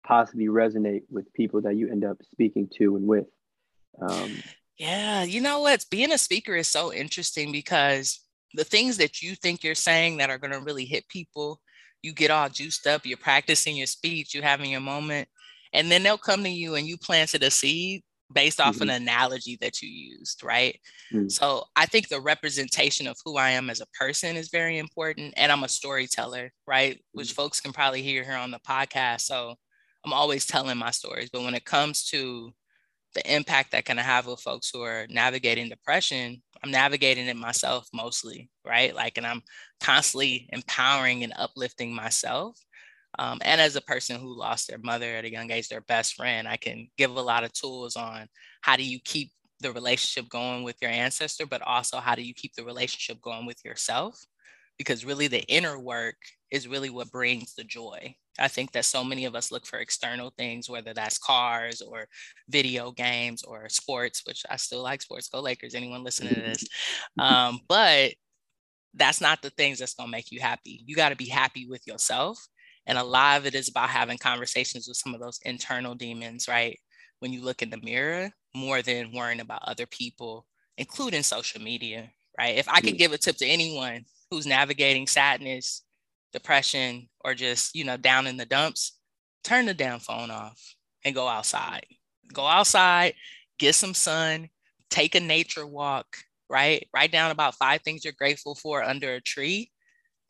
possibly 0.05 0.46
resonate 0.46 1.03
with 1.11 1.33
people 1.33 1.62
that 1.62 1.77
you 1.77 1.90
end 1.90 2.05
up 2.05 2.18
speaking 2.31 2.68
to 2.79 2.96
and 2.96 3.07
with? 3.07 3.27
Um, 4.01 4.33
yeah, 4.79 5.22
you 5.22 5.40
know 5.40 5.61
what? 5.61 5.85
Being 5.90 6.12
a 6.12 6.18
speaker 6.18 6.55
is 6.57 6.68
so 6.68 6.92
interesting 6.92 7.53
because 7.53 8.20
the 8.55 8.64
things 8.64 8.96
that 8.96 9.22
you 9.22 9.35
think 9.35 9.62
you're 9.62 9.75
saying 9.75 10.16
that 10.16 10.31
are 10.31 10.38
going 10.38 10.53
to 10.53 10.61
really 10.61 10.85
hit 10.85 11.09
people, 11.09 11.61
you 12.03 12.12
get 12.12 12.31
all 12.31 12.48
juiced 12.48 12.87
up, 12.87 13.07
you're 13.07 13.16
practicing 13.16 13.77
your 13.77 13.87
speech, 13.87 14.35
you're 14.35 14.42
having 14.42 14.70
your 14.70 14.81
moment, 14.81 15.29
and 15.72 15.90
then 15.90 16.03
they'll 16.03 16.18
come 16.18 16.42
to 16.42 16.51
you 16.51 16.75
and 16.75 16.87
you 16.87 16.96
planted 16.96 17.42
a 17.42 17.51
seed 17.51 18.03
based 18.32 18.60
off 18.60 18.74
mm-hmm. 18.74 18.84
an 18.84 18.90
analogy 18.90 19.58
that 19.60 19.82
you 19.82 19.88
used, 19.88 20.42
right? 20.42 20.78
Mm-hmm. 21.12 21.28
So 21.28 21.64
I 21.76 21.86
think 21.86 22.08
the 22.08 22.20
representation 22.20 23.06
of 23.06 23.16
who 23.24 23.36
I 23.36 23.50
am 23.50 23.70
as 23.70 23.80
a 23.80 23.86
person 23.98 24.36
is 24.36 24.50
very 24.50 24.78
important. 24.78 25.34
And 25.36 25.52
I'm 25.52 25.64
a 25.64 25.68
storyteller, 25.68 26.52
right? 26.66 26.94
Mm-hmm. 26.94 27.18
Which 27.18 27.32
folks 27.32 27.60
can 27.60 27.72
probably 27.72 28.02
hear 28.02 28.24
here 28.24 28.36
on 28.36 28.50
the 28.50 28.60
podcast. 28.66 29.22
So 29.22 29.54
I'm 30.04 30.12
always 30.12 30.46
telling 30.46 30.78
my 30.78 30.90
stories. 30.90 31.30
But 31.32 31.42
when 31.42 31.54
it 31.54 31.64
comes 31.64 32.04
to 32.06 32.52
the 33.14 33.34
impact 33.34 33.72
that 33.72 33.84
can 33.84 33.98
have 33.98 34.26
with 34.26 34.40
folks 34.40 34.70
who 34.72 34.82
are 34.82 35.06
navigating 35.08 35.68
depression, 35.68 36.42
I'm 36.62 36.70
navigating 36.70 37.26
it 37.26 37.36
myself 37.36 37.88
mostly, 37.92 38.50
right? 38.64 38.94
Like, 38.94 39.18
and 39.18 39.26
I'm 39.26 39.42
constantly 39.80 40.48
empowering 40.52 41.24
and 41.24 41.32
uplifting 41.36 41.94
myself 41.94 42.58
um, 43.18 43.38
and 43.42 43.61
as 43.61 43.77
a 43.77 43.83
person 43.83 44.18
who 44.18 44.37
lost 44.37 44.68
their 44.68 44.79
mother 44.79 45.14
at 45.16 45.25
a 45.25 45.31
young 45.31 45.51
age, 45.51 45.68
their 45.68 45.83
best 45.83 46.14
friend, 46.14 46.48
I 46.48 46.57
can 46.57 46.88
give 46.96 47.14
a 47.14 47.20
lot 47.20 47.44
of 47.44 47.53
tools 47.53 47.96
on 47.96 48.27
how 48.62 48.77
do 48.77 48.85
you 48.85 48.98
keep 49.05 49.31
the 49.61 49.72
relationship 49.72 50.29
going 50.31 50.62
with 50.62 50.77
your 50.81 50.90
ancestor, 50.90 51.46
but 51.46 51.62
also 51.62 51.98
how 51.98 52.14
do 52.14 52.22
you 52.22 52.35
keep 52.35 52.55
the 52.55 52.64
relationship 52.64 53.20
going 53.20 53.46
with 53.46 53.64
yourself? 53.64 54.18
Because 54.79 55.05
really, 55.05 55.29
the 55.29 55.42
inner 55.44 55.79
work 55.79 56.16
is 56.51 56.66
really 56.66 56.90
what 56.90 57.11
brings 57.11 57.55
the 57.55 57.64
joy. 57.64 58.14
I 58.38 58.48
think 58.48 58.72
that 58.72 58.87
so 58.87 59.05
many 59.05 59.27
of 59.27 59.35
us 59.35 59.53
look 59.53 59.66
for 59.66 59.79
external 59.79 60.33
things, 60.38 60.68
whether 60.68 60.94
that's 60.94 61.18
cars 61.18 61.83
or 61.83 62.07
video 62.48 62.90
games 62.90 63.42
or 63.42 63.68
sports, 63.68 64.22
which 64.27 64.42
I 64.48 64.57
still 64.57 64.83
like 64.83 65.03
sports. 65.03 65.29
Go 65.29 65.40
Lakers, 65.40 65.75
anyone 65.75 66.03
listening 66.03 66.35
to 66.35 66.40
this. 66.40 66.64
Um, 67.18 67.61
but 67.68 68.12
that's 68.94 69.20
not 69.20 69.42
the 69.42 69.51
things 69.51 69.79
that's 69.79 69.94
going 69.94 70.09
to 70.09 70.11
make 70.11 70.33
you 70.33 70.40
happy. 70.40 70.83
You 70.87 70.96
got 70.96 71.11
to 71.11 71.16
be 71.16 71.29
happy 71.29 71.66
with 71.68 71.87
yourself 71.87 72.48
and 72.86 72.98
a 72.98 73.04
lot 73.04 73.38
of 73.38 73.46
it 73.46 73.54
is 73.54 73.68
about 73.68 73.90
having 73.90 74.18
conversations 74.18 74.88
with 74.88 74.96
some 74.96 75.14
of 75.14 75.20
those 75.20 75.38
internal 75.44 75.94
demons, 75.94 76.48
right? 76.48 76.78
When 77.20 77.32
you 77.32 77.42
look 77.42 77.62
in 77.62 77.70
the 77.70 77.80
mirror, 77.82 78.30
more 78.54 78.82
than 78.82 79.12
worrying 79.12 79.40
about 79.40 79.62
other 79.64 79.86
people, 79.86 80.46
including 80.76 81.22
social 81.22 81.60
media, 81.60 82.10
right? 82.38 82.56
If 82.56 82.68
I 82.68 82.80
could 82.80 82.98
give 82.98 83.12
a 83.12 83.18
tip 83.18 83.36
to 83.36 83.46
anyone 83.46 84.04
who's 84.30 84.46
navigating 84.46 85.06
sadness, 85.06 85.82
depression, 86.32 87.08
or 87.24 87.34
just, 87.34 87.74
you 87.74 87.84
know, 87.84 87.96
down 87.96 88.26
in 88.26 88.36
the 88.36 88.46
dumps, 88.46 88.98
turn 89.44 89.66
the 89.66 89.74
damn 89.74 90.00
phone 90.00 90.30
off 90.30 90.74
and 91.04 91.14
go 91.14 91.28
outside. 91.28 91.86
Go 92.32 92.46
outside, 92.46 93.14
get 93.58 93.74
some 93.74 93.94
sun, 93.94 94.48
take 94.90 95.14
a 95.14 95.20
nature 95.20 95.66
walk, 95.66 96.16
right? 96.48 96.88
Write 96.94 97.12
down 97.12 97.30
about 97.30 97.54
five 97.54 97.82
things 97.82 98.04
you're 98.04 98.14
grateful 98.14 98.54
for 98.54 98.82
under 98.82 99.14
a 99.14 99.20
tree 99.20 99.70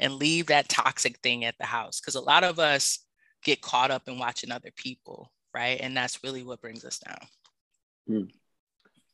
and 0.03 0.15
leave 0.15 0.47
that 0.47 0.69
toxic 0.69 1.19
thing 1.19 1.45
at 1.45 1.57
the 1.59 1.65
house. 1.65 2.01
Because 2.01 2.17
a 2.17 2.21
lot 2.21 2.45
of 2.45 2.59
us 2.59 2.99
get 3.45 3.63
caught 3.63 3.91
up 3.91 4.09
in 4.09 4.19
watching 4.19 4.51
other 4.51 4.71
people, 4.77 5.31
right? 5.55 5.81
And 5.81 5.97
that's 5.97 6.23
really 6.23 6.43
what 6.43 6.61
brings 6.61 6.85
us 6.85 6.99
down. 6.99 7.19
Mm. 8.11 8.31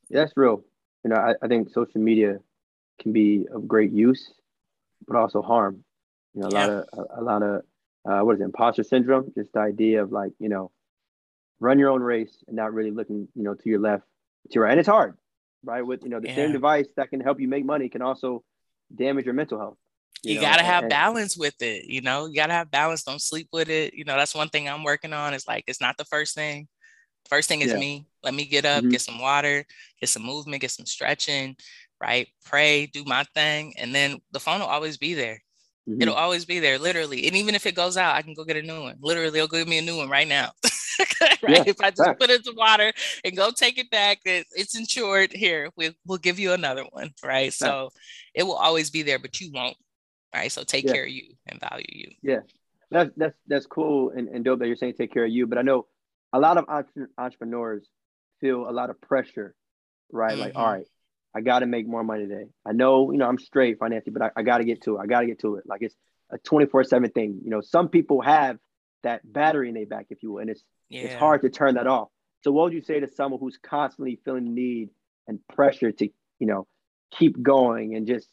Yeah, 0.08 0.20
that's 0.20 0.32
real. 0.36 0.64
You 1.04 1.10
know, 1.10 1.16
I, 1.16 1.34
I 1.42 1.48
think 1.48 1.70
social 1.70 2.00
media 2.00 2.38
can 3.00 3.12
be 3.12 3.46
of 3.52 3.68
great 3.68 3.92
use, 3.92 4.32
but 5.06 5.16
also 5.16 5.42
harm. 5.42 5.84
You 6.34 6.42
know, 6.42 6.48
a 6.48 6.50
yeah. 6.50 6.66
lot 6.66 6.70
of 6.70 6.84
a, 6.92 7.20
a, 7.20 7.22
lot 7.22 7.42
of 7.42 7.62
uh, 8.08 8.24
what 8.24 8.36
is 8.36 8.40
it, 8.40 8.44
imposter 8.44 8.82
syndrome? 8.82 9.30
Just 9.36 9.52
the 9.52 9.60
idea 9.60 10.02
of 10.02 10.10
like, 10.10 10.32
you 10.38 10.48
know, 10.48 10.70
run 11.60 11.78
your 11.78 11.90
own 11.90 12.02
race 12.02 12.42
and 12.46 12.56
not 12.56 12.72
really 12.72 12.90
looking, 12.90 13.28
you 13.34 13.42
know, 13.42 13.54
to 13.54 13.68
your 13.68 13.78
left, 13.78 14.04
to 14.50 14.54
your 14.54 14.64
right. 14.64 14.70
And 14.70 14.80
it's 14.80 14.88
hard, 14.88 15.16
right? 15.62 15.82
With 15.82 16.02
you 16.02 16.08
know, 16.08 16.20
the 16.20 16.28
yeah. 16.28 16.36
same 16.36 16.52
device 16.52 16.86
that 16.96 17.10
can 17.10 17.20
help 17.20 17.40
you 17.40 17.48
make 17.48 17.64
money 17.64 17.90
can 17.90 18.02
also 18.02 18.42
damage 18.94 19.26
your 19.26 19.34
mental 19.34 19.58
health. 19.58 19.76
You, 20.22 20.34
you 20.34 20.40
know? 20.40 20.46
gotta 20.46 20.62
have 20.62 20.88
balance 20.88 21.36
with 21.36 21.60
it, 21.60 21.84
you 21.84 22.00
know. 22.00 22.26
You 22.26 22.34
gotta 22.34 22.52
have 22.52 22.70
balance. 22.70 23.04
Don't 23.04 23.22
sleep 23.22 23.48
with 23.52 23.68
it. 23.68 23.94
You 23.94 24.04
know, 24.04 24.16
that's 24.16 24.34
one 24.34 24.48
thing 24.48 24.68
I'm 24.68 24.84
working 24.84 25.12
on. 25.12 25.34
Is 25.34 25.46
like 25.46 25.64
it's 25.66 25.80
not 25.80 25.96
the 25.96 26.04
first 26.04 26.34
thing. 26.34 26.68
First 27.28 27.48
thing 27.48 27.60
is 27.60 27.72
yeah. 27.72 27.78
me. 27.78 28.06
Let 28.22 28.34
me 28.34 28.46
get 28.46 28.64
up, 28.64 28.80
mm-hmm. 28.80 28.90
get 28.90 29.02
some 29.02 29.20
water, 29.20 29.64
get 30.00 30.08
some 30.08 30.24
movement, 30.24 30.62
get 30.62 30.70
some 30.70 30.86
stretching, 30.86 31.56
right? 32.00 32.26
Pray, 32.44 32.86
do 32.86 33.04
my 33.04 33.24
thing. 33.34 33.74
And 33.78 33.94
then 33.94 34.18
the 34.32 34.40
phone 34.40 34.60
will 34.60 34.66
always 34.66 34.96
be 34.96 35.14
there. 35.14 35.42
Mm-hmm. 35.88 36.02
It'll 36.02 36.14
always 36.14 36.44
be 36.44 36.58
there, 36.58 36.78
literally. 36.78 37.26
And 37.26 37.36
even 37.36 37.54
if 37.54 37.66
it 37.66 37.74
goes 37.74 37.96
out, 37.96 38.14
I 38.14 38.22
can 38.22 38.34
go 38.34 38.44
get 38.44 38.56
a 38.56 38.62
new 38.62 38.82
one. 38.82 38.96
Literally, 39.00 39.38
it'll 39.38 39.48
give 39.48 39.68
me 39.68 39.78
a 39.78 39.82
new 39.82 39.96
one 39.96 40.08
right 40.08 40.28
now. 40.28 40.52
right? 40.62 41.38
Yeah, 41.48 41.62
if 41.66 41.80
I 41.80 41.90
just 41.90 42.00
right. 42.00 42.18
put 42.18 42.30
it 42.30 42.46
in 42.46 42.56
water 42.56 42.92
and 43.24 43.36
go 43.36 43.50
take 43.50 43.78
it 43.78 43.90
back, 43.90 44.18
it, 44.24 44.46
it's 44.54 44.76
insured. 44.76 45.32
Here, 45.32 45.70
we, 45.76 45.94
will 46.04 46.18
give 46.18 46.38
you 46.38 46.52
another 46.52 46.84
one, 46.90 47.12
right? 47.24 47.52
So 47.52 47.90
it 48.34 48.42
will 48.42 48.56
always 48.56 48.90
be 48.90 49.02
there, 49.02 49.18
but 49.18 49.40
you 49.40 49.50
won't, 49.52 49.76
right? 50.34 50.50
So 50.50 50.62
take 50.62 50.84
yeah. 50.84 50.92
care 50.92 51.04
of 51.04 51.10
you 51.10 51.34
and 51.46 51.60
value 51.60 51.84
you. 51.88 52.10
Yeah, 52.22 52.40
that's 52.90 53.10
that's 53.16 53.36
that's 53.46 53.66
cool 53.66 54.10
and, 54.10 54.28
and 54.28 54.44
dope 54.44 54.60
that 54.60 54.66
you're 54.66 54.76
saying 54.76 54.94
take 54.94 55.12
care 55.12 55.24
of 55.24 55.30
you. 55.30 55.46
But 55.46 55.58
I 55.58 55.62
know 55.62 55.86
a 56.32 56.38
lot 56.38 56.58
of 56.58 56.64
entre- 56.68 57.08
entrepreneurs 57.16 57.88
feel 58.40 58.68
a 58.68 58.72
lot 58.72 58.90
of 58.90 59.00
pressure, 59.00 59.54
right? 60.10 60.32
Mm-hmm. 60.32 60.40
Like, 60.40 60.56
all 60.56 60.72
right, 60.72 60.86
I 61.34 61.40
got 61.40 61.60
to 61.60 61.66
make 61.66 61.86
more 61.86 62.04
money 62.04 62.26
today. 62.26 62.46
I 62.66 62.72
know, 62.72 63.12
you 63.12 63.18
know, 63.18 63.26
I'm 63.26 63.38
straight 63.38 63.78
financially, 63.78 64.12
but 64.12 64.22
I, 64.22 64.30
I 64.36 64.42
got 64.42 64.58
to 64.58 64.64
get 64.64 64.82
to 64.82 64.96
it. 64.96 65.00
I 65.02 65.06
got 65.06 65.20
to 65.20 65.26
get 65.26 65.40
to 65.40 65.56
it. 65.56 65.64
Like 65.66 65.82
it's 65.82 65.94
a 66.30 66.38
24 66.38 66.84
seven 66.84 67.10
thing. 67.10 67.40
You 67.44 67.50
know, 67.50 67.60
some 67.60 67.88
people 67.88 68.20
have 68.22 68.58
that 69.02 69.20
battery 69.30 69.68
in 69.68 69.74
their 69.74 69.86
back, 69.86 70.06
if 70.10 70.22
you 70.22 70.32
will, 70.32 70.38
and 70.38 70.50
it's 70.50 70.62
yeah. 70.88 71.02
it's 71.02 71.14
hard 71.14 71.42
to 71.42 71.50
turn 71.50 71.74
that 71.74 71.86
off. 71.86 72.08
So 72.42 72.52
what 72.52 72.64
would 72.64 72.72
you 72.72 72.82
say 72.82 73.00
to 73.00 73.08
someone 73.08 73.40
who's 73.40 73.58
constantly 73.58 74.20
feeling 74.24 74.44
the 74.44 74.50
need 74.50 74.90
and 75.26 75.40
pressure 75.48 75.92
to, 75.92 76.08
you 76.38 76.46
know, 76.46 76.66
keep 77.10 77.40
going 77.42 77.94
and 77.96 78.06
just 78.06 78.28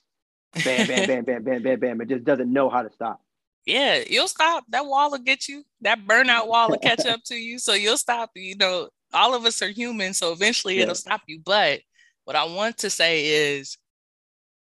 bam, 0.63 0.87
bam, 0.87 1.07
bam, 1.07 1.23
bam, 1.25 1.43
bam, 1.43 1.63
bam, 1.63 1.79
bam, 1.79 2.01
it 2.01 2.09
just 2.09 2.23
doesn't 2.23 2.51
know 2.51 2.69
how 2.69 2.81
to 2.81 2.91
stop? 2.91 3.21
Yeah, 3.65 4.03
you'll 4.07 4.27
stop. 4.27 4.63
That 4.69 4.85
wall 4.85 5.11
will 5.11 5.17
get 5.17 5.47
you. 5.47 5.63
That 5.81 6.05
burnout 6.05 6.47
wall 6.47 6.69
will 6.69 6.77
catch 6.77 7.05
up 7.05 7.21
to 7.25 7.35
you. 7.35 7.57
So 7.57 7.73
you'll 7.73 7.97
stop. 7.97 8.29
You 8.35 8.55
know, 8.55 8.89
all 9.13 9.33
of 9.33 9.45
us 9.45 9.61
are 9.61 9.69
human. 9.69 10.13
So 10.13 10.31
eventually 10.31 10.77
yeah. 10.77 10.83
it'll 10.83 10.95
stop 10.95 11.21
you. 11.27 11.39
But 11.43 11.81
what 12.25 12.35
I 12.35 12.43
want 12.43 12.77
to 12.79 12.89
say 12.89 13.25
is 13.25 13.77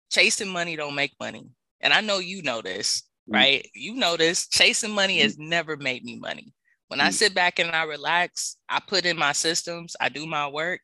chasing 0.10 0.50
money 0.50 0.76
don't 0.76 0.96
make 0.96 1.14
money. 1.20 1.50
And 1.82 1.92
I 1.92 2.00
know 2.00 2.20
you 2.20 2.44
know 2.44 2.62
this, 2.62 3.04
mm. 3.30 3.36
right? 3.36 3.68
You 3.74 3.96
know 3.96 4.16
this. 4.16 4.48
Chasing 4.48 4.94
money 4.94 5.18
mm. 5.18 5.24
has 5.24 5.38
never 5.38 5.76
made 5.76 6.06
me 6.06 6.18
money. 6.18 6.54
When 6.88 7.02
mm. 7.02 7.04
I 7.04 7.10
sit 7.10 7.36
back 7.36 7.60
and 7.60 7.72
I 7.72 7.84
relax, 7.84 8.56
I 8.70 8.80
put 8.88 9.06
in 9.06 9.18
my 9.18 9.34
systems, 9.34 9.98
I 10.00 10.08
do 10.08 10.26
my 10.26 10.48
work, 10.48 10.80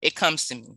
it 0.00 0.14
comes 0.14 0.46
to 0.48 0.54
me. 0.54 0.68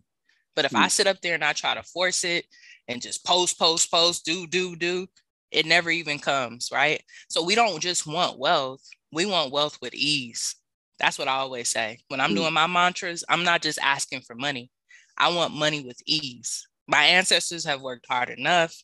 But 0.56 0.65
if 0.65 0.76
I 0.76 0.88
mm. 0.88 0.91
sit 0.91 1.06
up 1.06 1.21
there 1.21 1.36
and 1.36 1.43
I 1.43 1.54
try 1.54 1.76
to 1.76 1.84
force 1.84 2.23
it 2.23 2.45
and 2.88 3.02
just 3.02 3.26
post, 3.26 3.60
post, 3.60 3.91
post, 3.91 4.26
do, 4.26 4.47
do, 4.47 4.76
do, 4.76 5.08
it 5.52 5.65
never 5.65 5.89
even 5.89 6.19
comes, 6.19 6.69
right? 6.73 7.02
So 7.30 7.43
we 7.43 7.56
don't 7.56 7.82
just 7.82 8.08
want 8.08 8.39
wealth, 8.39 8.82
we 9.12 9.26
want 9.26 9.52
wealth 9.52 9.78
with 9.82 9.93
ease. 9.93 10.56
That's 11.00 11.19
what 11.19 11.28
I 11.28 11.38
always 11.38 11.69
say. 11.69 12.00
When 12.08 12.19
I'm 12.19 12.32
mm. 12.32 12.38
doing 12.38 12.54
my 12.54 12.67
mantras, 12.67 13.23
I'm 13.30 13.43
not 13.43 13.62
just 13.62 13.80
asking 13.82 14.21
for 14.21 14.36
money. 14.36 14.71
I 15.17 15.34
want 15.34 15.54
money 15.54 15.82
with 15.82 16.00
ease. 16.06 16.67
My 16.88 17.04
ancestors 17.04 17.65
have 17.65 17.82
worked 17.82 18.06
hard 18.10 18.30
enough. 18.30 18.76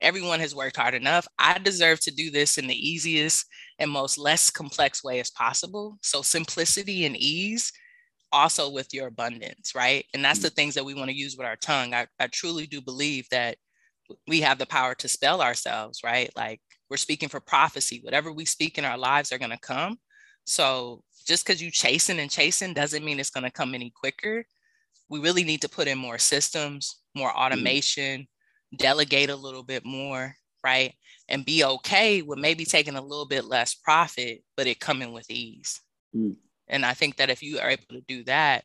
Everyone 0.00 0.40
has 0.40 0.54
worked 0.54 0.76
hard 0.76 0.94
enough. 0.94 1.28
I 1.38 1.58
deserve 1.58 2.00
to 2.00 2.10
do 2.10 2.30
this 2.30 2.58
in 2.58 2.66
the 2.66 2.74
easiest 2.74 3.46
and 3.78 3.90
most 3.90 4.18
less 4.18 4.50
complex 4.50 5.04
way 5.04 5.20
as 5.20 5.30
possible. 5.30 5.98
So, 6.02 6.22
simplicity 6.22 7.04
and 7.04 7.16
ease 7.16 7.70
also 8.32 8.70
with 8.70 8.92
your 8.92 9.08
abundance, 9.08 9.74
right? 9.74 10.04
And 10.14 10.24
that's 10.24 10.40
the 10.40 10.50
things 10.50 10.74
that 10.74 10.84
we 10.84 10.94
want 10.94 11.10
to 11.10 11.16
use 11.16 11.36
with 11.36 11.46
our 11.46 11.56
tongue. 11.56 11.94
I, 11.94 12.06
I 12.18 12.28
truly 12.28 12.66
do 12.66 12.80
believe 12.80 13.26
that 13.30 13.56
we 14.26 14.40
have 14.40 14.58
the 14.58 14.66
power 14.66 14.94
to 14.96 15.08
spell 15.08 15.40
ourselves, 15.40 16.00
right? 16.04 16.30
Like 16.36 16.60
we're 16.88 16.96
speaking 16.96 17.28
for 17.28 17.40
prophecy. 17.40 18.00
Whatever 18.02 18.32
we 18.32 18.44
speak 18.44 18.78
in 18.78 18.84
our 18.84 18.98
lives 18.98 19.32
are 19.32 19.38
going 19.38 19.50
to 19.50 19.58
come. 19.58 19.98
So, 20.44 21.02
just 21.26 21.46
because 21.46 21.62
you 21.62 21.70
chasing 21.70 22.18
and 22.18 22.30
chasing 22.30 22.72
doesn't 22.72 23.04
mean 23.04 23.20
it's 23.20 23.30
going 23.30 23.44
to 23.44 23.52
come 23.52 23.74
any 23.74 23.92
quicker 23.94 24.44
we 25.10 25.18
really 25.18 25.44
need 25.44 25.60
to 25.62 25.68
put 25.68 25.88
in 25.88 25.98
more 25.98 26.18
systems, 26.18 27.00
more 27.14 27.30
mm. 27.30 27.36
automation, 27.36 28.22
mm-hmm. 28.22 28.76
delegate 28.76 29.28
a 29.28 29.36
little 29.36 29.64
bit 29.64 29.84
more, 29.84 30.34
right? 30.64 30.94
And 31.28 31.44
be 31.44 31.64
okay 31.64 32.22
with 32.22 32.38
maybe 32.38 32.64
taking 32.64 32.96
a 32.96 33.02
little 33.02 33.26
bit 33.26 33.44
less 33.44 33.74
profit, 33.74 34.42
but 34.56 34.66
it 34.66 34.80
coming 34.80 35.12
with 35.12 35.28
ease. 35.28 35.80
Mm. 36.16 36.36
And 36.70 36.86
I 36.86 36.94
think 36.94 37.16
that 37.16 37.30
if 37.30 37.42
you 37.42 37.58
are 37.58 37.68
able 37.68 37.84
to 37.90 38.00
do 38.08 38.24
that, 38.24 38.64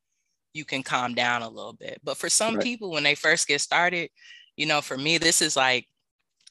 you 0.53 0.63
can 0.63 0.83
calm 0.83 1.13
down 1.13 1.41
a 1.41 1.49
little 1.49 1.73
bit. 1.73 1.99
But 2.03 2.17
for 2.17 2.29
some 2.29 2.55
right. 2.55 2.63
people, 2.63 2.91
when 2.91 3.03
they 3.03 3.15
first 3.15 3.47
get 3.47 3.59
started, 3.59 4.09
you 4.55 4.65
know, 4.65 4.79
for 4.79 4.97
me, 4.97 5.17
this 5.17 5.41
is 5.41 5.57
like 5.57 5.85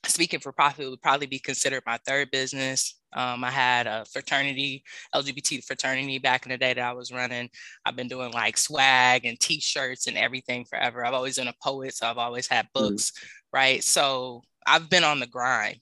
speaking 0.06 0.40
for 0.40 0.52
profit 0.52 0.90
would 0.90 1.00
probably 1.00 1.26
be 1.26 1.38
considered 1.38 1.82
my 1.86 1.98
third 2.06 2.30
business. 2.30 2.98
Um, 3.14 3.44
I 3.44 3.50
had 3.50 3.86
a 3.86 4.04
fraternity, 4.04 4.82
LGBT 5.14 5.64
fraternity 5.64 6.18
back 6.18 6.44
in 6.44 6.50
the 6.50 6.58
day 6.58 6.74
that 6.74 6.84
I 6.84 6.92
was 6.92 7.12
running. 7.12 7.48
I've 7.86 7.96
been 7.96 8.08
doing 8.08 8.32
like 8.32 8.58
swag 8.58 9.24
and 9.24 9.38
t-shirts 9.38 10.06
and 10.06 10.18
everything 10.18 10.64
forever. 10.64 11.06
I've 11.06 11.14
always 11.14 11.38
been 11.38 11.48
a 11.48 11.54
poet, 11.62 11.94
so 11.94 12.06
I've 12.06 12.18
always 12.18 12.46
had 12.46 12.66
mm-hmm. 12.66 12.88
books, 12.88 13.10
mm-hmm. 13.10 13.56
right? 13.56 13.84
So 13.84 14.42
I've 14.66 14.90
been 14.90 15.04
on 15.04 15.20
the 15.20 15.26
grind 15.26 15.78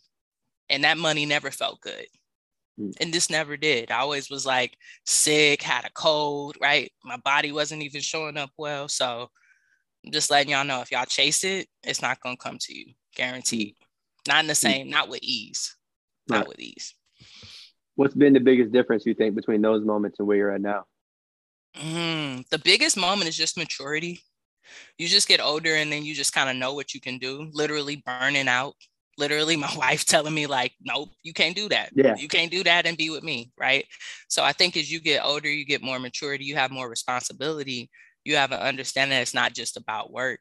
and 0.69 0.85
that 0.85 0.99
money 0.99 1.27
never 1.27 1.51
felt 1.51 1.81
good. 1.81 2.07
And 2.79 3.13
this 3.13 3.31
never 3.31 3.57
did. 3.57 3.91
I 3.91 3.99
always 3.99 4.31
was 4.31 4.47
like 4.47 4.77
sick, 5.05 5.63
had 5.63 5.85
a 5.85 5.91
cold, 5.91 6.57
right? 6.61 6.91
My 7.05 7.19
body 7.19 7.53
wasn't 7.53 7.83
even 7.83 8.01
showing 8.01 8.37
up 8.37 8.51
well. 8.57 8.89
So 8.89 9.31
I'm 10.05 10.13
just 10.13 10.31
letting 10.31 10.53
y'all 10.53 10.65
know 10.65 10.81
if 10.81 10.91
y'all 10.91 11.05
chase 11.05 11.45
it, 11.45 11.69
it's 11.83 12.03
not 12.03 12.21
gonna 12.21 12.37
come 12.37 12.59
to 12.61 12.77
you, 12.77 12.95
guaranteed. 13.15 13.77
Not 14.27 14.41
in 14.41 14.47
the 14.47 14.55
mm-hmm. 14.55 14.69
same, 14.69 14.91
not 14.91 15.09
with 15.09 15.21
ease. 15.23 15.77
Not 16.29 16.39
right. 16.39 16.49
with 16.49 16.61
ease. 16.61 16.95
What's 17.95 18.15
been 18.15 18.33
the 18.33 18.41
biggest 18.41 18.73
difference 18.73 19.05
you 19.05 19.15
think 19.15 19.35
between 19.35 19.61
those 19.61 19.85
moments 19.85 20.19
and 20.19 20.27
where 20.27 20.37
you're 20.37 20.51
at 20.51 20.61
now? 20.61 20.85
Mm, 21.77 22.49
the 22.49 22.59
biggest 22.59 22.97
moment 22.97 23.29
is 23.29 23.37
just 23.37 23.59
maturity. 23.59 24.23
You 24.99 25.09
just 25.09 25.29
get 25.29 25.41
older 25.41 25.75
and 25.75 25.93
then 25.93 26.05
you 26.05 26.15
just 26.15 26.33
kind 26.33 26.49
of 26.49 26.57
know 26.57 26.75
what 26.75 26.95
you 26.95 27.01
can 27.01 27.19
do, 27.19 27.51
literally 27.53 28.03
burning 28.05 28.49
out. 28.49 28.75
Literally, 29.19 29.57
my 29.57 29.73
wife 29.77 30.05
telling 30.05 30.35
me, 30.35 30.47
like, 30.47 30.73
nope, 30.81 31.11
you 31.23 31.33
can't 31.33 31.57
do 31.57 31.69
that. 31.69 31.91
Yeah. 31.95 32.15
You 32.17 32.29
can't 32.29 32.51
do 32.51 32.63
that 32.65 32.87
and 32.87 32.97
be 32.97 33.11
with 33.11 33.23
me. 33.23 33.53
Right. 33.59 33.87
So 34.29 34.43
I 34.43 34.53
think 34.53 34.77
as 34.77 34.91
you 34.91 35.01
get 35.01 35.25
older, 35.25 35.49
you 35.51 35.65
get 35.65 35.83
more 35.83 35.99
maturity, 35.99 36.45
you 36.45 36.57
have 36.57 36.71
more 36.71 36.89
responsibility, 36.89 37.91
you 38.25 38.37
have 38.37 38.53
an 38.53 38.61
understanding 38.61 39.17
that 39.17 39.23
it's 39.23 39.35
not 39.35 39.55
just 39.55 39.77
about 39.77 40.13
work. 40.13 40.41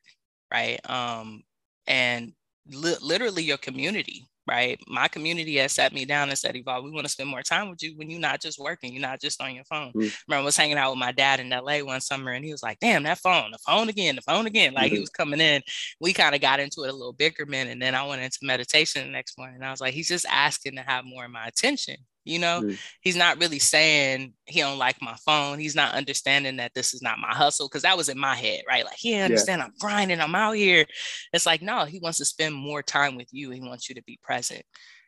Right. 0.52 0.80
Um, 0.90 1.44
and 1.88 2.34
li- 2.68 2.96
literally 3.02 3.44
your 3.44 3.58
community 3.58 4.28
right? 4.48 4.80
My 4.88 5.08
community 5.08 5.58
has 5.58 5.72
sat 5.72 5.94
me 5.94 6.06
down 6.06 6.30
and 6.30 6.38
said, 6.38 6.56
Evolve, 6.56 6.84
we 6.84 6.92
want 6.92 7.06
to 7.06 7.12
spend 7.12 7.30
more 7.30 7.42
time 7.42 7.70
with 7.70 7.82
you 7.84 7.96
when 7.96 8.10
you're 8.10 8.20
not 8.20 8.42
just 8.42 8.60
working, 8.60 8.94
you're 8.94 9.02
not 9.02 9.22
just 9.22 9.42
on 9.42 9.54
your 9.54 9.64
phone. 9.66 9.90
Mm-hmm. 9.90 10.08
Remember, 10.28 10.42
I 10.42 10.46
was 10.46 10.58
hanging 10.58 10.78
out 10.78 10.92
with 10.92 11.00
my 11.00 11.12
dad 11.12 11.40
in 11.40 11.50
LA 11.50 11.80
one 11.80 12.02
summer 12.02 12.32
and 12.32 12.44
he 12.44 12.52
was 12.52 12.64
like, 12.64 12.80
damn, 12.80 13.04
that 13.04 13.20
phone, 13.20 13.52
the 13.52 13.60
phone 13.60 13.90
again, 13.90 14.16
the 14.16 14.22
phone 14.22 14.48
again. 14.48 14.74
Like 14.74 14.88
mm-hmm. 14.88 14.96
he 14.96 15.00
was 15.00 15.10
coming 15.10 15.42
in. 15.42 15.62
We 16.00 16.14
kind 16.14 16.36
of 16.36 16.42
got 16.42 16.60
into 16.60 16.84
it 16.84 16.90
a 16.90 16.94
little 16.94 17.14
bigger, 17.14 17.46
man. 17.46 17.68
And 17.68 17.82
then 17.82 17.96
I 17.96 18.06
went 18.06 18.22
into 18.22 18.40
meditation 18.42 19.06
the 19.06 19.12
next 19.12 19.38
morning. 19.38 19.56
And 19.56 19.66
I 19.66 19.72
was 19.72 19.82
like, 19.82 19.94
he's 19.94 20.08
just 20.08 20.26
asking 20.30 20.76
to 20.76 20.82
have 20.82 21.06
more 21.06 21.26
of 21.26 21.32
my 21.32 21.48
attention. 21.48 21.98
You 22.24 22.40
know, 22.40 22.62
mm. 22.62 22.78
he's 23.02 23.16
not 23.16 23.40
really 23.40 23.60
saying 23.60 24.34
he 24.46 24.60
don't 24.60 24.78
like 24.78 25.02
my 25.02 25.16
phone. 25.26 25.58
He's 25.60 25.76
not 25.76 25.96
understanding 25.96 26.58
that 26.58 26.74
this 26.76 26.94
is 26.94 27.02
not 27.02 27.20
my 27.20 27.34
hustle 27.34 27.68
because 27.68 27.82
that 27.82 27.98
was 27.98 28.10
in 28.10 28.20
my 28.20 28.36
head, 28.36 28.62
right? 28.68 28.86
Like 28.86 28.98
he 28.98 29.16
understand 29.16 29.60
yeah. 29.60 29.66
I'm 29.66 29.74
grinding, 29.80 30.22
I'm 30.22 30.36
out 30.36 30.56
here. 30.56 30.86
It's 31.34 31.46
like 31.46 31.62
no, 31.62 31.86
he 31.86 32.00
wants 32.00 32.20
to 32.20 32.26
spend 32.26 32.54
more 32.54 32.84
time 32.84 33.16
with 33.16 33.30
you. 33.32 33.50
He 33.50 33.62
wants 33.62 33.90
you 33.90 33.96
to 33.96 34.04
be 34.04 34.20
present. 34.22 34.64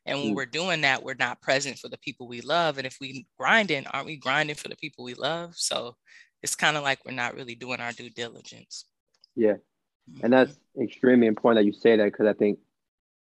And 0.05 0.19
when 0.19 0.31
mm. 0.31 0.35
we're 0.35 0.45
doing 0.45 0.81
that, 0.81 1.03
we're 1.03 1.15
not 1.17 1.41
present 1.41 1.79
for 1.79 1.87
the 1.87 1.97
people 1.97 2.27
we 2.27 2.41
love. 2.41 2.77
And 2.77 2.85
if 2.85 2.97
we 2.99 3.25
grinding, 3.37 3.87
aren't 3.87 4.05
we 4.05 4.17
grinding 4.17 4.55
for 4.55 4.67
the 4.67 4.75
people 4.75 5.05
we 5.05 5.13
love? 5.13 5.53
So 5.55 5.95
it's 6.41 6.55
kind 6.55 6.75
of 6.75 6.83
like 6.83 6.99
we're 7.05 7.13
not 7.13 7.35
really 7.35 7.55
doing 7.55 7.79
our 7.79 7.93
due 7.93 8.09
diligence. 8.09 8.85
Yeah. 9.35 9.55
And 10.21 10.33
that's 10.33 10.53
extremely 10.79 11.27
important 11.27 11.63
that 11.63 11.65
you 11.65 11.73
say 11.73 11.95
that 11.95 12.05
because 12.05 12.27
I 12.27 12.33
think, 12.33 12.59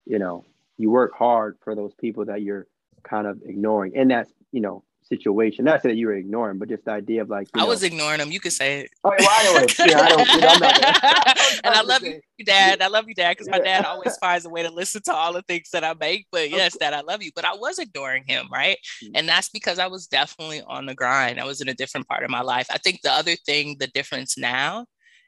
you 0.06 0.18
know, 0.18 0.46
you 0.78 0.90
work 0.90 1.14
hard 1.16 1.58
for 1.64 1.76
those 1.76 1.94
people 1.94 2.26
that 2.26 2.42
you're 2.42 2.68
kind 3.04 3.28
of 3.28 3.42
ignoring 3.46 3.94
in 3.96 4.10
that, 4.10 4.28
you 4.52 4.62
know, 4.62 4.84
situation. 5.12 5.66
Not 5.66 5.84
that 5.84 5.96
you 5.96 6.08
were 6.08 6.14
ignoring, 6.14 6.58
but 6.58 6.70
just 6.70 6.86
the 6.86 6.92
idea 6.92 7.22
of 7.22 7.30
like 7.30 7.48
I 7.54 7.60
know, 7.60 7.68
was 7.68 7.84
ignoring 7.84 8.20
them. 8.20 8.32
You 8.32 8.40
could 8.40 8.54
say 8.54 8.82
it. 8.82 8.92
Oh, 9.04 9.12
well, 9.18 9.30
I 9.30 9.66
yeah, 9.86 10.00
I 10.00 10.10
don't. 10.10 10.28
You 10.30 10.42
know, 10.42 10.48
I'm 10.50 10.64
and 11.66 11.76
I 11.76 11.82
love 11.82 12.04
you, 12.04 12.22
Dad. 12.46 12.82
I 12.82 12.88
love 12.88 13.06
you, 13.08 13.14
Dad, 13.14 13.32
because 13.32 13.50
my 13.50 13.60
dad 13.60 13.86
always 13.86 14.16
finds 14.18 14.46
a 14.46 14.50
way 14.50 14.64
to 14.64 14.72
listen 14.72 15.02
to 15.04 15.14
all 15.14 15.34
the 15.34 15.42
things 15.44 15.70
that 15.72 15.84
I 15.84 15.94
make. 16.00 16.28
But 16.32 16.50
yes, 16.50 16.78
Dad, 16.78 16.94
I 16.94 17.02
love 17.02 17.22
you. 17.22 17.32
But 17.36 17.46
I 17.46 17.54
was 17.54 17.78
ignoring 17.78 18.24
him, 18.26 18.48
right? 18.52 18.78
Mm-hmm. 19.04 19.12
And 19.16 19.28
that's 19.28 19.50
because 19.50 19.80
I 19.80 19.88
was 19.88 20.08
definitely 20.08 20.62
on 20.62 20.86
the 20.86 20.96
grind. 20.96 21.40
I 21.40 21.46
was 21.46 21.62
in 21.62 21.70
a 21.70 21.74
different 21.74 22.08
part 22.08 22.24
of 22.24 22.30
my 22.30 22.42
life. 22.42 22.68
I 22.72 22.78
think 22.78 23.02
the 23.02 23.12
other 23.12 23.36
thing, 23.36 23.78
the 23.80 23.88
difference 23.88 24.38
now, 24.38 24.86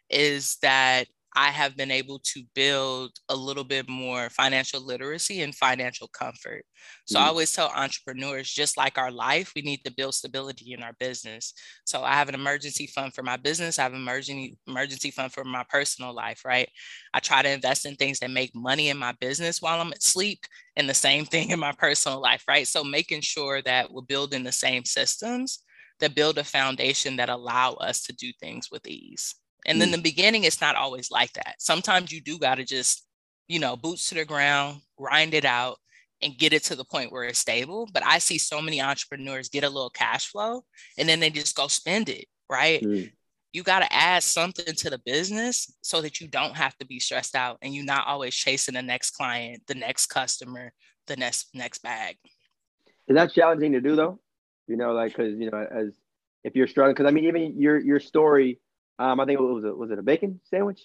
is 0.10 0.58
that 0.62 1.08
I 1.36 1.50
have 1.50 1.76
been 1.76 1.92
able 1.92 2.20
to 2.20 2.44
build 2.54 3.12
a 3.30 3.36
little 3.36 3.64
bit 3.64 3.90
more 3.90 4.30
financial 4.30 4.86
literacy 4.86 5.42
and 5.42 5.56
financial 5.56 6.08
comfort. 6.08 6.66
So 7.06 7.18
mm-hmm. 7.18 7.26
I 7.26 7.30
always 7.30 7.52
tell 7.52 7.70
entrepreneurs, 7.70 8.52
just 8.52 8.78
like 8.78 8.98
our 8.98 9.12
life, 9.12 9.52
we 9.56 9.62
need 9.62 9.84
to 9.86 9.94
build 9.94 10.14
stability 10.14 10.74
in 10.74 10.84
our 10.84 10.94
business. 11.00 11.54
So 11.86 12.04
I 12.04 12.14
have 12.14 12.30
an 12.30 12.36
emergency 12.36 12.88
fund 12.88 13.14
for 13.14 13.24
my 13.24 13.38
business. 13.38 13.80
I 13.80 13.84
have 13.84 13.94
an 13.94 14.02
emergency 14.02 14.58
emergency 14.68 15.12
fund 15.12 15.34
for 15.34 15.44
my 15.44 15.64
personal 15.70 16.14
life, 16.14 16.46
right? 16.46 16.70
I 17.14 17.20
try 17.20 17.42
to 17.42 17.50
invest 17.50 17.86
in 17.86 17.96
things 17.96 18.20
that 18.20 18.32
make 18.32 18.56
money 18.56 18.90
in 18.90 18.98
my 18.98 19.14
business 19.20 19.62
while 19.62 19.82
I'm 19.82 19.94
asleep 19.94 20.46
and 20.76 20.88
the 20.88 20.94
same 20.94 21.26
thing 21.34 21.50
in 21.50 21.60
my 21.60 21.72
personal 21.72 22.22
life, 22.22 22.44
right? 22.48 22.68
So 22.68 22.84
making 22.84 23.22
sure 23.22 23.62
that 23.64 23.92
we're 23.92 24.02
building 24.02 24.44
the 24.44 24.52
same 24.52 24.86
systems 24.86 25.64
that 26.00 26.16
build 26.16 26.38
a 26.38 26.44
foundation 26.44 27.16
that 27.18 27.30
allow 27.30 27.74
us 27.74 28.04
to 28.04 28.14
do 28.14 28.32
things 28.40 28.70
with 28.72 28.86
ease. 28.88 29.36
And 29.66 29.80
mm. 29.80 29.84
in 29.84 29.92
the 29.92 29.98
beginning, 29.98 30.44
it's 30.44 30.62
not 30.62 30.76
always 30.76 31.12
like 31.12 31.34
that. 31.34 31.56
Sometimes 31.60 32.12
you 32.12 32.22
do 32.22 32.38
got 32.38 32.56
to 32.56 32.66
just, 32.66 33.06
you 33.48 33.60
know, 33.60 33.76
boots 33.76 34.10
to 34.10 34.16
the 34.16 34.26
ground, 34.26 34.82
grind 34.98 35.34
it 35.34 35.46
out, 35.46 35.78
and 36.22 36.38
get 36.38 36.54
it 36.54 36.64
to 36.64 36.76
the 36.76 36.86
point 36.86 37.12
where 37.12 37.24
it's 37.24 37.40
stable. 37.40 37.88
But 37.94 38.06
I 38.06 38.18
see 38.20 38.38
so 38.38 38.62
many 38.62 38.82
entrepreneurs 38.82 39.50
get 39.50 39.64
a 39.64 39.70
little 39.70 39.90
cash 39.90 40.32
flow 40.32 40.64
and 40.98 41.08
then 41.08 41.20
they 41.20 41.30
just 41.30 41.56
go 41.56 41.68
spend 41.68 42.10
it, 42.10 42.26
right? 42.50 42.82
Mm. 42.82 43.12
You 43.52 43.62
got 43.62 43.80
to 43.82 43.94
add 43.94 44.24
something 44.24 44.74
to 44.74 44.90
the 44.90 45.00
business 45.06 45.72
so 45.82 46.02
that 46.02 46.20
you 46.20 46.28
don't 46.28 46.56
have 46.56 46.76
to 46.78 46.88
be 46.88 47.00
stressed 47.00 47.36
out 47.36 47.60
and 47.62 47.76
you're 47.76 47.86
not 47.86 48.08
always 48.08 48.34
chasing 48.34 48.74
the 48.74 48.82
next 48.82 49.12
client, 49.12 49.62
the 49.68 49.76
next 49.76 50.08
customer, 50.08 50.72
the 51.08 51.18
next 51.18 51.50
next 51.54 51.84
bag. 51.84 52.18
Is 53.08 53.16
that 53.16 53.34
challenging 53.34 53.74
to 53.74 53.82
do 53.82 53.96
though? 53.96 54.20
You 54.68 54.78
know, 54.78 54.94
like 54.94 55.16
because 55.16 55.38
you 55.38 55.52
know, 55.52 55.68
as 55.70 55.94
if 56.44 56.56
you're 56.56 56.68
struggling, 56.68 56.96
because 56.96 57.06
I 57.06 57.12
mean, 57.12 57.26
even 57.26 57.60
your 57.60 57.78
your 57.78 58.00
story 58.00 58.60
um, 59.00 59.20
I 59.20 59.26
think 59.26 59.40
it 59.40 59.44
was 59.44 59.64
a, 59.64 59.74
was 59.74 59.92
it 59.92 60.00
a 60.00 60.04
bacon 60.04 60.40
sandwich? 60.50 60.82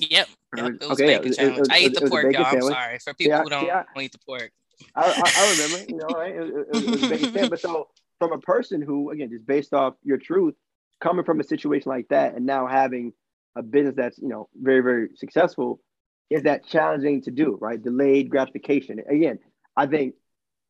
Yep. 0.00 0.28
yep. 0.56 0.66
It 0.66 0.80
was 0.80 1.00
okay, 1.00 1.18
bacon 1.18 1.26
yeah, 1.26 1.32
sandwich. 1.32 1.58
It, 1.58 1.66
it, 1.66 1.72
I 1.72 1.78
eat 1.78 1.94
the 1.94 2.08
pork, 2.08 2.32
y'all. 2.32 2.46
I'm 2.46 2.62
sorry 2.62 2.98
for 2.98 3.14
people 3.14 3.30
yeah, 3.30 3.42
who 3.42 3.50
don't, 3.50 3.66
yeah. 3.66 3.82
eat 4.00 4.12
the 4.12 4.18
pork. 4.26 4.50
I, 4.94 5.02
I, 5.02 5.32
I, 5.36 5.50
remember, 5.52 5.92
you 5.92 5.96
know, 5.96 6.06
right? 6.18 6.34
It, 6.34 6.84
it, 6.84 6.90
was 6.90 7.02
a 7.02 7.08
bacon 7.08 7.32
sandwich. 7.34 7.50
But 7.50 7.60
so 7.60 7.88
from 8.18 8.32
a 8.32 8.38
person 8.38 8.82
who, 8.82 9.10
again, 9.10 9.30
just 9.30 9.46
based 9.46 9.72
off 9.72 9.94
your 10.02 10.18
truth, 10.18 10.54
coming 11.00 11.24
from 11.24 11.40
a 11.40 11.44
situation 11.44 11.90
like 11.90 12.08
that, 12.08 12.34
and 12.34 12.46
now 12.46 12.66
having 12.66 13.12
a 13.56 13.62
business 13.62 13.94
that's 13.96 14.18
you 14.18 14.28
know 14.28 14.48
very 14.60 14.80
very 14.80 15.08
successful, 15.16 15.80
is 16.30 16.42
that 16.42 16.66
challenging 16.66 17.22
to 17.22 17.30
do? 17.30 17.58
Right? 17.60 17.80
Delayed 17.80 18.30
gratification. 18.30 19.00
Again, 19.08 19.38
I 19.76 19.86
think 19.86 20.14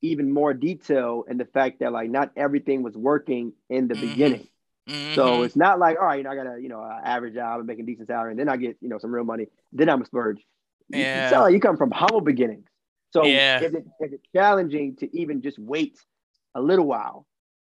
even 0.02 0.30
more 0.30 0.52
detail 0.52 1.24
in 1.28 1.38
the 1.38 1.46
fact 1.46 1.80
that 1.80 1.92
like 1.92 2.10
not 2.10 2.30
everything 2.36 2.82
was 2.82 2.94
working 2.94 3.52
in 3.70 3.88
the 3.88 3.94
mm-hmm. 3.94 4.08
beginning 4.08 4.48
Mm-hmm. 4.88 5.14
So 5.14 5.42
it's 5.42 5.56
not 5.56 5.78
like, 5.78 5.98
all 5.98 6.06
right, 6.06 6.18
you 6.18 6.24
know, 6.24 6.30
I 6.30 6.36
got 6.36 6.46
a 6.46 6.60
you 6.60 6.68
know 6.68 6.82
average 6.82 7.34
job 7.34 7.58
and 7.58 7.66
making 7.66 7.86
decent 7.86 8.08
salary, 8.08 8.32
and 8.32 8.38
then 8.38 8.48
I 8.48 8.56
get 8.56 8.76
you 8.80 8.88
know 8.88 8.98
some 8.98 9.14
real 9.14 9.24
money. 9.24 9.46
Then 9.72 9.88
I'm 9.88 10.02
a 10.02 10.06
splurge. 10.06 10.44
Yeah. 10.88 11.24
You, 11.24 11.30
sound 11.30 11.42
like 11.44 11.54
you 11.54 11.60
come 11.60 11.76
from 11.76 11.90
humble 11.90 12.20
beginnings. 12.20 12.66
So 13.10 13.24
yeah. 13.24 13.60
is, 13.60 13.74
it, 13.74 13.84
is 14.00 14.12
it 14.12 14.20
challenging 14.34 14.96
to 14.96 15.16
even 15.16 15.40
just 15.40 15.58
wait 15.58 15.98
a 16.54 16.60
little 16.60 16.86
while? 16.86 17.26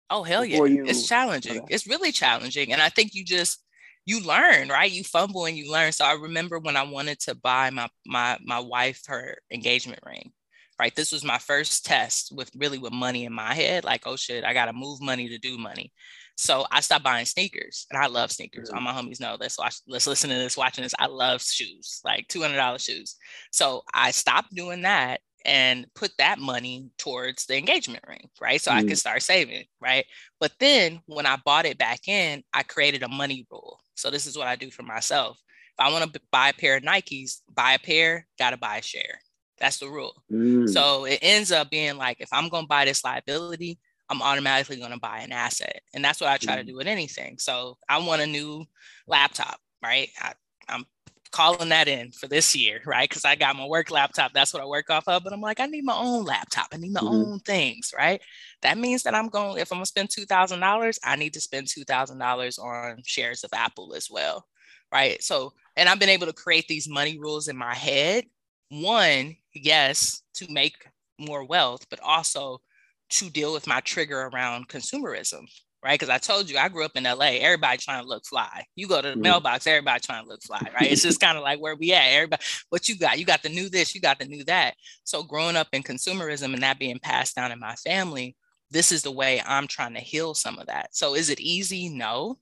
Oh 0.10 0.24
hell 0.24 0.44
yeah, 0.44 0.64
you... 0.66 0.86
it's 0.86 1.08
challenging. 1.08 1.60
Okay. 1.60 1.74
It's 1.74 1.88
really 1.88 2.12
challenging, 2.12 2.74
and 2.74 2.82
I 2.82 2.90
think 2.90 3.14
you 3.14 3.24
just 3.24 3.64
you 4.06 4.22
learn, 4.22 4.70
right? 4.70 4.92
You 4.92 5.04
fumble 5.04 5.46
and 5.46 5.58
you 5.58 5.72
learn. 5.72 5.92
So 5.92 6.06
I 6.06 6.14
remember 6.14 6.60
when 6.60 6.78
I 6.78 6.84
wanted 6.84 7.20
to 7.22 7.36
buy 7.36 7.70
my 7.70 7.90
my 8.06 8.38
my 8.44 8.60
wife 8.60 9.02
her 9.08 9.38
engagement 9.52 10.00
ring. 10.06 10.32
Right, 10.78 10.94
this 10.94 11.14
was 11.14 11.24
my 11.24 11.38
first 11.38 11.86
test 11.86 12.34
with 12.36 12.52
really 12.54 12.78
with 12.78 12.92
money 12.92 13.24
in 13.24 13.32
my 13.32 13.54
head. 13.54 13.86
Like, 13.86 14.06
oh 14.06 14.18
shit, 14.18 14.44
I 14.44 14.54
gotta 14.54 14.74
move 14.74 15.02
money 15.02 15.30
to 15.30 15.38
do 15.38 15.58
money. 15.58 15.94
So 16.36 16.66
I 16.70 16.82
stopped 16.82 17.04
buying 17.04 17.26
sneakers 17.26 17.88
and 17.90 18.02
I 18.02 18.08
love 18.08 18.32
sneakers. 18.32 18.70
Mm-hmm. 18.70 18.78
All 18.78 18.84
my 18.84 18.92
homies 18.92 19.22
know 19.22 19.38
this. 19.38 19.58
Watch, 19.58 19.78
let's 19.88 20.08
listen 20.08 20.30
to 20.30 20.36
this, 20.36 20.58
watching 20.58 20.84
this. 20.84 20.96
I 21.00 21.08
love 21.08 21.42
shoes, 21.42 22.02
like 22.04 22.28
$200 22.28 22.86
shoes. 22.86 23.16
So 23.52 23.84
I 23.94 24.12
stopped 24.12 24.54
doing 24.54 24.82
that 24.82 25.22
and 25.46 25.86
put 25.96 26.12
that 26.18 26.40
money 26.40 26.90
towards 26.98 27.46
the 27.46 27.58
engagement 27.58 28.04
ring, 28.08 28.30
right? 28.42 28.60
So 28.60 28.72
mm-hmm. 28.72 28.80
I 28.80 28.84
could 28.84 28.92
mm. 28.92 28.98
start 28.98 29.22
saving, 29.22 29.66
right? 29.80 30.06
But 30.40 30.52
then 30.60 31.02
when 31.06 31.26
I 31.26 31.38
bought 31.46 31.66
it 31.66 31.78
back 31.78 32.08
in, 32.08 32.44
I 32.54 32.64
created 32.64 33.04
a 33.04 33.08
money 33.08 33.48
rule. 33.50 33.80
So 33.96 34.10
this 34.10 34.26
is 34.26 34.38
what 34.38 34.48
I 34.48 34.56
do 34.56 34.72
for 34.72 34.84
myself. 34.84 35.40
If 35.78 35.86
I 35.86 35.92
want 35.92 36.12
to 36.12 36.22
buy 36.32 36.50
a 36.50 36.54
pair 36.54 36.78
of 36.78 36.84
Nikes, 36.84 37.42
buy 37.54 37.74
a 37.74 37.80
pair, 37.80 38.28
got 38.40 38.52
to 38.52 38.58
buy 38.58 38.78
a 38.78 38.82
share. 38.82 39.20
That's 39.60 39.78
the 39.78 39.90
rule. 39.90 40.22
Mm. 40.32 40.70
So 40.70 41.06
it 41.06 41.20
ends 41.22 41.52
up 41.52 41.70
being 41.70 41.98
like 41.98 42.18
if 42.20 42.30
I'm 42.32 42.50
going 42.50 42.64
to 42.64 42.70
buy 42.70 42.86
this 42.86 43.04
liability, 43.04 43.78
I'm 44.10 44.22
automatically 44.22 44.78
going 44.78 44.92
to 44.92 45.00
buy 45.00 45.20
an 45.20 45.32
asset. 45.32 45.82
And 45.94 46.04
that's 46.04 46.22
what 46.22 46.30
I 46.30 46.38
try 46.38 46.54
mm-hmm. 46.54 46.68
to 46.68 46.72
do 46.72 46.78
with 46.78 46.88
anything. 46.88 47.38
So 47.40 47.78
I 47.90 47.98
want 47.98 48.22
a 48.22 48.28
new 48.28 48.66
laptop, 49.08 49.60
right? 49.84 50.10
I, 50.20 50.34
I'm 50.70 50.86
calling 51.32 51.70
that 51.70 51.88
in 51.88 52.12
for 52.12 52.28
this 52.28 52.56
year, 52.56 52.82
right? 52.86 53.10
Because 53.10 53.26
I 53.26 53.36
got 53.36 53.56
my 53.56 53.66
work 53.66 53.92
laptop. 53.92 54.34
That's 54.34 54.54
what 54.54 54.64
I 54.64 54.66
work 54.66 54.90
off 54.90 55.08
of. 55.08 55.24
But 55.24 55.34
I'm 55.34 55.42
like, 55.42 55.60
I 55.60 55.66
need 55.66 55.84
my 55.84 55.96
own 55.96 56.24
laptop. 56.24 56.68
I 56.74 56.78
need 56.78 56.94
my 56.94 57.02
mm-hmm. 57.02 57.32
own 57.32 57.40
things, 57.40 57.94
right? 57.98 58.22
That 58.62 58.78
means 58.78 59.04
that 59.04 59.16
I'm 59.16 59.30
going, 59.30 59.60
if 59.60 59.72
I'm 59.72 59.78
gonna 59.78 59.86
spend 59.86 60.10
$2,000, 60.10 60.98
I 61.04 61.16
need 61.16 61.34
to 61.34 61.42
spend 61.42 61.68
$2,000 61.68 62.60
on 62.60 62.98
shares 63.06 63.44
of 63.44 63.52
Apple 63.54 63.94
as 63.96 64.08
well, 64.10 64.46
right? 64.92 65.22
So, 65.22 65.54
and 65.76 65.90
I've 65.90 66.00
been 66.00 66.10
able 66.10 66.28
to 66.28 66.34
create 66.34 66.68
these 66.68 66.88
money 66.88 67.18
rules 67.20 67.48
in 67.48 67.58
my 67.58 67.74
head. 67.74 68.26
One, 68.70 69.36
yes, 69.54 70.22
to 70.36 70.52
make 70.52 70.76
more 71.20 71.44
wealth, 71.44 71.86
but 71.90 72.00
also 72.02 72.62
to 73.10 73.30
deal 73.30 73.54
with 73.54 73.68
my 73.68 73.80
trigger 73.82 74.30
around 74.34 74.68
consumerism, 74.68 75.46
right? 75.84 76.00
Because 76.00 76.10
I 76.10 76.18
told 76.18 76.50
you 76.50 76.58
I 76.58 76.70
grew 76.70 76.84
up 76.84 76.96
in 76.96 77.04
LA, 77.04 77.38
everybody 77.40 77.78
trying 77.78 78.02
to 78.02 78.08
look 78.08 78.26
fly. 78.26 78.66
You 78.76 78.88
go 78.88 79.02
to 79.02 79.10
the 79.10 79.14
mm-hmm. 79.14 79.22
mailbox, 79.22 79.68
everybody 79.68 80.00
trying 80.00 80.24
to 80.24 80.30
look 80.30 80.42
fly, 80.44 80.62
right? 80.74 80.92
it's 80.92 81.04
just 81.04 81.20
kind 81.20 81.38
of 81.38 81.44
like 81.44 81.60
where 81.60 81.76
we 81.76 81.94
at. 81.94 82.08
Everybody, 82.08 82.44
what 82.70 82.90
you 82.90 82.98
got? 82.98 83.20
You 83.20 83.26
got 83.26 83.44
the 83.44 83.50
new 83.50 83.70
this, 83.70 83.94
you 83.94 84.02
got 84.02 84.20
the 84.20 84.26
new 84.26 84.44
that. 84.46 84.76
So 85.04 85.24
growing 85.24 85.56
up 85.56 85.68
in 85.74 85.84
consumerism 85.84 86.54
and 86.54 86.64
that 86.64 86.80
being 86.80 87.00
passed 87.00 87.36
down 87.36 87.52
in 87.52 87.60
my 87.60 87.76
family, 87.76 88.36
this 88.72 88.92
is 88.92 89.04
the 89.04 89.12
way 89.12 89.42
I'm 89.46 89.68
trying 89.68 89.94
to 89.94 90.00
heal 90.00 90.34
some 90.34 90.58
of 90.58 90.68
that. 90.68 90.96
So 90.96 91.16
is 91.16 91.30
it 91.30 91.40
easy? 91.40 91.90
No. 91.90 92.40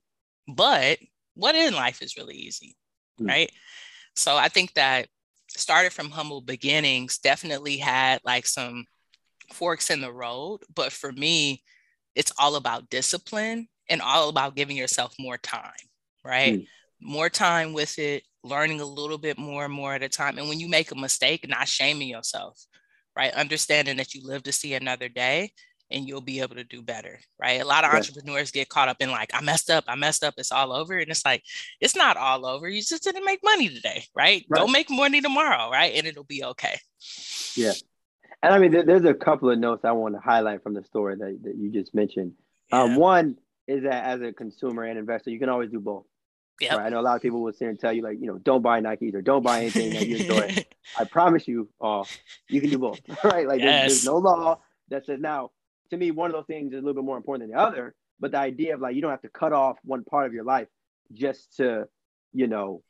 But 0.48 0.98
what 1.34 1.54
in 1.54 1.74
life 1.74 2.02
is 2.02 2.16
really 2.16 2.36
easy, 2.36 2.76
mm-hmm. 3.20 3.28
right? 3.28 3.50
So 4.16 4.36
I 4.36 4.48
think 4.48 4.74
that 4.74 5.08
started 5.48 5.92
from 5.92 6.10
humble 6.10 6.40
beginnings, 6.40 7.18
definitely 7.18 7.76
had 7.76 8.20
like 8.24 8.46
some 8.46 8.86
forks 9.52 9.90
in 9.90 10.00
the 10.00 10.12
road. 10.12 10.60
But 10.74 10.92
for 10.92 11.12
me, 11.12 11.62
it's 12.14 12.32
all 12.38 12.56
about 12.56 12.90
discipline 12.90 13.68
and 13.88 14.00
all 14.00 14.28
about 14.28 14.56
giving 14.56 14.76
yourself 14.76 15.14
more 15.18 15.38
time, 15.38 15.72
right? 16.24 16.54
Mm. 16.54 16.66
More 17.00 17.28
time 17.28 17.72
with 17.72 17.98
it, 17.98 18.22
learning 18.42 18.80
a 18.80 18.86
little 18.86 19.18
bit 19.18 19.38
more 19.38 19.64
and 19.64 19.74
more 19.74 19.94
at 19.94 20.02
a 20.02 20.08
time. 20.08 20.38
And 20.38 20.48
when 20.48 20.60
you 20.60 20.68
make 20.68 20.90
a 20.90 20.96
mistake, 20.96 21.46
not 21.48 21.68
shaming 21.68 22.08
yourself, 22.08 22.64
right? 23.16 23.32
Understanding 23.34 23.96
that 23.98 24.14
you 24.14 24.26
live 24.26 24.42
to 24.44 24.52
see 24.52 24.74
another 24.74 25.08
day 25.08 25.52
and 25.90 26.08
you'll 26.08 26.20
be 26.20 26.40
able 26.40 26.56
to 26.56 26.64
do 26.64 26.82
better, 26.82 27.20
right? 27.38 27.60
A 27.60 27.64
lot 27.64 27.84
of 27.84 27.92
entrepreneurs 27.92 28.50
get 28.50 28.68
caught 28.68 28.88
up 28.88 28.96
in 29.00 29.10
like, 29.10 29.30
I 29.34 29.42
messed 29.42 29.70
up, 29.70 29.84
I 29.86 29.96
messed 29.96 30.24
up, 30.24 30.34
it's 30.38 30.50
all 30.50 30.72
over. 30.72 30.98
And 30.98 31.10
it's 31.10 31.24
like, 31.24 31.42
it's 31.80 31.94
not 31.94 32.16
all 32.16 32.46
over. 32.46 32.68
You 32.68 32.80
just 32.80 33.04
didn't 33.04 33.24
make 33.24 33.40
money 33.44 33.68
today, 33.68 34.04
right? 34.14 34.44
right. 34.48 34.60
Go 34.60 34.66
make 34.66 34.90
money 34.90 35.20
tomorrow, 35.20 35.70
right? 35.70 35.94
And 35.94 36.06
it'll 36.06 36.24
be 36.24 36.42
okay. 36.44 36.78
Yeah. 37.54 37.72
And 38.42 38.52
I 38.52 38.58
mean, 38.58 38.72
there, 38.72 38.82
there's 38.82 39.04
a 39.04 39.14
couple 39.14 39.50
of 39.50 39.58
notes 39.58 39.84
I 39.84 39.92
want 39.92 40.14
to 40.14 40.20
highlight 40.20 40.62
from 40.62 40.74
the 40.74 40.84
story 40.84 41.16
that, 41.16 41.38
that 41.42 41.56
you 41.56 41.70
just 41.70 41.94
mentioned. 41.94 42.32
Um, 42.72 42.90
yeah. 42.90 42.94
Um, 42.94 42.96
one 42.96 43.38
is 43.66 43.82
that 43.84 44.04
as 44.04 44.20
a 44.20 44.32
consumer 44.32 44.84
and 44.84 44.98
investor, 44.98 45.30
you 45.30 45.38
can 45.38 45.48
always 45.48 45.70
do 45.70 45.80
both. 45.80 46.04
Yeah, 46.60 46.76
right? 46.76 46.86
I 46.86 46.88
know 46.90 47.00
a 47.00 47.02
lot 47.02 47.16
of 47.16 47.22
people 47.22 47.42
will 47.42 47.52
sit 47.52 47.68
and 47.68 47.78
tell 47.78 47.92
you 47.92 48.02
like, 48.02 48.18
you 48.20 48.26
know, 48.26 48.38
don't 48.38 48.62
buy 48.62 48.80
Nikes 48.80 49.14
or 49.14 49.22
don't 49.22 49.42
buy 49.42 49.60
anything 49.60 49.92
that 49.94 50.06
you 50.06 50.18
enjoy. 50.18 50.64
I 50.98 51.04
promise 51.04 51.48
you, 51.48 51.68
all, 51.80 52.06
you 52.48 52.60
can 52.60 52.70
do 52.70 52.78
both, 52.78 53.00
right? 53.24 53.48
Like 53.48 53.60
yes. 53.60 53.80
there's, 53.80 53.92
there's, 53.92 54.04
no 54.04 54.16
law 54.18 54.60
that 54.88 55.06
says 55.06 55.20
now. 55.20 55.50
To 55.90 55.96
me, 55.96 56.12
one 56.12 56.30
of 56.30 56.34
those 56.34 56.46
things 56.46 56.72
is 56.72 56.78
a 56.78 56.80
little 56.80 56.94
bit 56.94 57.04
more 57.04 57.16
important 57.16 57.48
than 57.48 57.56
the 57.56 57.62
other. 57.62 57.94
But 58.20 58.30
the 58.30 58.38
idea 58.38 58.74
of 58.74 58.80
like 58.80 58.94
you 58.94 59.02
don't 59.02 59.10
have 59.10 59.22
to 59.22 59.28
cut 59.28 59.52
off 59.52 59.78
one 59.84 60.04
part 60.04 60.26
of 60.26 60.32
your 60.32 60.44
life 60.44 60.68
just 61.12 61.56
to, 61.56 61.88
you 62.32 62.46
know, 62.46 62.82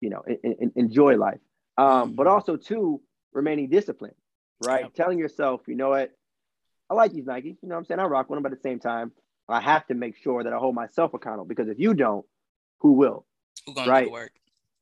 you 0.00 0.10
know, 0.10 0.22
in, 0.26 0.54
in, 0.60 0.72
enjoy 0.76 1.16
life. 1.16 1.40
Um, 1.76 2.12
but 2.12 2.26
mm-hmm. 2.26 2.34
also 2.34 2.56
too, 2.56 3.00
remaining 3.32 3.70
disciplined 3.70 4.14
right? 4.64 4.84
Yeah. 4.84 4.88
Telling 4.94 5.18
yourself, 5.18 5.62
you 5.66 5.76
know 5.76 5.90
what, 5.90 6.12
I 6.90 6.94
like 6.94 7.12
these 7.12 7.24
Nikes, 7.24 7.44
you 7.44 7.68
know 7.68 7.74
what 7.74 7.80
I'm 7.80 7.84
saying? 7.84 8.00
I 8.00 8.04
rock 8.04 8.30
one, 8.30 8.42
but 8.42 8.52
at 8.52 8.58
the 8.58 8.68
same 8.68 8.78
time, 8.78 9.12
I 9.48 9.60
have 9.60 9.86
to 9.86 9.94
make 9.94 10.16
sure 10.16 10.44
that 10.44 10.52
I 10.52 10.56
hold 10.56 10.74
myself 10.74 11.14
accountable 11.14 11.46
because 11.46 11.68
if 11.68 11.78
you 11.78 11.94
don't, 11.94 12.24
who 12.80 12.92
will? 12.92 13.26
Who 13.66 13.74
gonna 13.74 13.90
right? 13.90 14.10
work? 14.10 14.32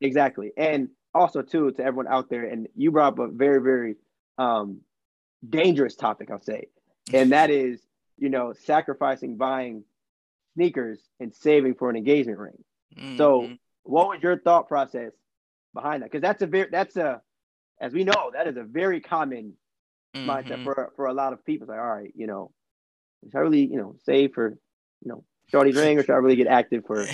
Exactly. 0.00 0.52
And 0.56 0.88
also 1.14 1.42
too, 1.42 1.70
to 1.72 1.82
everyone 1.82 2.08
out 2.08 2.28
there, 2.28 2.44
and 2.44 2.68
you 2.76 2.90
brought 2.90 3.14
up 3.14 3.18
a 3.18 3.28
very, 3.28 3.60
very 3.60 3.96
um 4.38 4.80
dangerous 5.48 5.94
topic, 5.94 6.30
I'll 6.30 6.40
say. 6.40 6.68
and 7.12 7.32
that 7.32 7.50
is, 7.50 7.80
you 8.18 8.28
know, 8.28 8.52
sacrificing 8.52 9.36
buying 9.36 9.84
sneakers 10.54 11.00
and 11.20 11.34
saving 11.34 11.74
for 11.74 11.88
an 11.90 11.96
engagement 11.96 12.38
ring. 12.38 12.64
Mm-hmm. 12.96 13.16
So, 13.16 13.50
what 13.84 14.08
was 14.08 14.22
your 14.22 14.38
thought 14.38 14.68
process 14.68 15.12
behind 15.74 16.02
that? 16.02 16.10
Because 16.10 16.22
that's 16.22 16.42
a 16.42 16.46
very 16.46 16.68
that's 16.70 16.96
a 16.96 17.22
as 17.80 17.92
we 17.92 18.04
know 18.04 18.30
that 18.32 18.48
is 18.48 18.56
a 18.56 18.64
very 18.64 19.00
common 19.00 19.54
mm-hmm. 20.16 20.30
mindset 20.30 20.64
for 20.64 20.92
for 20.96 21.06
a 21.06 21.14
lot 21.14 21.32
of 21.32 21.44
people. 21.44 21.64
It's 21.64 21.70
like, 21.70 21.78
all 21.78 21.86
right, 21.86 22.12
you 22.14 22.26
know, 22.26 22.50
should 23.24 23.36
I 23.36 23.40
really 23.40 23.66
you 23.66 23.76
know 23.76 23.96
save 24.04 24.32
for 24.34 24.58
you 25.02 25.08
know 25.08 25.24
Shorty's 25.50 25.76
ring, 25.76 25.98
or 25.98 26.02
should 26.02 26.14
I 26.14 26.18
really 26.18 26.36
get 26.36 26.46
active 26.46 26.84
for 26.86 27.06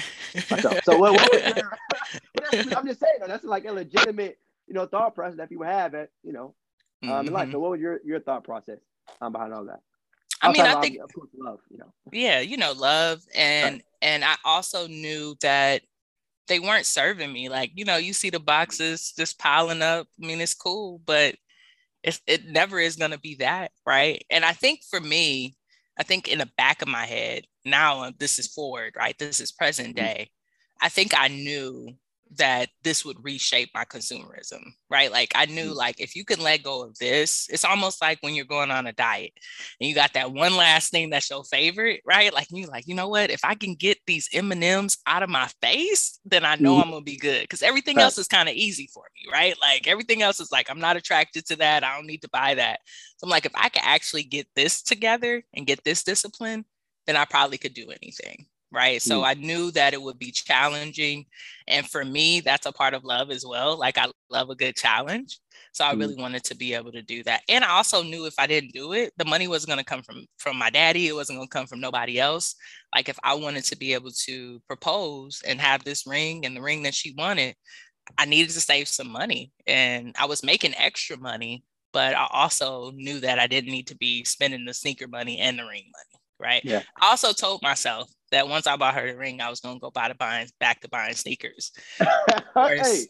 myself? 0.50 0.78
So 0.84 0.98
what? 0.98 1.12
what 1.12 1.56
your, 1.56 1.72
I'm 2.76 2.86
just 2.86 3.00
saying, 3.00 3.18
that's 3.26 3.44
like 3.44 3.64
a 3.64 3.72
legitimate 3.72 4.38
you 4.66 4.74
know 4.74 4.86
thought 4.86 5.14
process 5.14 5.38
that 5.38 5.48
people 5.48 5.64
have 5.64 5.94
at 5.94 6.10
you 6.22 6.32
know 6.32 6.54
um, 7.02 7.08
mm-hmm. 7.08 7.26
in 7.28 7.32
life. 7.32 7.52
So 7.52 7.58
what 7.58 7.70
was 7.72 7.80
your 7.80 8.00
your 8.04 8.20
thought 8.20 8.44
process 8.44 8.78
um, 9.20 9.32
behind 9.32 9.52
all 9.52 9.64
that? 9.66 9.80
I 10.40 10.50
mean, 10.50 10.62
I 10.62 10.80
think 10.80 10.98
of 10.98 11.12
course 11.14 11.30
love, 11.38 11.60
you 11.70 11.78
know. 11.78 11.92
Yeah, 12.10 12.40
you 12.40 12.56
know, 12.56 12.72
love 12.72 13.22
and 13.34 13.74
right. 13.74 13.84
and 14.02 14.24
I 14.24 14.34
also 14.44 14.88
knew 14.88 15.36
that 15.40 15.82
they 16.48 16.58
weren't 16.58 16.86
serving 16.86 17.32
me. 17.32 17.48
Like, 17.48 17.72
you 17.74 17.84
know, 17.84 17.96
you 17.96 18.12
see 18.12 18.30
the 18.30 18.40
boxes 18.40 19.12
just 19.16 19.38
piling 19.38 19.82
up. 19.82 20.08
I 20.20 20.26
mean, 20.26 20.40
it's 20.40 20.54
cool, 20.54 21.00
but 21.06 21.36
it, 22.02 22.20
it 22.26 22.46
never 22.46 22.78
is 22.78 22.96
going 22.96 23.10
to 23.12 23.18
be 23.18 23.36
that. 23.36 23.72
Right. 23.86 24.24
And 24.30 24.44
I 24.44 24.52
think 24.52 24.80
for 24.88 25.00
me, 25.00 25.56
I 25.98 26.02
think 26.02 26.28
in 26.28 26.38
the 26.38 26.50
back 26.56 26.82
of 26.82 26.88
my 26.88 27.04
head, 27.04 27.44
now 27.64 28.10
this 28.18 28.38
is 28.38 28.48
forward, 28.48 28.94
right? 28.96 29.18
This 29.18 29.40
is 29.40 29.52
present 29.52 29.96
mm-hmm. 29.96 30.04
day. 30.04 30.30
I 30.80 30.88
think 30.88 31.12
I 31.16 31.28
knew 31.28 31.88
that 32.36 32.68
this 32.82 33.04
would 33.04 33.22
reshape 33.22 33.70
my 33.74 33.84
consumerism, 33.84 34.62
right? 34.88 35.12
Like 35.12 35.32
I 35.34 35.46
knew 35.46 35.72
mm. 35.72 35.74
like 35.74 36.00
if 36.00 36.16
you 36.16 36.24
can 36.24 36.40
let 36.40 36.62
go 36.62 36.82
of 36.82 36.96
this, 36.98 37.46
it's 37.50 37.64
almost 37.64 38.00
like 38.00 38.18
when 38.20 38.34
you're 38.34 38.44
going 38.44 38.70
on 38.70 38.86
a 38.86 38.92
diet 38.92 39.32
and 39.80 39.88
you 39.88 39.94
got 39.94 40.14
that 40.14 40.32
one 40.32 40.56
last 40.56 40.90
thing 40.90 41.10
that's 41.10 41.28
your 41.28 41.44
favorite, 41.44 42.00
right? 42.06 42.32
Like 42.32 42.48
you 42.50 42.66
like, 42.66 42.86
you 42.86 42.94
know 42.94 43.08
what? 43.08 43.30
If 43.30 43.40
I 43.44 43.54
can 43.54 43.74
get 43.74 43.98
these 44.06 44.28
M&Ms 44.32 44.98
out 45.06 45.22
of 45.22 45.30
my 45.30 45.48
face, 45.60 46.18
then 46.24 46.44
I 46.44 46.56
know 46.56 46.76
mm. 46.76 46.82
I'm 46.82 46.90
going 46.90 47.02
to 47.02 47.10
be 47.10 47.18
good 47.18 47.48
cuz 47.48 47.62
everything 47.62 47.96
right. 47.96 48.04
else 48.04 48.18
is 48.18 48.28
kind 48.28 48.48
of 48.48 48.54
easy 48.54 48.88
for 48.92 49.04
me, 49.14 49.30
right? 49.30 49.54
Like 49.60 49.86
everything 49.86 50.22
else 50.22 50.40
is 50.40 50.50
like 50.50 50.70
I'm 50.70 50.80
not 50.80 50.96
attracted 50.96 51.46
to 51.46 51.56
that. 51.56 51.84
I 51.84 51.96
don't 51.96 52.06
need 52.06 52.22
to 52.22 52.30
buy 52.30 52.54
that. 52.54 52.80
So 53.18 53.26
I'm 53.26 53.30
like 53.30 53.46
if 53.46 53.52
I 53.54 53.68
could 53.68 53.82
actually 53.84 54.24
get 54.24 54.48
this 54.56 54.82
together 54.82 55.44
and 55.54 55.66
get 55.66 55.84
this 55.84 56.02
discipline, 56.02 56.64
then 57.06 57.16
I 57.16 57.24
probably 57.24 57.58
could 57.58 57.74
do 57.74 57.90
anything 57.90 58.46
right? 58.72 59.00
So 59.02 59.20
mm. 59.20 59.26
I 59.26 59.34
knew 59.34 59.70
that 59.72 59.92
it 59.92 60.00
would 60.00 60.18
be 60.18 60.30
challenging. 60.30 61.26
And 61.68 61.86
for 61.86 62.04
me, 62.04 62.40
that's 62.40 62.66
a 62.66 62.72
part 62.72 62.94
of 62.94 63.04
love 63.04 63.30
as 63.30 63.44
well. 63.46 63.78
Like 63.78 63.98
I 63.98 64.06
love 64.30 64.50
a 64.50 64.54
good 64.54 64.76
challenge. 64.76 65.38
So 65.72 65.84
I 65.84 65.94
mm. 65.94 66.00
really 66.00 66.16
wanted 66.16 66.44
to 66.44 66.56
be 66.56 66.74
able 66.74 66.92
to 66.92 67.02
do 67.02 67.22
that. 67.24 67.42
And 67.48 67.64
I 67.64 67.70
also 67.70 68.02
knew 68.02 68.26
if 68.26 68.34
I 68.38 68.46
didn't 68.46 68.72
do 68.72 68.92
it, 68.92 69.12
the 69.16 69.24
money 69.24 69.46
wasn't 69.46 69.68
going 69.68 69.78
to 69.78 69.84
come 69.84 70.02
from 70.02 70.24
from 70.38 70.56
my 70.56 70.70
daddy. 70.70 71.06
It 71.06 71.14
wasn't 71.14 71.38
going 71.38 71.48
to 71.48 71.52
come 71.52 71.66
from 71.66 71.80
nobody 71.80 72.18
else. 72.18 72.54
Like 72.94 73.08
if 73.08 73.18
I 73.22 73.34
wanted 73.34 73.64
to 73.64 73.76
be 73.76 73.94
able 73.94 74.10
to 74.24 74.60
propose 74.66 75.42
and 75.46 75.60
have 75.60 75.84
this 75.84 76.06
ring 76.06 76.46
and 76.46 76.56
the 76.56 76.62
ring 76.62 76.82
that 76.84 76.94
she 76.94 77.14
wanted, 77.16 77.54
I 78.18 78.24
needed 78.24 78.50
to 78.52 78.60
save 78.60 78.88
some 78.88 79.10
money. 79.10 79.52
And 79.66 80.14
I 80.18 80.26
was 80.26 80.42
making 80.42 80.74
extra 80.76 81.16
money, 81.16 81.64
but 81.92 82.14
I 82.14 82.26
also 82.30 82.92
knew 82.94 83.20
that 83.20 83.38
I 83.38 83.46
didn't 83.46 83.70
need 83.70 83.88
to 83.88 83.96
be 83.96 84.24
spending 84.24 84.64
the 84.64 84.74
sneaker 84.74 85.08
money 85.08 85.38
and 85.38 85.58
the 85.58 85.64
ring 85.64 85.84
money 85.84 86.22
right? 86.42 86.62
Yeah. 86.64 86.82
I 87.00 87.10
also 87.10 87.32
told 87.32 87.62
myself 87.62 88.10
that 88.32 88.48
once 88.48 88.66
I 88.66 88.76
bought 88.76 88.94
her 88.94 89.06
the 89.06 89.16
ring, 89.16 89.40
I 89.40 89.50
was 89.50 89.60
gonna 89.60 89.78
go 89.78 89.90
buy 89.90 90.08
the 90.08 90.14
buying 90.14 90.48
back 90.58 90.80
to 90.80 90.88
buying 90.88 91.14
sneakers. 91.14 91.72
hey. 92.54 93.06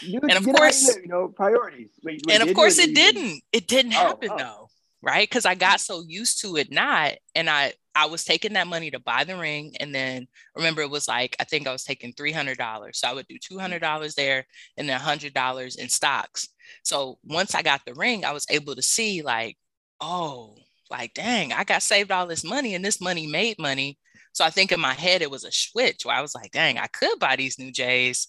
You, 0.00 0.20
and 0.22 0.32
of 0.32 0.44
course, 0.44 0.96
you 0.96 1.08
know, 1.08 1.28
priorities. 1.28 1.90
Wait, 2.02 2.22
wait, 2.26 2.40
and 2.40 2.48
of 2.48 2.54
course, 2.54 2.78
it 2.78 2.94
didn't. 2.94 3.42
It 3.52 3.68
didn't 3.68 3.94
oh, 3.94 3.98
happen 3.98 4.30
oh. 4.32 4.36
though, 4.36 4.68
right? 5.02 5.28
Because 5.28 5.46
I 5.46 5.54
got 5.54 5.80
so 5.80 6.02
used 6.06 6.40
to 6.42 6.56
it 6.56 6.72
not, 6.72 7.12
and 7.34 7.48
I 7.48 7.74
I 7.94 8.06
was 8.06 8.24
taking 8.24 8.54
that 8.54 8.66
money 8.66 8.90
to 8.90 8.98
buy 8.98 9.24
the 9.24 9.36
ring, 9.36 9.74
and 9.78 9.94
then 9.94 10.26
remember 10.56 10.82
it 10.82 10.90
was 10.90 11.06
like 11.06 11.36
I 11.38 11.44
think 11.44 11.66
I 11.66 11.72
was 11.72 11.84
taking 11.84 12.12
three 12.12 12.32
hundred 12.32 12.58
dollars, 12.58 12.98
so 12.98 13.08
I 13.08 13.12
would 13.12 13.28
do 13.28 13.38
two 13.38 13.58
hundred 13.58 13.80
dollars 13.80 14.14
there, 14.14 14.46
and 14.76 14.88
then 14.88 14.98
hundred 15.00 15.34
dollars 15.34 15.76
in 15.76 15.88
stocks. 15.88 16.48
So 16.82 17.18
once 17.22 17.54
I 17.54 17.62
got 17.62 17.82
the 17.86 17.94
ring, 17.94 18.24
I 18.24 18.32
was 18.32 18.46
able 18.50 18.74
to 18.74 18.82
see 18.82 19.22
like, 19.22 19.56
oh, 20.00 20.56
like, 20.90 21.14
dang, 21.14 21.52
I 21.52 21.64
got 21.64 21.82
saved 21.82 22.10
all 22.10 22.26
this 22.26 22.44
money 22.44 22.74
and 22.74 22.84
this 22.84 23.00
money 23.00 23.26
made 23.26 23.58
money. 23.58 23.98
So 24.32 24.44
I 24.44 24.50
think 24.50 24.72
in 24.72 24.80
my 24.80 24.94
head 24.94 25.22
it 25.22 25.30
was 25.30 25.44
a 25.44 25.52
switch 25.52 26.04
where 26.04 26.16
I 26.16 26.20
was 26.20 26.34
like, 26.34 26.52
dang, 26.52 26.78
I 26.78 26.86
could 26.86 27.18
buy 27.18 27.36
these 27.36 27.58
new 27.58 27.72
J's, 27.72 28.28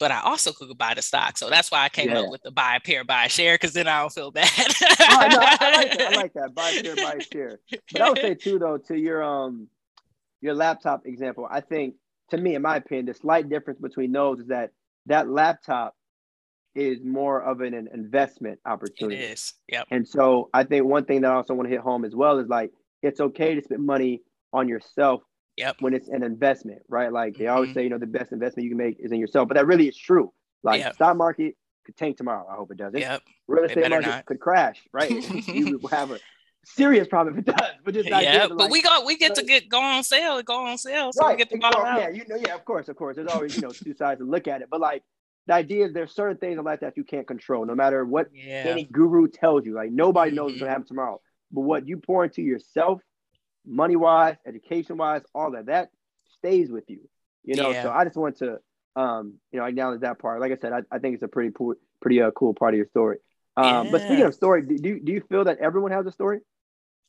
but 0.00 0.10
I 0.10 0.20
also 0.20 0.52
could 0.52 0.76
buy 0.76 0.94
the 0.94 1.02
stock. 1.02 1.38
So 1.38 1.48
that's 1.48 1.70
why 1.70 1.84
I 1.84 1.88
came 1.88 2.10
yeah. 2.10 2.20
up 2.20 2.30
with 2.30 2.42
the 2.42 2.50
buy 2.50 2.76
a 2.76 2.80
pair, 2.80 3.04
buy 3.04 3.26
a 3.26 3.28
share, 3.28 3.54
because 3.54 3.72
then 3.72 3.86
I 3.86 4.00
don't 4.00 4.12
feel 4.12 4.30
bad. 4.30 4.48
oh, 4.48 5.28
no, 5.30 5.38
I, 5.40 5.76
like 5.76 5.98
that. 5.98 6.12
I 6.12 6.16
like 6.16 6.32
that. 6.34 6.54
Buy 6.54 6.70
a 6.70 6.82
pair, 6.82 6.96
buy 6.96 7.14
a 7.18 7.22
share. 7.22 7.60
But 7.92 8.00
I 8.00 8.08
would 8.08 8.18
say 8.18 8.34
too, 8.34 8.58
though, 8.58 8.78
to 8.78 8.98
your 8.98 9.22
um 9.22 9.68
your 10.40 10.54
laptop 10.54 11.06
example, 11.06 11.46
I 11.50 11.60
think 11.60 11.94
to 12.30 12.36
me, 12.36 12.54
in 12.54 12.62
my 12.62 12.76
opinion, 12.76 13.06
the 13.06 13.14
slight 13.14 13.48
difference 13.48 13.80
between 13.80 14.12
those 14.12 14.40
is 14.40 14.46
that 14.48 14.70
that 15.06 15.28
laptop 15.28 15.94
is 16.74 16.98
more 17.04 17.42
of 17.42 17.60
an, 17.60 17.74
an 17.74 17.88
investment 17.92 18.58
opportunity. 18.66 19.22
It 19.22 19.32
is. 19.32 19.54
Yeah. 19.68 19.84
And 19.90 20.06
so 20.06 20.50
I 20.52 20.64
think 20.64 20.84
one 20.84 21.04
thing 21.04 21.20
that 21.22 21.30
I 21.30 21.34
also 21.34 21.54
want 21.54 21.68
to 21.68 21.72
hit 21.72 21.80
home 21.80 22.04
as 22.04 22.14
well 22.14 22.38
is 22.38 22.48
like 22.48 22.70
it's 23.02 23.20
okay 23.20 23.54
to 23.54 23.62
spend 23.62 23.84
money 23.84 24.22
on 24.52 24.68
yourself 24.68 25.22
yep. 25.56 25.76
when 25.80 25.94
it's 25.94 26.08
an 26.08 26.22
investment, 26.22 26.82
right? 26.88 27.12
Like 27.12 27.36
they 27.36 27.44
mm-hmm. 27.44 27.54
always 27.54 27.74
say, 27.74 27.84
you 27.84 27.90
know, 27.90 27.98
the 27.98 28.06
best 28.06 28.32
investment 28.32 28.64
you 28.64 28.70
can 28.70 28.78
make 28.78 28.96
is 28.98 29.12
in 29.12 29.18
yourself, 29.18 29.48
but 29.48 29.56
that 29.56 29.66
really 29.66 29.88
is 29.88 29.96
true. 29.96 30.32
Like 30.62 30.80
yep. 30.80 30.94
stock 30.94 31.16
market 31.16 31.56
could 31.84 31.96
tank 31.96 32.16
tomorrow. 32.16 32.46
I 32.50 32.54
hope 32.56 32.70
it 32.70 32.78
doesn't. 32.78 32.98
Yep. 32.98 33.22
Real 33.46 33.64
estate 33.64 33.90
market 33.90 34.08
not. 34.08 34.26
could 34.26 34.40
crash, 34.40 34.82
right? 34.92 35.10
you 35.48 35.78
will 35.78 35.90
have 35.90 36.10
a 36.10 36.18
serious 36.64 37.06
problem 37.06 37.38
if 37.38 37.46
it 37.46 37.56
does. 37.56 37.70
But 37.84 37.94
just 37.94 38.08
yeah, 38.08 38.48
but 38.48 38.56
like, 38.56 38.70
we 38.70 38.82
got 38.82 39.04
we 39.04 39.16
get 39.16 39.34
to 39.36 39.42
get 39.42 39.68
go 39.68 39.80
on 39.80 40.02
sale, 40.02 40.42
go 40.42 40.66
on 40.66 40.78
sale, 40.78 41.12
so 41.12 41.24
right. 41.24 41.36
we 41.36 41.44
get 41.44 41.50
the 41.50 41.64
out. 41.64 41.98
Yeah, 41.98 42.08
you 42.08 42.24
know, 42.28 42.36
yeah, 42.36 42.54
of 42.54 42.64
course, 42.64 42.88
of 42.88 42.96
course. 42.96 43.16
There's 43.16 43.28
always 43.28 43.54
you 43.54 43.62
know 43.62 43.70
two 43.70 43.94
sides 43.94 44.20
to 44.20 44.26
look 44.26 44.48
at 44.48 44.62
it, 44.62 44.68
but 44.70 44.80
like 44.80 45.02
the 45.46 45.54
idea 45.54 45.86
is 45.86 45.92
there's 45.92 46.14
certain 46.14 46.38
things 46.38 46.58
in 46.58 46.64
life 46.64 46.80
that 46.80 46.96
you 46.96 47.04
can't 47.04 47.26
control, 47.26 47.66
no 47.66 47.74
matter 47.74 48.04
what 48.04 48.28
yeah. 48.32 48.64
any 48.66 48.84
guru 48.84 49.28
tells 49.28 49.66
you. 49.66 49.74
Like 49.74 49.90
nobody 49.90 50.30
knows 50.30 50.52
what's 50.52 50.60
gonna 50.60 50.70
mm-hmm. 50.70 50.72
happen 50.72 50.86
tomorrow. 50.86 51.20
But 51.52 51.60
what 51.60 51.86
you 51.86 51.98
pour 51.98 52.24
into 52.24 52.42
yourself, 52.42 53.00
money 53.66 53.96
wise, 53.96 54.36
education 54.46 54.96
wise, 54.96 55.22
all 55.34 55.52
that, 55.52 55.66
that 55.66 55.90
stays 56.38 56.70
with 56.70 56.88
you. 56.88 57.00
You 57.44 57.56
know, 57.56 57.70
yeah. 57.70 57.82
so 57.82 57.90
I 57.92 58.04
just 58.04 58.16
want 58.16 58.38
to 58.38 58.58
um, 58.96 59.34
you 59.52 59.58
know, 59.58 59.66
acknowledge 59.66 60.00
that 60.00 60.18
part. 60.18 60.40
Like 60.40 60.52
I 60.52 60.56
said, 60.56 60.72
I, 60.72 60.82
I 60.90 60.98
think 60.98 61.14
it's 61.14 61.22
a 61.22 61.28
pretty 61.28 61.54
pretty 62.00 62.22
uh, 62.22 62.30
cool 62.32 62.54
part 62.54 62.74
of 62.74 62.78
your 62.78 62.86
story. 62.86 63.18
Um, 63.56 63.86
yeah. 63.86 63.92
but 63.92 64.00
speaking 64.02 64.24
of 64.24 64.34
story, 64.34 64.62
do 64.62 64.74
you 64.74 65.00
do 65.00 65.12
you 65.12 65.22
feel 65.28 65.44
that 65.44 65.58
everyone 65.58 65.92
has 65.92 66.06
a 66.06 66.12
story? 66.12 66.40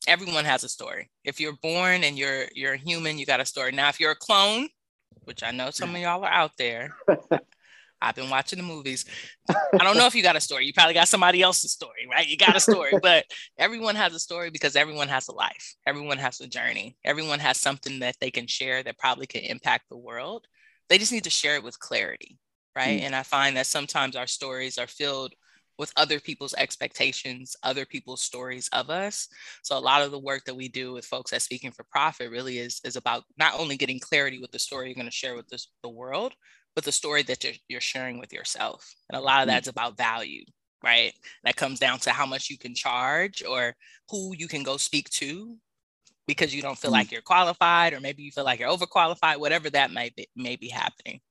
Everyone 0.08 0.46
has 0.46 0.64
a 0.64 0.70
story. 0.70 1.10
If 1.24 1.40
you're 1.40 1.58
born 1.62 2.04
and 2.04 2.18
you're 2.18 2.46
you're 2.54 2.74
a 2.74 2.78
human, 2.78 3.18
you 3.18 3.26
got 3.26 3.40
a 3.40 3.46
story. 3.46 3.72
Now, 3.72 3.90
if 3.90 4.00
you're 4.00 4.12
a 4.12 4.16
clone, 4.16 4.70
which 5.24 5.44
I 5.44 5.52
know 5.52 5.72
some 5.72 5.96
of 5.96 6.02
y'all 6.02 6.24
are 6.24 6.32
out 6.32 6.52
there, 6.58 6.96
I've 8.06 8.16
been 8.16 8.30
watching 8.30 8.58
the 8.58 8.64
movies. 8.64 9.04
I 9.50 9.80
don't 9.80 9.98
know 9.98 10.06
if 10.06 10.14
you 10.14 10.22
got 10.22 10.36
a 10.36 10.42
story. 10.42 10.68
You 10.68 10.74
probably 10.74 10.94
got 10.94 11.08
somebody 11.08 11.42
else's 11.42 11.72
story, 11.72 12.08
right? 12.10 12.28
You 12.28 12.38
got 12.38 12.56
a 12.56 12.60
story, 12.60 12.94
but 13.02 13.26
everyone 13.58 13.96
has 13.96 14.14
a 14.14 14.20
story 14.20 14.52
because 14.52 14.76
everyone 14.76 15.08
has 15.08 15.28
a 15.28 15.34
life. 15.34 15.76
Everyone 15.88 16.20
has 16.20 16.40
a 16.40 16.48
journey. 16.48 16.98
Everyone 17.04 17.40
has 17.40 17.60
something 17.60 18.00
that 18.00 18.16
they 18.22 18.30
can 18.30 18.46
share 18.46 18.84
that 18.84 19.00
probably 19.00 19.26
can 19.26 19.42
impact 19.42 19.86
the 19.90 19.98
world. 19.98 20.46
They 20.88 21.00
just 21.00 21.12
need 21.12 21.24
to 21.24 21.32
share 21.32 21.56
it 21.56 21.64
with 21.64 21.80
clarity, 21.80 22.38
right? 22.76 23.02
Mm. 23.02 23.06
And 23.06 23.16
I 23.16 23.24
find 23.24 23.58
that 23.58 23.66
sometimes 23.66 24.16
our 24.16 24.28
stories 24.28 24.78
are 24.78 24.88
filled 24.88 25.34
with 25.78 25.92
other 25.98 26.20
people's 26.20 26.54
expectations, 26.54 27.56
other 27.64 27.86
people's 27.86 28.22
stories 28.22 28.70
of 28.72 28.90
us. 28.90 29.28
So 29.64 29.78
a 29.78 29.80
lot 29.80 30.04
of 30.04 30.12
the 30.12 30.20
work 30.20 30.46
that 30.46 30.56
we 30.56 30.68
do 30.68 30.94
with 30.94 31.06
folks 31.06 31.34
at 31.34 31.42
Speaking 31.42 31.72
for 31.72 31.84
Profit 31.84 32.30
really 32.30 32.60
is, 32.60 32.80
is 32.86 32.96
about 32.96 33.24
not 33.38 33.60
only 33.60 33.78
getting 33.78 34.00
clarity 34.00 34.40
with 34.40 34.52
the 34.52 34.60
story 34.60 34.88
you're 34.88 34.96
going 34.96 35.06
to 35.06 35.12
share 35.12 35.36
with 35.36 35.48
this, 35.48 35.68
the 35.84 35.90
world, 35.90 36.34
but 36.76 36.84
the 36.84 36.92
story 36.92 37.24
that 37.24 37.44
you're, 37.44 37.54
you're 37.68 37.82
sharing 37.82 38.20
with 38.20 38.34
yourself. 38.34 38.94
And 39.10 39.18
a 39.18 39.24
lot 39.24 39.42
of 39.42 39.48
mm. 39.48 39.52
that's 39.52 39.68
about 39.68 39.98
value, 39.98 40.44
right? 40.84 41.14
That 41.44 41.56
comes 41.56 41.80
down 41.80 42.00
to 42.00 42.12
how 42.12 42.26
much 42.26 42.50
you 42.50 42.58
can 42.58 42.76
charge 42.76 43.44
or 43.44 43.76
who 44.10 44.36
you 44.36 44.48
can 44.48 44.64
go 44.64 44.78
speak 44.78 45.10
to 45.12 45.56
because 46.28 46.54
you 46.54 46.62
don't 46.62 46.78
feel 46.78 46.92
mm. 46.92 46.96
like 46.96 47.12
you're 47.12 47.22
qualified 47.22 47.94
or 47.94 48.02
maybe 48.02 48.24
you 48.24 48.32
feel 48.32 48.44
like 48.44 48.60
you're 48.60 48.70
overqualified, 48.70 49.40
whatever 49.40 49.70
that 49.70 49.92
might 49.92 50.16
be, 50.16 50.28
may 50.36 50.58
be 50.58 50.68
happening. 50.68 51.22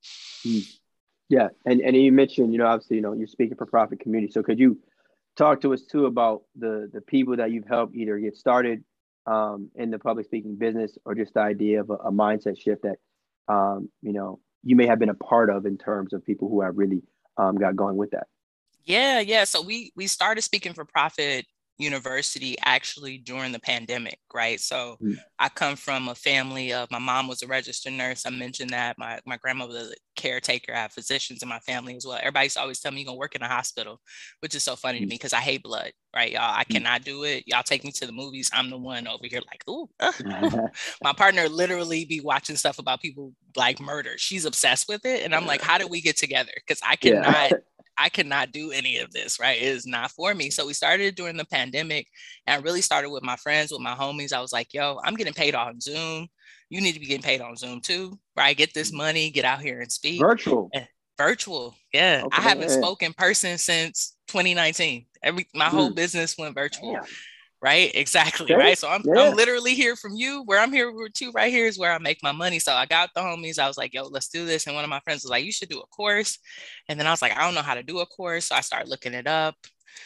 Mm. 0.46 0.66
Yeah. 1.28 1.48
And, 1.66 1.80
and 1.80 1.96
you 1.96 2.12
mentioned, 2.12 2.52
you 2.52 2.58
know, 2.58 2.66
obviously, 2.66 2.96
you 2.96 3.02
know, 3.02 3.12
you're 3.12 3.26
speaking 3.26 3.56
for 3.56 3.66
profit 3.66 4.00
community. 4.00 4.32
So 4.32 4.42
could 4.42 4.58
you 4.58 4.78
talk 5.36 5.60
to 5.62 5.74
us 5.74 5.82
too 5.82 6.06
about 6.06 6.42
the, 6.56 6.88
the 6.92 7.00
people 7.00 7.36
that 7.36 7.50
you've 7.50 7.66
helped 7.66 7.94
either 7.96 8.18
get 8.18 8.36
started 8.36 8.84
um, 9.26 9.70
in 9.74 9.90
the 9.90 9.98
public 9.98 10.26
speaking 10.26 10.56
business 10.56 10.96
or 11.04 11.14
just 11.14 11.34
the 11.34 11.40
idea 11.40 11.80
of 11.80 11.90
a, 11.90 11.94
a 11.94 12.12
mindset 12.12 12.60
shift 12.60 12.82
that, 12.82 12.96
um, 13.48 13.88
you 14.02 14.12
know, 14.12 14.38
you 14.64 14.76
may 14.76 14.86
have 14.86 14.98
been 14.98 15.10
a 15.10 15.14
part 15.14 15.50
of 15.50 15.66
in 15.66 15.78
terms 15.78 16.12
of 16.12 16.24
people 16.24 16.48
who 16.48 16.62
have 16.62 16.76
really 16.76 17.02
um, 17.36 17.56
got 17.56 17.76
going 17.76 17.96
with 17.96 18.10
that? 18.10 18.26
Yeah, 18.84 19.20
yeah. 19.20 19.44
So 19.44 19.62
we 19.62 19.92
we 19.96 20.06
started 20.06 20.42
speaking 20.42 20.72
for 20.72 20.84
profit 20.84 21.46
university 21.78 22.56
actually 22.62 23.18
during 23.18 23.52
the 23.52 23.58
pandemic, 23.58 24.18
right? 24.32 24.60
So 24.60 24.96
mm. 25.02 25.16
I 25.38 25.48
come 25.48 25.76
from 25.76 26.08
a 26.08 26.14
family 26.14 26.72
of 26.72 26.90
my 26.90 26.98
mom 26.98 27.26
was 27.26 27.42
a 27.42 27.46
registered 27.46 27.92
nurse. 27.92 28.24
I 28.26 28.30
mentioned 28.30 28.70
that 28.70 28.96
my 28.98 29.18
my 29.26 29.36
grandmother 29.36 29.74
was 29.74 29.90
a 29.90 29.94
caretaker. 30.16 30.72
I 30.72 30.82
have 30.82 30.92
physicians 30.92 31.42
in 31.42 31.48
my 31.48 31.58
family 31.60 31.96
as 31.96 32.06
well. 32.06 32.18
Everybody's 32.18 32.56
always 32.56 32.80
telling 32.80 32.94
me 32.94 33.02
you're 33.02 33.06
gonna 33.06 33.18
work 33.18 33.34
in 33.34 33.42
a 33.42 33.48
hospital, 33.48 34.00
which 34.40 34.54
is 34.54 34.62
so 34.62 34.76
funny 34.76 34.98
mm. 34.98 35.02
to 35.02 35.06
me 35.06 35.14
because 35.16 35.32
I 35.32 35.40
hate 35.40 35.62
blood, 35.62 35.92
right? 36.14 36.32
Y'all, 36.32 36.42
I 36.42 36.64
mm. 36.64 36.70
cannot 36.70 37.04
do 37.04 37.24
it. 37.24 37.44
Y'all 37.46 37.62
take 37.64 37.84
me 37.84 37.90
to 37.92 38.06
the 38.06 38.12
movies. 38.12 38.50
I'm 38.52 38.70
the 38.70 38.78
one 38.78 39.08
over 39.08 39.26
here 39.26 39.40
like, 39.46 39.64
ooh. 39.68 39.88
my 41.02 41.12
partner 41.12 41.48
literally 41.48 42.04
be 42.04 42.20
watching 42.20 42.56
stuff 42.56 42.78
about 42.78 43.00
people 43.00 43.32
like 43.56 43.80
murder. 43.80 44.12
She's 44.16 44.44
obsessed 44.44 44.88
with 44.88 45.04
it. 45.04 45.22
And 45.24 45.34
I'm 45.34 45.46
like, 45.46 45.60
how 45.60 45.78
did 45.78 45.90
we 45.90 46.00
get 46.00 46.16
together? 46.16 46.52
Because 46.54 46.80
I 46.86 46.96
cannot 46.96 47.50
yeah. 47.50 47.56
I 47.98 48.08
cannot 48.08 48.52
do 48.52 48.70
any 48.72 48.98
of 48.98 49.12
this, 49.12 49.38
right? 49.38 49.56
It 49.56 49.64
is 49.64 49.86
not 49.86 50.10
for 50.10 50.34
me. 50.34 50.50
So 50.50 50.66
we 50.66 50.72
started 50.72 51.14
during 51.14 51.36
the 51.36 51.44
pandemic 51.44 52.08
and 52.46 52.56
I 52.56 52.64
really 52.64 52.80
started 52.80 53.10
with 53.10 53.22
my 53.22 53.36
friends, 53.36 53.72
with 53.72 53.80
my 53.80 53.94
homies. 53.94 54.32
I 54.32 54.40
was 54.40 54.52
like, 54.52 54.74
yo, 54.74 54.98
I'm 55.04 55.14
getting 55.14 55.32
paid 55.32 55.54
on 55.54 55.80
Zoom. 55.80 56.28
You 56.70 56.80
need 56.80 56.92
to 56.92 57.00
be 57.00 57.06
getting 57.06 57.22
paid 57.22 57.40
on 57.40 57.56
Zoom 57.56 57.80
too, 57.80 58.18
right? 58.36 58.56
Get 58.56 58.74
this 58.74 58.92
money, 58.92 59.30
get 59.30 59.44
out 59.44 59.60
here 59.60 59.80
and 59.80 59.92
speak. 59.92 60.20
Virtual. 60.20 60.70
And 60.74 60.88
virtual. 61.16 61.74
Yeah. 61.92 62.22
Okay. 62.24 62.36
I 62.36 62.40
haven't 62.40 62.70
spoken 62.70 63.12
person 63.12 63.58
since 63.58 64.16
2019. 64.28 65.06
Every 65.22 65.46
my 65.54 65.66
whole 65.66 65.90
mm. 65.90 65.96
business 65.96 66.36
went 66.36 66.54
virtual. 66.54 66.94
Damn 66.94 67.04
right? 67.64 67.90
Exactly, 67.94 68.44
okay. 68.44 68.56
right? 68.56 68.78
So 68.78 68.88
I'm, 68.90 69.00
yeah. 69.06 69.22
I'm 69.22 69.34
literally 69.34 69.74
here 69.74 69.96
from 69.96 70.14
you. 70.14 70.42
Where 70.44 70.60
I'm 70.60 70.70
here 70.70 70.92
with 70.92 71.18
you 71.18 71.32
right 71.32 71.50
here 71.50 71.66
is 71.66 71.78
where 71.78 71.92
I 71.92 71.98
make 71.98 72.22
my 72.22 72.30
money. 72.30 72.58
So 72.58 72.74
I 72.74 72.84
got 72.84 73.08
the 73.14 73.22
homies. 73.22 73.58
I 73.58 73.66
was 73.66 73.78
like, 73.78 73.94
yo, 73.94 74.04
let's 74.04 74.28
do 74.28 74.44
this. 74.44 74.66
And 74.66 74.76
one 74.76 74.84
of 74.84 74.90
my 74.90 75.00
friends 75.00 75.22
was 75.22 75.30
like, 75.30 75.46
you 75.46 75.52
should 75.52 75.70
do 75.70 75.80
a 75.80 75.86
course. 75.86 76.38
And 76.90 77.00
then 77.00 77.06
I 77.06 77.10
was 77.10 77.22
like, 77.22 77.32
I 77.32 77.40
don't 77.40 77.54
know 77.54 77.62
how 77.62 77.72
to 77.72 77.82
do 77.82 78.00
a 78.00 78.06
course. 78.06 78.46
So 78.46 78.54
I 78.54 78.60
started 78.60 78.90
looking 78.90 79.14
it 79.14 79.26
up, 79.26 79.56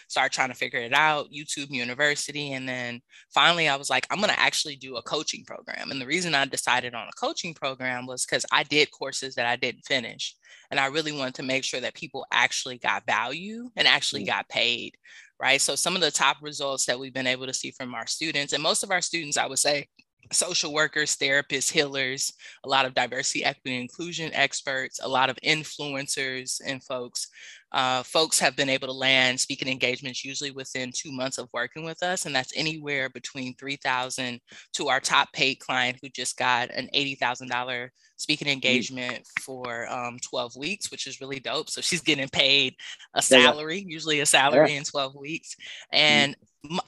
started 0.07 0.33
trying 0.33 0.51
to 0.51 0.55
figure 0.55 0.79
it 0.79 0.93
out, 0.93 1.33
YouTube 1.33 1.71
University. 1.71 2.53
And 2.53 2.69
then 2.69 3.01
finally 3.35 3.69
I 3.69 3.75
was 3.75 3.91
like, 3.91 4.07
I'm 4.09 4.19
going 4.19 4.31
to 4.33 4.39
actually 4.39 4.77
do 4.77 4.95
a 4.95 5.03
coaching 5.03 5.45
program. 5.45 5.91
And 5.91 6.01
the 6.01 6.07
reason 6.07 6.37
I 6.37 6.45
decided 6.45 6.95
on 6.95 7.09
a 7.09 7.21
coaching 7.21 7.55
program 7.55 8.07
was 8.07 8.25
because 8.25 8.47
I 8.53 8.63
did 8.63 8.93
courses 8.93 9.35
that 9.35 9.47
I 9.47 9.57
didn't 9.57 9.85
finish. 9.85 10.37
And 10.71 10.79
I 10.79 10.87
really 10.87 11.13
wanted 11.13 11.35
to 11.35 11.43
make 11.43 11.65
sure 11.65 11.81
that 11.81 11.95
people 11.95 12.25
actually 12.33 12.79
got 12.79 13.05
value 13.05 13.71
and 13.75 13.89
actually 13.89 14.23
mm. 14.23 14.29
got 14.29 14.49
paid 14.49 14.97
right? 15.41 15.61
So 15.61 15.75
some 15.75 15.95
of 15.95 16.03
the 16.03 16.11
top 16.11 16.39
results 16.41 16.87
that 16.87 16.99
we've 16.99 17.15
been 17.15 17.27
able 17.27 17.47
to 17.47 17.55
see 17.55 17.71
from 17.71 17.95
our 17.95 18.07
students, 18.07 18.53
and 18.53 18.63
most 18.63 18.83
of 18.83 18.91
our 18.91 19.01
students, 19.01 19.37
I 19.37 19.47
would 19.47 19.59
say, 19.59 19.87
social 20.33 20.73
workers, 20.73 21.17
therapists, 21.17 21.71
healers, 21.71 22.33
a 22.65 22.69
lot 22.69 22.85
of 22.85 22.95
diversity, 22.95 23.45
equity, 23.45 23.81
inclusion 23.81 24.33
experts, 24.35 25.01
a 25.03 25.09
lot 25.09 25.31
of 25.31 25.39
influencers 25.45 26.61
and 26.65 26.83
folks. 26.85 27.29
Uh, 27.73 28.03
folks 28.03 28.39
have 28.39 28.57
been 28.57 28.71
able 28.71 28.87
to 28.87 28.93
land 28.93 29.39
speaking 29.39 29.69
engagements 29.69 30.25
usually 30.25 30.51
within 30.51 30.91
two 30.93 31.13
months 31.13 31.39
of 31.39 31.49
working 31.53 31.85
with 31.85 32.03
us, 32.03 32.25
and 32.25 32.35
that's 32.35 32.57
anywhere 32.57 33.09
between 33.11 33.55
3000 33.57 34.41
to 34.73 34.89
our 34.89 35.01
top 35.01 35.33
paid 35.33 35.57
client 35.57 35.99
who 36.01 36.09
just 36.09 36.39
got 36.39 36.71
an 36.71 36.89
$80,000 36.95 37.91
speaking 38.17 38.49
engagement 38.49 39.27
for 39.41 39.91
um, 39.93 40.19
12 40.23 40.57
weeks, 40.57 40.91
which 40.91 41.07
is 41.07 41.21
really 41.21 41.41
dope. 41.41 41.71
So 41.71 41.81
she's 41.81 42.01
getting 42.01 42.29
paid 42.29 42.75
a 43.15 43.23
salary, 43.23 43.85
usually 43.87 44.21
a 44.21 44.27
salary 44.27 44.73
yeah. 44.73 44.79
in 44.79 44.85
12 44.85 45.15
weeks. 45.15 45.55
And 45.93 46.37
mm-hmm. 46.67 46.79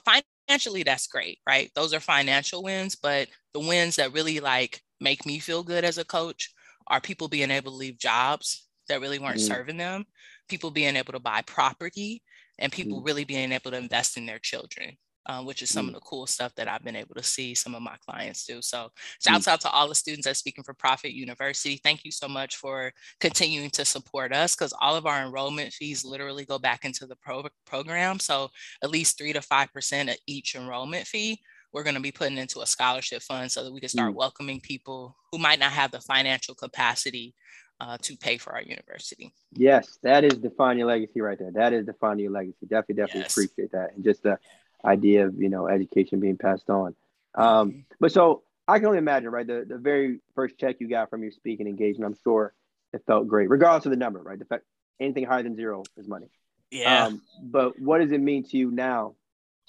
financially, 0.47 0.83
that's 0.83 1.07
great, 1.07 1.39
right? 1.47 1.71
Those 1.75 1.93
are 1.93 1.99
financial 1.99 2.63
wins, 2.63 2.95
but 2.95 3.27
the 3.53 3.59
wins 3.59 3.95
that 3.95 4.13
really 4.13 4.39
like 4.39 4.81
make 4.99 5.25
me 5.25 5.39
feel 5.39 5.63
good 5.63 5.85
as 5.85 5.97
a 5.97 6.05
coach 6.05 6.51
are 6.87 6.99
people 6.99 7.27
being 7.27 7.51
able 7.51 7.71
to 7.71 7.77
leave 7.77 7.97
jobs 7.97 8.67
that 8.89 8.99
really 8.99 9.19
weren't 9.19 9.37
mm-hmm. 9.37 9.53
serving 9.53 9.77
them, 9.77 10.05
people 10.51 10.69
being 10.69 10.95
able 10.95 11.13
to 11.13 11.19
buy 11.19 11.41
property, 11.47 12.21
and 12.59 12.71
people 12.71 12.97
mm-hmm. 12.97 13.07
really 13.07 13.23
being 13.23 13.51
able 13.51 13.71
to 13.71 13.77
invest 13.77 14.17
in 14.17 14.27
their 14.27 14.39
children 14.39 14.97
um, 15.27 15.45
which 15.45 15.61
is 15.61 15.69
some 15.69 15.85
mm. 15.85 15.89
of 15.89 15.95
the 15.95 16.01
cool 16.01 16.25
stuff 16.25 16.53
that 16.55 16.67
I've 16.67 16.83
been 16.83 16.95
able 16.95 17.15
to 17.15 17.23
see 17.23 17.53
some 17.53 17.75
of 17.75 17.81
my 17.81 17.95
clients 18.05 18.45
do. 18.45 18.61
So 18.61 18.89
shouts 19.23 19.45
mm. 19.45 19.51
out 19.51 19.61
to 19.61 19.69
all 19.69 19.87
the 19.87 19.95
students 19.95 20.27
at 20.27 20.37
Speaking 20.37 20.63
for 20.63 20.73
Profit 20.73 21.11
University. 21.11 21.77
Thank 21.77 22.03
you 22.03 22.11
so 22.11 22.27
much 22.27 22.55
for 22.55 22.91
continuing 23.19 23.69
to 23.71 23.85
support 23.85 24.33
us 24.33 24.55
because 24.55 24.73
all 24.81 24.95
of 24.95 25.05
our 25.05 25.21
enrollment 25.23 25.73
fees 25.73 26.03
literally 26.03 26.45
go 26.45 26.57
back 26.57 26.85
into 26.85 27.05
the 27.05 27.15
pro- 27.17 27.47
program. 27.65 28.19
So 28.19 28.49
at 28.83 28.89
least 28.89 29.17
three 29.17 29.33
to 29.33 29.39
5% 29.41 30.11
of 30.11 30.17
each 30.27 30.55
enrollment 30.55 31.07
fee 31.07 31.39
we're 31.73 31.83
going 31.83 31.95
to 31.95 32.01
be 32.01 32.11
putting 32.11 32.37
into 32.37 32.59
a 32.59 32.65
scholarship 32.65 33.21
fund 33.21 33.49
so 33.49 33.63
that 33.63 33.71
we 33.71 33.79
can 33.79 33.87
start 33.87 34.11
mm. 34.11 34.15
welcoming 34.15 34.59
people 34.59 35.15
who 35.31 35.37
might 35.37 35.57
not 35.57 35.71
have 35.71 35.89
the 35.91 36.01
financial 36.01 36.53
capacity 36.53 37.33
uh, 37.81 37.97
to 37.99 38.15
pay 38.15 38.37
for 38.37 38.53
our 38.53 38.61
university. 38.61 39.33
Yes, 39.53 39.97
that 40.03 40.23
is 40.23 40.35
defining 40.35 40.79
your 40.79 40.87
legacy 40.87 41.19
right 41.19 41.37
there. 41.37 41.51
That 41.51 41.73
is 41.73 41.85
defining 41.85 42.23
your 42.23 42.31
legacy. 42.31 42.67
Definitely, 42.67 42.95
definitely 42.95 43.21
yes. 43.21 43.31
appreciate 43.31 43.71
that. 43.71 43.93
And 43.95 44.03
just 44.03 44.21
the 44.21 44.37
idea 44.85 45.25
of 45.25 45.35
you 45.41 45.49
know 45.49 45.67
education 45.67 46.19
being 46.19 46.37
passed 46.37 46.69
on. 46.69 46.95
Um, 47.33 47.71
mm-hmm. 47.71 47.79
but 47.99 48.11
so 48.11 48.43
I 48.67 48.77
can 48.77 48.85
only 48.85 48.99
imagine, 48.99 49.29
right? 49.29 49.47
The 49.47 49.65
the 49.67 49.77
very 49.77 50.19
first 50.35 50.59
check 50.59 50.77
you 50.79 50.87
got 50.87 51.09
from 51.09 51.23
your 51.23 51.31
speaking 51.31 51.67
engagement, 51.67 52.13
I'm 52.13 52.19
sure 52.23 52.53
it 52.93 53.01
felt 53.07 53.27
great, 53.27 53.49
regardless 53.49 53.85
of 53.85 53.91
the 53.91 53.97
number, 53.97 54.21
right? 54.21 54.37
The 54.37 54.45
fact 54.45 54.63
anything 54.99 55.25
higher 55.25 55.41
than 55.41 55.55
zero 55.55 55.83
is 55.97 56.07
money. 56.07 56.27
Yeah. 56.69 57.07
Um, 57.07 57.21
but 57.41 57.79
what 57.79 57.99
does 57.99 58.11
it 58.11 58.21
mean 58.21 58.43
to 58.49 58.57
you 58.57 58.69
now 58.69 59.15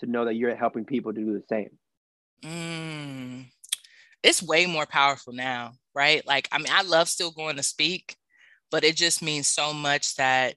to 0.00 0.06
know 0.06 0.26
that 0.26 0.34
you're 0.34 0.54
helping 0.54 0.84
people 0.84 1.14
to 1.14 1.20
do 1.20 1.32
the 1.32 1.44
same? 1.48 1.70
Mm, 2.44 3.46
it's 4.22 4.42
way 4.42 4.66
more 4.66 4.86
powerful 4.86 5.32
now, 5.32 5.72
right? 5.94 6.26
Like, 6.26 6.48
I 6.52 6.58
mean, 6.58 6.68
I 6.70 6.82
love 6.82 7.08
still 7.08 7.30
going 7.30 7.56
to 7.56 7.62
speak, 7.62 8.16
but 8.70 8.84
it 8.84 8.96
just 8.96 9.22
means 9.22 9.46
so 9.46 9.72
much 9.72 10.16
that 10.16 10.54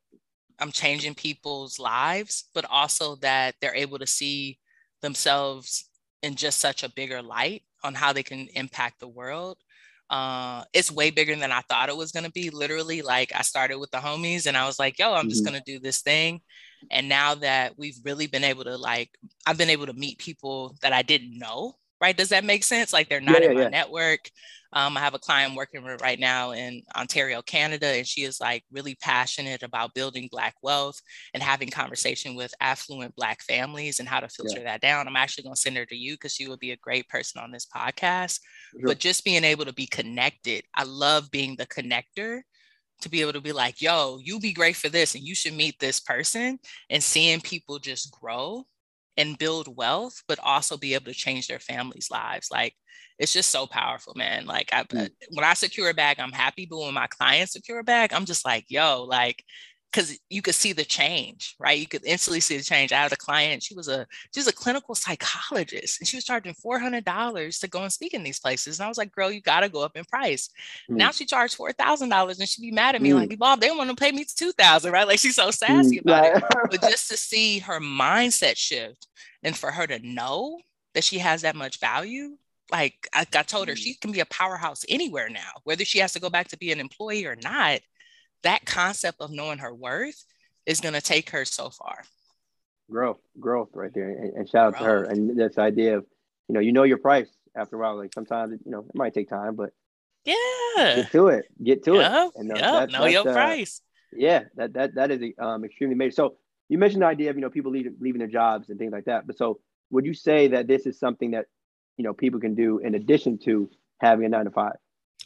I'm 0.60 0.72
changing 0.72 1.16
people's 1.16 1.80
lives, 1.80 2.46
but 2.54 2.66
also 2.70 3.16
that 3.18 3.56
they're 3.60 3.76
able 3.76 4.00
to 4.00 4.08
see 4.08 4.60
themselves 5.02 5.90
in 6.24 6.36
just 6.36 6.60
such 6.60 6.84
a 6.84 6.90
bigger 6.90 7.22
light 7.22 7.64
on 7.84 7.94
how 7.94 8.14
they 8.14 8.24
can 8.24 8.48
impact 8.56 9.00
the 9.00 9.08
world. 9.08 9.58
Uh, 10.10 10.64
it's 10.74 10.92
way 10.92 11.10
bigger 11.10 11.36
than 11.36 11.52
I 11.52 11.62
thought 11.62 11.90
it 11.90 11.98
was 11.98 12.12
going 12.12 12.26
to 12.26 12.32
be. 12.32 12.50
Literally, 12.50 13.02
like 13.02 13.32
I 13.36 13.42
started 13.42 13.78
with 13.78 13.92
the 13.92 13.98
homies 13.98 14.48
and 14.48 14.56
I 14.56 14.66
was 14.66 14.80
like, 14.80 15.00
yo, 15.00 15.14
I'm 15.14 15.22
mm-hmm. 15.22 15.30
just 15.30 15.46
going 15.46 15.60
to 15.60 15.72
do 15.72 15.80
this 15.80 16.02
thing. 16.02 16.42
And 16.92 17.10
now 17.10 17.36
that 17.36 17.78
we've 17.78 17.98
really 18.04 18.28
been 18.28 18.44
able 18.44 18.64
to, 18.66 18.78
like, 18.78 19.10
I've 19.46 19.58
been 19.58 19.72
able 19.72 19.88
to 19.88 19.94
meet 19.94 20.20
people 20.20 20.76
that 20.82 20.94
I 20.94 21.02
didn't 21.02 21.38
know, 21.38 21.76
right? 22.06 22.16
Does 22.16 22.30
that 22.30 22.44
make 22.44 22.64
sense? 22.64 22.94
Like, 22.94 23.10
they're 23.10 23.20
not 23.20 23.42
yeah, 23.42 23.50
in 23.50 23.56
my 23.56 23.62
yeah. 23.64 23.70
network. 23.70 24.30
Um, 24.74 24.98
I 24.98 25.00
have 25.00 25.14
a 25.14 25.20
client 25.20 25.56
working 25.56 25.84
with 25.84 26.02
right 26.02 26.20
now 26.20 26.52
in 26.52 26.84
Ontario, 26.96 27.42
Canada, 27.42 27.88
and 27.88 28.06
she 28.06 28.24
is 28.24 28.42
like 28.42 28.64
really 28.72 28.96
passionate 28.96 29.64
about 29.64 29.94
building 29.94 30.28
Black 30.30 30.54
wealth 30.62 31.00
and 31.34 31.42
having 31.42 31.70
conversation 31.70 32.36
with 32.36 32.54
affluent 32.60 33.16
Black 33.16 33.42
families 33.42 34.00
and 34.00 34.08
how 34.08 34.20
to 34.20 34.28
filter 34.28 34.60
yeah. 34.60 34.66
that 34.66 34.82
down. 34.82 35.08
I'm 35.08 35.16
actually 35.16 35.46
going 35.46 35.56
to 35.56 35.62
send 35.62 35.78
her 35.78 35.86
to 35.86 35.96
you 35.96 36.16
because 36.16 36.34
she 36.34 36.48
would 36.48 36.60
be 36.60 36.72
a 36.72 36.78
great 36.78 37.08
person 37.08 37.42
on 37.42 37.52
this 37.52 37.66
podcast. 37.66 38.40
Sure. 38.72 38.88
But 38.88 39.00
just 39.00 39.24
being 39.24 39.46
able 39.46 39.66
to 39.66 39.74
be 39.74 39.88
connected, 39.88 40.64
I 40.76 40.84
love 40.84 41.32
being 41.32 41.56
the 41.56 41.68
connector 41.68 42.42
to 43.02 43.10
be 43.10 43.22
able 43.22 43.34
to 43.34 43.42
be 43.42 43.54
like, 43.54 43.82
yo, 43.82 44.20
you 44.22 44.40
be 44.40 44.54
great 44.54 44.76
for 44.76 44.90
this 44.90 45.16
and 45.16 45.24
you 45.24 45.36
should 45.36 45.54
meet 45.54 45.80
this 45.80 46.00
person 46.00 46.60
and 46.90 47.02
seeing 47.02 47.40
people 47.40 47.80
just 47.80 48.12
grow 48.12 48.66
and 49.18 49.38
build 49.38 49.76
wealth, 49.76 50.22
but 50.28 50.40
also 50.44 50.78
be 50.78 50.94
able 50.94 51.06
to 51.06 51.14
change 51.14 51.48
their 51.48 51.60
families' 51.60 52.12
lives. 52.12 52.50
Like 52.52 52.74
it's 53.18 53.34
just 53.34 53.50
so 53.50 53.66
powerful, 53.66 54.14
man. 54.16 54.46
Like 54.46 54.70
I, 54.74 54.84
mm. 54.84 55.10
when 55.32 55.46
I 55.46 55.54
secure 55.54 55.90
a 55.90 55.94
bag, 55.94 56.20
I'm 56.20 56.32
happy, 56.32 56.68
but 56.70 56.80
when 56.80 56.94
my 56.94 57.08
clients 57.08 57.54
secure 57.54 57.80
a 57.80 57.84
bag, 57.84 58.14
I'm 58.14 58.26
just 58.26 58.46
like, 58.46 58.66
yo, 58.68 59.04
like, 59.04 59.44
because 59.92 60.20
you 60.30 60.42
could 60.42 60.56
see 60.56 60.74
the 60.74 60.84
change, 60.84 61.56
right? 61.60 61.80
You 61.80 61.88
could 61.88 62.06
instantly 62.06 62.42
see 62.42 62.58
the 62.58 62.64
change. 62.64 62.92
I 62.92 63.02
had 63.02 63.14
a 63.14 63.18
client; 63.18 63.64
she 63.64 63.74
was 63.74 63.88
a 63.88 64.06
she 64.34 64.40
was 64.40 64.48
a 64.48 64.54
clinical 64.54 64.94
psychologist, 64.96 66.00
and 66.00 66.08
she 66.08 66.18
was 66.18 66.26
charging 66.26 66.54
four 66.54 66.80
hundred 66.80 67.06
dollars 67.06 67.60
to 67.60 67.68
go 67.68 67.82
and 67.82 67.92
speak 67.92 68.14
in 68.14 68.24
these 68.24 68.40
places. 68.40 68.80
And 68.80 68.86
I 68.86 68.90
was 68.90 68.98
like, 68.98 69.12
"Girl, 69.12 69.32
you 69.32 69.42
got 69.42 69.62
to 69.62 69.70
go 69.70 69.84
up 69.84 69.96
in 69.96 70.04
price." 70.06 70.50
Mm. 70.90 70.98
Now 70.98 71.12
she 71.12 71.26
charged 71.26 71.56
four 71.56 71.72
thousand 71.72 72.10
dollars, 72.10 72.40
and 72.40 72.50
she'd 72.50 72.62
be 72.62 72.72
mad 72.72 72.96
at 72.96 73.02
me 73.02 73.12
mm. 73.12 73.16
like, 73.16 73.40
"Bob, 73.40 73.62
they 73.62 73.72
want 73.72 73.90
to 73.90 73.96
pay 73.96 74.12
me 74.12 74.26
two 74.26 74.52
thousand, 74.52 74.92
right?" 74.92 75.08
Like 75.08 75.20
she's 75.20 75.36
so 75.36 75.52
sassy 75.52 75.98
mm. 75.98 76.02
about 76.02 76.26
it. 76.26 76.44
but 76.72 76.82
just 76.82 77.10
to 77.10 77.18
see 77.18 77.60
her 77.60 77.80
mindset 77.80 78.58
shift, 78.58 79.08
and 79.44 79.56
for 79.56 79.72
her 79.72 79.88
to 79.88 80.00
know 80.00 80.60
that 80.94 81.04
she 81.04 81.20
has 81.20 81.42
that 81.44 81.56
much 81.56 81.80
value 81.80 82.38
like 82.72 83.08
I, 83.14 83.26
I 83.36 83.44
told 83.44 83.68
her, 83.68 83.76
she 83.76 83.94
mm. 83.94 84.02
can 84.02 84.12
be 84.12 84.20
a 84.20 84.26
powerhouse 84.26 84.86
anywhere 84.90 85.30
now, 85.30 85.52
whether 85.64 85.86
she 85.86 86.00
has 86.00 86.14
to 86.14 86.20
go 86.20 86.30
back 86.30 86.48
to 86.50 86.58
be 86.58 86.72
an 86.72 86.80
employee 86.80 87.26
or 87.26 87.36
not. 87.36 87.82
That 88.46 88.66
concept 88.66 89.22
of 89.22 89.32
knowing 89.32 89.58
her 89.58 89.74
worth 89.74 90.24
is 90.66 90.80
going 90.80 90.94
to 90.94 91.02
take 91.02 91.32
her 91.32 91.46
so 91.46 91.70
far. 91.70 92.04
Growth, 92.90 93.20
growth, 93.40 93.70
right 93.74 93.92
there, 93.94 94.10
and, 94.10 94.34
and 94.34 94.50
shout 94.50 94.68
out 94.68 94.74
growth. 94.74 94.82
to 94.82 94.90
her. 94.90 95.04
And 95.06 95.38
this 95.38 95.58
idea 95.58 95.98
of, 95.98 96.06
you 96.48 96.54
know, 96.54 96.60
you 96.60 96.72
know 96.72 96.84
your 96.84 97.00
price 97.00 97.28
after 97.58 97.76
a 97.76 97.80
while. 97.80 97.98
Like 97.98 98.14
sometimes, 98.14 98.60
you 98.64 98.72
know, 98.72 98.86
it 98.88 98.96
might 98.96 99.16
take 99.16 99.30
time, 99.30 99.56
but 99.56 99.72
yeah, 100.26 100.36
get 100.76 101.12
to 101.12 101.28
it, 101.30 101.46
get 101.64 101.84
to 101.86 101.96
yep. 101.96 102.12
it, 102.12 102.32
and 102.36 102.52
uh, 102.52 102.56
yep. 102.56 102.90
know 102.92 103.06
your 103.06 103.28
uh, 103.28 103.34
price. 103.34 103.82
Yeah, 104.14 104.44
that 104.56 104.74
that 104.74 104.96
that 104.96 105.12
is 105.12 105.34
um, 105.40 105.66
extremely 105.66 105.96
major. 105.96 106.12
So 106.12 106.36
you 106.70 106.78
mentioned 106.78 107.02
the 107.02 107.08
idea 107.08 107.32
of 107.32 107.38
you 107.38 107.42
know 107.42 107.50
people 107.50 107.72
leaving 107.72 107.96
leaving 108.00 108.20
their 108.20 108.28
jobs 108.28 108.70
and 108.70 108.78
things 108.78 108.92
like 108.92 109.06
that. 109.06 109.26
But 109.26 109.38
so 109.38 109.60
would 109.90 110.06
you 110.06 110.14
say 110.14 110.50
that 110.50 110.68
this 110.68 110.86
is 110.86 111.00
something 111.00 111.32
that 111.32 111.46
you 111.98 112.04
know 112.04 112.14
people 112.14 112.40
can 112.40 112.54
do 112.54 112.78
in 112.78 112.94
addition 112.94 113.40
to 113.46 113.70
having 114.00 114.26
a 114.26 114.30
nine 114.30 114.46
to 114.46 114.52
five 114.52 114.76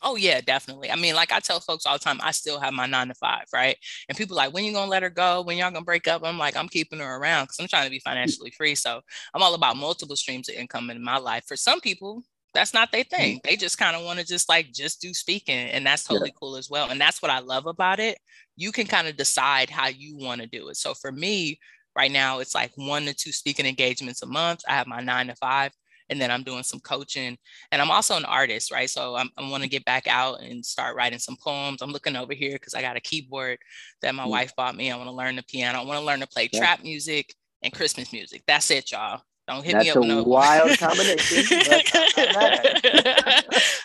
Oh 0.02 0.16
yeah, 0.16 0.42
definitely. 0.42 0.92
I 0.92 0.96
mean, 0.96 1.16
like 1.16 1.32
I 1.32 1.40
tell 1.40 1.60
folks 1.60 1.86
all 1.86 1.94
the 1.94 2.04
time, 2.04 2.20
I 2.24 2.32
still 2.32 2.60
have 2.60 2.74
my 2.74 2.86
nine 2.86 3.10
to 3.10 3.14
five, 3.16 3.46
right? 3.54 3.78
And 4.08 4.18
people 4.18 4.36
like, 4.36 4.54
when 4.54 4.64
you 4.64 4.74
gonna 4.74 4.90
let 4.90 5.04
her 5.04 5.10
go? 5.10 5.42
When 5.42 5.58
y'all 5.58 5.72
gonna 5.72 5.86
break 5.86 6.08
up? 6.08 6.24
I'm 6.24 6.38
like, 6.38 6.56
I'm 6.56 6.70
keeping 6.70 7.00
her 7.00 7.16
around 7.18 7.46
because 7.46 7.60
I'm 7.60 7.68
trying 7.68 7.86
to 7.86 7.92
be 7.92 8.00
financially 8.00 8.52
free. 8.52 8.76
So 8.76 9.02
I'm 9.34 9.44
all 9.44 9.54
about 9.54 9.78
multiple 9.78 10.16
streams 10.16 10.50
of 10.50 10.56
income 10.56 10.90
in 10.90 11.04
my 11.04 11.18
life. 11.18 11.44
For 11.48 11.56
some 11.56 11.82
people, 11.82 12.24
that's 12.54 12.74
not 12.74 12.92
their 12.92 13.04
thing. 13.04 13.38
Mm-hmm. 13.38 13.50
They 13.50 13.56
just 13.56 13.78
kind 13.78 13.96
of 13.96 14.04
want 14.04 14.20
to 14.20 14.26
just 14.26 14.50
like 14.50 14.72
just 14.72 15.02
do 15.02 15.14
speaking, 15.14 15.70
and 15.70 15.86
that's 15.86 16.04
totally 16.04 16.30
yeah. 16.30 16.40
cool 16.40 16.56
as 16.56 16.70
well. 16.70 16.90
And 16.90 17.00
that's 17.00 17.22
what 17.22 17.32
I 17.32 17.40
love 17.40 17.66
about 17.66 18.00
it. 18.00 18.18
You 18.56 18.72
can 18.72 18.88
kind 18.88 19.08
of 19.08 19.18
decide 19.18 19.70
how 19.70 19.88
you 19.88 20.18
want 20.18 20.42
to 20.42 20.48
do 20.48 20.70
it. 20.70 20.78
So 20.78 20.94
for 20.94 21.12
me, 21.12 21.60
right 21.96 22.12
now, 22.12 22.40
it's 22.40 22.56
like 22.56 22.72
one 22.76 23.06
to 23.06 23.14
two 23.14 23.32
speaking 23.32 23.66
engagements 23.66 24.22
a 24.22 24.26
month. 24.26 24.62
I 24.68 24.74
have 24.74 24.88
my 24.88 25.02
nine 25.02 25.28
to 25.28 25.36
five 25.36 25.72
and 26.10 26.20
then 26.20 26.32
I'm 26.32 26.44
doing 26.44 26.64
some 26.64 26.80
coaching. 26.80 27.38
And 27.72 27.82
I'm 27.82 27.92
also 27.92 28.16
an 28.16 28.26
artist, 28.26 28.72
right? 28.72 28.90
So 28.90 29.16
I'm, 29.16 29.30
I 29.38 29.50
want 29.50 29.64
to 29.64 29.70
get 29.70 29.86
back 29.86 30.08
out 30.08 30.42
and 30.42 30.66
start 30.66 30.96
writing 30.96 31.20
some 31.20 31.38
poems. 31.38 31.82
I'm 31.82 31.92
looking 31.92 32.16
over 32.16 32.34
here 32.34 32.54
because 32.54 32.74
I 32.74 32.82
got 32.82 32.98
a 32.98 33.02
keyboard 33.02 33.60
that 34.02 34.16
my 34.16 34.26
mm. 34.26 34.30
wife 34.30 34.56
bought 34.56 34.76
me. 34.76 34.92
I 34.92 34.98
want 34.98 35.10
to 35.10 35.16
learn 35.16 35.36
the 35.36 35.44
piano. 35.44 35.80
I 35.80 35.86
want 35.86 36.00
to 36.00 36.06
learn 36.06 36.20
to 36.22 36.28
play 36.28 36.50
yeah. 36.52 36.60
trap 36.60 36.84
music 36.84 37.34
and 37.62 37.74
Christmas 37.74 38.12
music. 38.12 38.44
That's 38.48 38.72
it, 38.72 38.92
y'all. 38.92 39.22
Don't 39.50 39.66
hit 39.66 39.74
That's 39.74 39.86
me 39.86 39.90
up. 39.90 39.96
That's 39.96 40.06
a 40.06 40.16
no. 40.16 40.24
wild 40.24 40.78
combination. 40.78 41.60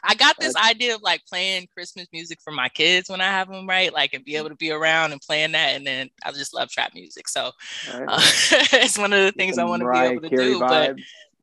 I 0.04 0.14
got 0.14 0.36
this 0.38 0.54
idea 0.56 0.94
of 0.94 1.00
like 1.00 1.24
playing 1.26 1.68
Christmas 1.72 2.06
music 2.12 2.38
for 2.44 2.50
my 2.50 2.68
kids 2.68 3.08
when 3.08 3.22
I 3.22 3.28
have 3.28 3.48
them, 3.48 3.66
right? 3.66 3.90
Like, 3.90 4.12
and 4.12 4.22
be 4.22 4.36
able 4.36 4.50
to 4.50 4.56
be 4.56 4.70
around 4.70 5.12
and 5.12 5.22
playing 5.22 5.52
that. 5.52 5.70
And 5.70 5.86
then 5.86 6.10
I 6.22 6.32
just 6.32 6.52
love 6.52 6.68
trap 6.68 6.92
music. 6.92 7.28
So 7.28 7.50
right. 7.94 8.04
uh, 8.06 8.20
it's 8.74 8.98
one 8.98 9.14
of 9.14 9.20
the 9.20 9.32
things 9.32 9.56
I 9.56 9.64
want 9.64 9.82
to 9.82 9.90
be 9.90 9.98
able 9.98 10.20
to 10.20 10.28
do. 10.28 10.60
Vibes. 10.60 10.68
But 10.68 10.96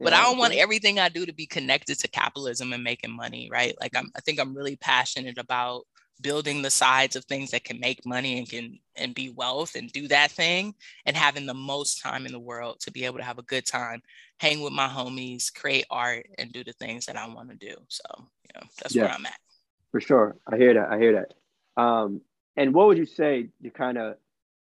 but 0.04 0.14
I 0.14 0.22
don't 0.22 0.38
want 0.38 0.56
everything 0.56 1.00
I 1.00 1.10
do 1.10 1.26
to 1.26 1.34
be 1.34 1.46
connected 1.46 2.00
to 2.00 2.08
capitalism 2.08 2.74
and 2.74 2.84
making 2.84 3.16
money, 3.16 3.50
right? 3.52 3.76
Like 3.80 3.96
I'm, 3.96 4.12
I 4.16 4.22
think 4.22 4.40
I'm 4.40 4.56
really 4.56 4.76
passionate 4.76 5.38
about 5.38 5.84
building 6.22 6.62
the 6.62 6.70
sides 6.70 7.16
of 7.16 7.26
things 7.26 7.52
that 7.52 7.64
can 7.64 7.80
make 7.80 8.06
money 8.06 8.38
and 8.38 8.50
can 8.50 8.80
and 8.96 9.16
be 9.16 9.30
wealth 9.30 9.76
and 9.76 9.92
do 9.92 10.08
that 10.08 10.32
thing 10.32 10.74
and 11.06 11.16
having 11.16 11.46
the 11.46 11.54
most 11.54 12.02
time 12.02 12.26
in 12.26 12.32
the 12.32 12.40
world 12.40 12.80
to 12.82 12.92
be 12.92 13.06
able 13.06 13.18
to 13.18 13.24
have 13.24 13.40
a 13.40 13.44
good 13.44 13.66
time, 13.66 14.02
hang 14.40 14.62
with 14.62 14.74
my 14.74 14.88
homies, 14.88 15.54
create 15.54 15.86
art 15.90 16.28
and 16.38 16.52
do 16.52 16.64
the 16.64 16.74
things 16.74 17.06
that 17.06 17.18
I 17.18 17.28
want 17.28 17.50
to 17.50 17.56
do. 17.56 17.76
So, 17.88 18.04
you 18.18 18.50
know, 18.56 18.68
that's 18.82 18.96
yeah, 18.96 19.04
where 19.04 19.14
I'm 19.14 19.26
at. 19.26 19.40
For 19.92 20.00
sure. 20.02 20.38
I 20.48 20.58
hear 20.58 20.74
that. 20.76 20.90
I 20.92 21.00
hear 21.00 21.14
that. 21.14 21.82
Um, 21.82 22.22
and 22.56 22.74
what 22.74 22.88
would 22.88 22.98
you 22.98 23.06
say 23.06 23.50
to 23.64 23.70
kind 23.70 23.98
of, 23.98 24.16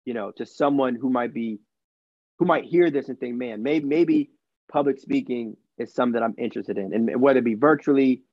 you 0.06 0.14
know, 0.14 0.32
to 0.32 0.46
someone 0.46 0.96
who 0.96 1.10
might 1.10 1.34
be 1.34 1.60
who 2.38 2.46
might 2.46 2.64
hear 2.64 2.90
this 2.90 3.10
and 3.10 3.20
think, 3.20 3.36
man, 3.36 3.62
maybe 3.64 3.86
maybe 3.86 4.32
public 4.70 5.00
speaking 5.00 5.58
is 5.78 5.94
something 5.94 6.14
that 6.14 6.24
I'm 6.24 6.36
interested 6.38 6.78
in, 6.78 6.94
and 6.94 7.22
whether 7.22 7.40
it 7.40 7.46
be 7.46 7.56
virtually. 7.56 8.24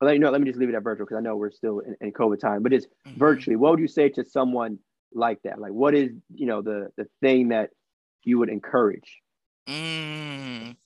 Well, 0.00 0.12
you 0.12 0.20
know, 0.20 0.30
let 0.30 0.40
me 0.40 0.46
just 0.46 0.60
leave 0.60 0.68
it 0.68 0.76
at 0.76 0.84
virtual 0.84 1.06
because 1.06 1.18
I 1.18 1.22
know 1.22 1.34
we're 1.34 1.50
still 1.50 1.80
in, 1.80 1.96
in 2.00 2.12
COVID 2.12 2.38
time. 2.38 2.62
But 2.62 2.72
it's 2.72 2.86
mm-hmm. 2.86 3.18
virtually. 3.18 3.56
What 3.56 3.72
would 3.72 3.80
you 3.80 3.88
say 3.88 4.08
to 4.10 4.24
someone 4.24 4.78
like 5.12 5.42
that? 5.42 5.58
Like, 5.58 5.72
what 5.72 5.94
is 5.94 6.12
you 6.34 6.46
know 6.46 6.62
the 6.62 6.90
the 6.96 7.06
thing 7.20 7.48
that 7.48 7.70
you 8.24 8.38
would 8.38 8.48
encourage? 8.48 9.20
Mm. 9.68 10.76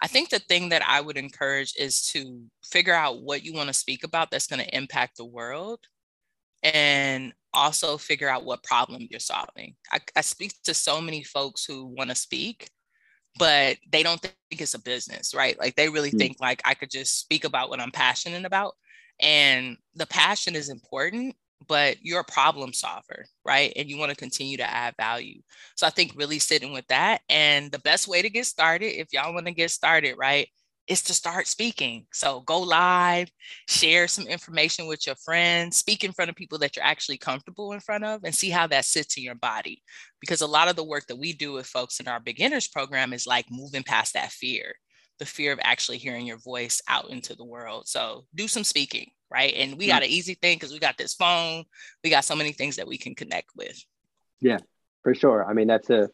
I 0.00 0.06
think 0.06 0.30
the 0.30 0.38
thing 0.38 0.68
that 0.68 0.82
I 0.86 1.00
would 1.00 1.16
encourage 1.16 1.74
is 1.76 2.06
to 2.12 2.42
figure 2.62 2.94
out 2.94 3.22
what 3.22 3.44
you 3.44 3.52
want 3.52 3.68
to 3.68 3.74
speak 3.74 4.04
about 4.04 4.30
that's 4.30 4.46
going 4.46 4.64
to 4.64 4.76
impact 4.76 5.16
the 5.16 5.24
world 5.24 5.80
and 6.62 7.32
also 7.52 7.96
figure 7.96 8.28
out 8.28 8.44
what 8.44 8.62
problem 8.62 9.06
you're 9.10 9.20
solving. 9.20 9.74
I, 9.92 9.98
I 10.16 10.20
speak 10.20 10.54
to 10.64 10.74
so 10.74 11.00
many 11.00 11.22
folks 11.22 11.64
who 11.64 11.86
want 11.86 12.10
to 12.10 12.16
speak, 12.16 12.68
but 13.38 13.76
they 13.90 14.02
don't 14.02 14.20
think 14.20 14.34
it's 14.50 14.74
a 14.74 14.82
business, 14.82 15.34
right? 15.34 15.58
Like 15.58 15.76
they 15.76 15.88
really 15.88 16.10
mm-hmm. 16.10 16.18
think 16.18 16.36
like 16.40 16.60
I 16.64 16.74
could 16.74 16.90
just 16.90 17.18
speak 17.18 17.44
about 17.44 17.70
what 17.70 17.80
I'm 17.80 17.90
passionate 17.90 18.44
about. 18.44 18.74
And 19.20 19.76
the 19.94 20.06
passion 20.06 20.54
is 20.54 20.68
important, 20.68 21.34
but 21.66 21.96
you're 22.02 22.20
a 22.20 22.32
problem 22.32 22.72
solver, 22.72 23.26
right? 23.44 23.72
And 23.76 23.88
you 23.88 23.98
want 23.98 24.10
to 24.10 24.16
continue 24.16 24.56
to 24.58 24.70
add 24.70 24.94
value. 24.96 25.40
So 25.76 25.86
I 25.86 25.90
think 25.90 26.12
really 26.16 26.38
sitting 26.38 26.72
with 26.72 26.86
that. 26.88 27.22
And 27.28 27.70
the 27.70 27.80
best 27.80 28.08
way 28.08 28.22
to 28.22 28.30
get 28.30 28.46
started, 28.46 28.98
if 28.98 29.08
y'all 29.12 29.34
want 29.34 29.46
to 29.46 29.52
get 29.52 29.70
started, 29.70 30.16
right, 30.16 30.48
is 30.88 31.02
to 31.02 31.14
start 31.14 31.46
speaking. 31.46 32.06
So 32.12 32.40
go 32.40 32.60
live, 32.60 33.30
share 33.68 34.08
some 34.08 34.26
information 34.26 34.86
with 34.86 35.06
your 35.06 35.16
friends, 35.16 35.76
speak 35.76 36.02
in 36.02 36.12
front 36.12 36.30
of 36.30 36.36
people 36.36 36.58
that 36.58 36.76
you're 36.76 36.84
actually 36.84 37.18
comfortable 37.18 37.72
in 37.72 37.80
front 37.80 38.04
of, 38.04 38.24
and 38.24 38.34
see 38.34 38.50
how 38.50 38.66
that 38.68 38.86
sits 38.86 39.16
in 39.16 39.22
your 39.22 39.34
body. 39.34 39.82
Because 40.20 40.40
a 40.40 40.46
lot 40.46 40.68
of 40.68 40.76
the 40.76 40.84
work 40.84 41.06
that 41.06 41.18
we 41.18 41.32
do 41.32 41.52
with 41.52 41.66
folks 41.66 42.00
in 42.00 42.08
our 42.08 42.20
beginners 42.20 42.66
program 42.66 43.12
is 43.12 43.26
like 43.26 43.46
moving 43.50 43.82
past 43.82 44.14
that 44.14 44.32
fear, 44.32 44.74
the 45.18 45.26
fear 45.26 45.52
of 45.52 45.60
actually 45.62 45.98
hearing 45.98 46.26
your 46.26 46.38
voice 46.38 46.80
out 46.88 47.10
into 47.10 47.36
the 47.36 47.44
world. 47.44 47.86
So 47.86 48.24
do 48.34 48.48
some 48.48 48.64
speaking, 48.64 49.10
right? 49.30 49.52
And 49.54 49.76
we 49.76 49.86
mm. 49.86 49.90
got 49.90 50.02
an 50.02 50.08
easy 50.08 50.34
thing 50.34 50.56
because 50.56 50.72
we 50.72 50.78
got 50.78 50.96
this 50.96 51.14
phone, 51.14 51.64
we 52.02 52.10
got 52.10 52.24
so 52.24 52.34
many 52.34 52.52
things 52.52 52.76
that 52.76 52.88
we 52.88 52.96
can 52.96 53.14
connect 53.14 53.50
with. 53.54 53.78
Yeah, 54.40 54.58
for 55.02 55.14
sure. 55.14 55.44
I 55.44 55.52
mean, 55.52 55.68
that's 55.68 55.90
a, 55.90 56.08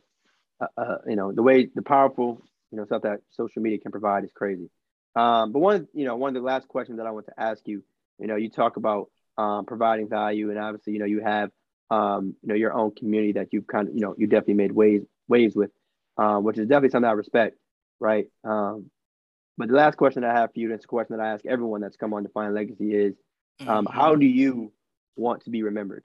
a, 0.77 0.97
you 1.07 1.17
know, 1.17 1.31
the 1.33 1.43
way 1.43 1.69
the 1.75 1.83
powerful 1.83 2.43
you 2.75 2.81
know, 2.81 2.87
stuff 2.87 3.03
that 3.03 3.21
social 3.31 3.63
media 3.63 3.79
can 3.79 3.93
provide 3.93 4.25
is 4.25 4.33
crazy. 4.35 4.69
Um, 5.15 5.53
but 5.53 5.61
one, 5.61 5.87
you 5.95 6.05
know, 6.05 6.17
one 6.17 6.37
of 6.37 6.43
the 6.43 6.47
last 6.47 6.67
questions 6.67 6.99
that 6.99 7.07
I 7.07 7.13
want 7.13 7.27
to 7.27 7.41
ask 7.41 7.63
you, 7.67 7.85
you 8.19 8.27
know, 8.27 8.35
you 8.35 8.51
talk 8.51 8.77
about 8.77 9.11
um, 9.39 9.65
providing 9.65 10.09
value, 10.09 10.51
and 10.51 10.59
obviously, 10.59 10.93
you 10.93 10.99
know, 10.99 11.05
you 11.05 11.21
have, 11.21 11.51
um, 11.91 12.35
you 12.43 12.49
know, 12.49 12.55
your 12.55 12.73
own 12.73 12.93
community 12.95 13.33
that 13.33 13.53
you've 13.53 13.67
kind 13.69 13.89
of, 13.89 13.95
you 13.95 14.01
know, 14.01 14.15
you 14.19 14.27
definitely 14.27 14.55
made 14.55 14.73
waves 14.73 15.07
waves 15.29 15.55
with, 15.55 15.71
um, 16.19 16.43
which 16.43 16.59
is 16.59 16.67
definitely 16.67 16.91
something 16.91 17.09
I 17.09 17.13
respect, 17.13 17.57
right? 18.01 18.27
Um, 18.43 18.91
but 19.57 19.69
the 19.69 19.75
last 19.75 19.97
question 19.97 20.25
I 20.25 20.33
have 20.33 20.53
for 20.53 20.59
you, 20.59 20.67
and 20.67 20.75
it's 20.75 20.85
a 20.85 20.89
question 20.89 21.17
that 21.17 21.25
I 21.25 21.33
ask 21.33 21.47
everyone 21.47 21.81
that's 21.81 21.97
come 21.97 22.13
on 22.13 22.23
to 22.23 22.29
Defiant 22.29 22.55
Legacy, 22.55 22.93
is 22.93 23.15
mm-hmm. 23.63 23.87
how 23.87 24.17
do 24.17 24.27
you 24.27 24.73
want 25.17 25.45
to 25.45 25.51
be 25.51 25.63
remembered? 25.63 26.05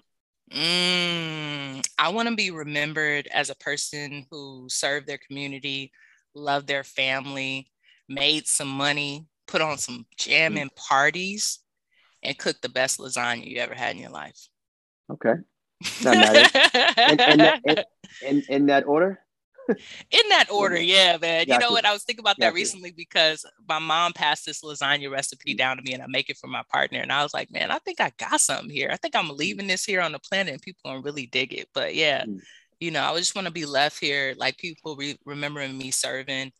Mm, 0.51 1.85
I 1.97 2.09
want 2.09 2.29
to 2.29 2.35
be 2.35 2.51
remembered 2.51 3.27
as 3.33 3.49
a 3.49 3.55
person 3.55 4.25
who 4.31 4.67
served 4.69 5.07
their 5.07 5.19
community, 5.19 5.91
loved 6.35 6.67
their 6.67 6.83
family, 6.83 7.69
made 8.07 8.47
some 8.47 8.67
money, 8.67 9.27
put 9.47 9.61
on 9.61 9.77
some 9.77 10.05
jamming 10.17 10.69
mm. 10.69 10.75
parties, 10.75 11.59
and 12.23 12.37
cooked 12.37 12.61
the 12.61 12.69
best 12.69 12.99
lasagna 12.99 13.45
you 13.45 13.59
ever 13.59 13.73
had 13.73 13.95
in 13.95 14.01
your 14.01 14.11
life. 14.11 14.47
Okay. 15.11 15.35
in, 16.01 16.07
in, 16.07 17.37
that, 17.37 17.87
in, 18.49 18.65
that 18.67 18.85
order? 18.85 19.19
in 19.69 20.29
that 20.29 20.47
order, 20.51 20.79
yeah, 20.79 21.17
man. 21.21 21.45
Got 21.45 21.53
you 21.53 21.59
know 21.59 21.67
you. 21.67 21.73
what? 21.73 21.85
I 21.85 21.93
was 21.93 22.03
thinking 22.03 22.23
about 22.23 22.37
that 22.39 22.53
recently 22.53 22.91
because 22.91 23.45
my 23.67 23.79
mom 23.79 24.13
passed 24.13 24.45
this 24.45 24.61
lasagna 24.61 25.09
recipe 25.09 25.53
down 25.53 25.77
to 25.77 25.83
me 25.83 25.93
and 25.93 26.03
I 26.03 26.07
make 26.07 26.29
it 26.29 26.37
for 26.37 26.47
my 26.47 26.63
partner. 26.71 26.99
And 26.99 27.11
I 27.11 27.23
was 27.23 27.33
like, 27.33 27.51
man, 27.51 27.71
I 27.71 27.79
think 27.79 28.01
I 28.01 28.11
got 28.17 28.41
something 28.41 28.69
here. 28.69 28.89
I 28.91 28.97
think 28.97 29.15
I'm 29.15 29.29
leaving 29.29 29.67
this 29.67 29.85
here 29.85 30.01
on 30.01 30.11
the 30.11 30.19
planet 30.19 30.53
and 30.53 30.61
people 30.61 30.81
gonna 30.85 31.01
really 31.01 31.27
dig 31.27 31.53
it. 31.53 31.69
But 31.73 31.95
yeah, 31.95 32.25
mm 32.25 32.39
you 32.79 32.91
know, 32.91 33.03
I 33.03 33.17
just 33.17 33.35
want 33.35 33.47
to 33.47 33.53
be 33.53 33.65
left 33.65 33.99
here, 33.99 34.33
like 34.37 34.57
people 34.57 34.95
re- 34.95 35.19
remembering 35.25 35.77
me 35.77 35.91
serving 35.91 36.51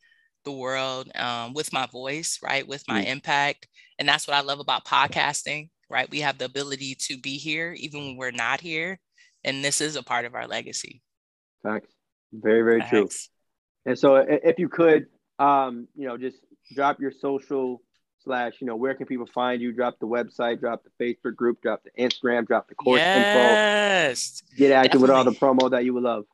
the 0.45 0.51
world 0.51 1.09
um, 1.15 1.53
with 1.53 1.73
my 1.73 1.85
voice, 1.87 2.39
right, 2.43 2.67
with 2.67 2.83
my 2.87 3.03
mm. 3.03 3.07
impact. 3.07 3.67
And 3.97 4.07
that's 4.07 4.27
what 4.27 4.37
I 4.37 4.41
love 4.41 4.59
about 4.59 4.85
podcasting, 4.85 5.69
right? 5.89 6.09
We 6.09 6.21
have 6.21 6.37
the 6.37 6.45
ability 6.45 6.95
to 7.07 7.17
be 7.17 7.37
here 7.37 7.73
even 7.77 8.01
when 8.01 8.17
we're 8.17 8.31
not 8.31 8.61
here. 8.61 8.99
And 9.43 9.63
this 9.63 9.81
is 9.81 9.95
a 9.95 10.03
part 10.03 10.25
of 10.25 10.35
our 10.35 10.47
legacy. 10.47 11.01
Facts. 11.63 11.93
Very, 12.33 12.61
very 12.61 12.81
Facts. 12.81 12.89
true. 12.89 13.09
And 13.85 13.97
so 13.97 14.15
if 14.15 14.59
you 14.59 14.69
could, 14.69 15.07
um, 15.39 15.87
you 15.95 16.07
know, 16.07 16.17
just 16.17 16.37
drop 16.75 16.99
your 16.99 17.11
social 17.11 17.81
slash, 18.23 18.53
you 18.59 18.67
know, 18.67 18.75
where 18.75 18.93
can 18.93 19.05
people 19.05 19.25
find 19.25 19.61
you? 19.61 19.71
Drop 19.71 19.99
the 19.99 20.07
website, 20.07 20.59
drop 20.59 20.83
the 20.83 21.03
Facebook 21.03 21.35
group, 21.35 21.61
drop 21.61 21.83
the 21.83 21.91
Instagram, 22.01 22.47
drop 22.47 22.67
the 22.67 22.75
course 22.75 22.99
yes, 22.99 24.41
info. 24.41 24.57
Get 24.57 24.71
active 24.71 25.01
definitely. 25.01 25.01
with 25.01 25.11
all 25.11 25.23
the 25.23 25.63
promo 25.65 25.71
that 25.71 25.85
you 25.85 25.93
would 25.93 26.03
love. 26.03 26.25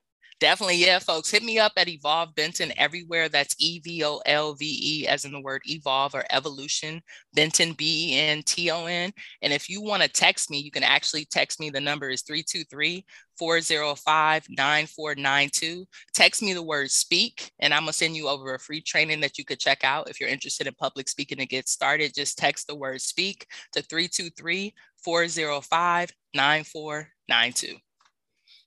Definitely, 0.41 0.75
yeah, 0.75 0.99
folks. 0.99 1.31
Hit 1.31 1.43
me 1.43 1.59
up 1.59 1.71
at 1.77 1.87
Evolve 1.87 2.35
Benton 2.35 2.73
everywhere. 2.75 3.29
That's 3.29 3.55
E 3.57 3.79
V 3.79 4.03
O 4.03 4.21
L 4.25 4.53
V 4.53 4.65
E, 4.65 5.07
as 5.07 5.23
in 5.23 5.31
the 5.31 5.39
word 5.39 5.61
evolve 5.65 6.13
or 6.13 6.25
evolution. 6.29 7.01
Benton, 7.33 7.71
B 7.71 8.11
E 8.11 8.19
N 8.19 8.43
T 8.43 8.69
O 8.69 8.85
N. 8.85 9.13
And 9.41 9.53
if 9.53 9.69
you 9.69 9.81
want 9.81 10.03
to 10.03 10.09
text 10.09 10.51
me, 10.51 10.59
you 10.59 10.71
can 10.71 10.83
actually 10.83 11.23
text 11.23 11.61
me. 11.61 11.69
The 11.69 11.79
number 11.79 12.09
is 12.09 12.21
323 12.23 13.05
405 13.37 14.47
9492. 14.49 15.85
Text 16.13 16.41
me 16.41 16.53
the 16.53 16.61
word 16.61 16.91
speak, 16.91 17.51
and 17.59 17.73
I'm 17.73 17.83
going 17.83 17.91
to 17.91 17.93
send 17.93 18.17
you 18.17 18.27
over 18.27 18.55
a 18.55 18.59
free 18.59 18.81
training 18.81 19.21
that 19.21 19.37
you 19.37 19.45
could 19.45 19.59
check 19.59 19.85
out. 19.85 20.09
If 20.09 20.19
you're 20.19 20.29
interested 20.29 20.67
in 20.67 20.73
public 20.73 21.07
speaking 21.07 21.37
to 21.37 21.45
get 21.45 21.69
started, 21.69 22.13
just 22.13 22.37
text 22.37 22.67
the 22.67 22.75
word 22.75 22.99
speak 22.99 23.47
to 23.71 23.81
323 23.81 24.73
405 24.97 26.11
9492. 26.33 27.77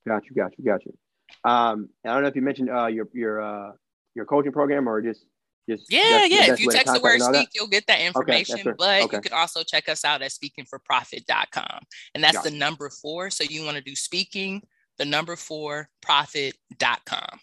Got 0.06 0.24
you, 0.30 0.34
got 0.34 0.58
you, 0.58 0.64
got 0.64 0.86
you. 0.86 0.96
Um, 1.44 1.90
I 2.04 2.08
don't 2.08 2.22
know 2.22 2.28
if 2.28 2.36
you 2.36 2.42
mentioned 2.42 2.70
uh, 2.70 2.86
your 2.86 3.08
your 3.12 3.40
uh, 3.40 3.72
your 4.14 4.24
coaching 4.24 4.52
program 4.52 4.88
or 4.88 5.00
just 5.02 5.24
just 5.68 5.84
yeah 5.90 6.24
yeah. 6.24 6.52
If 6.52 6.60
you 6.60 6.70
text 6.70 6.92
the 6.92 7.00
word 7.00 7.20
speak, 7.20 7.50
you'll 7.54 7.68
get 7.68 7.86
that 7.86 8.00
information. 8.00 8.60
Okay, 8.60 8.72
but 8.78 9.02
okay. 9.02 9.16
you 9.16 9.22
can 9.22 9.32
also 9.32 9.62
check 9.62 9.88
us 9.88 10.04
out 10.04 10.22
at 10.22 10.30
speakingforprofit.com, 10.30 11.80
and 12.14 12.24
that's 12.24 12.42
the 12.42 12.50
number 12.50 12.90
four. 12.90 13.30
So 13.30 13.44
you 13.44 13.64
want 13.64 13.76
to 13.76 13.82
do 13.82 13.94
speaking, 13.94 14.62
the 14.98 15.04
number 15.04 15.36
four 15.36 15.88
profit.com. 16.02 17.40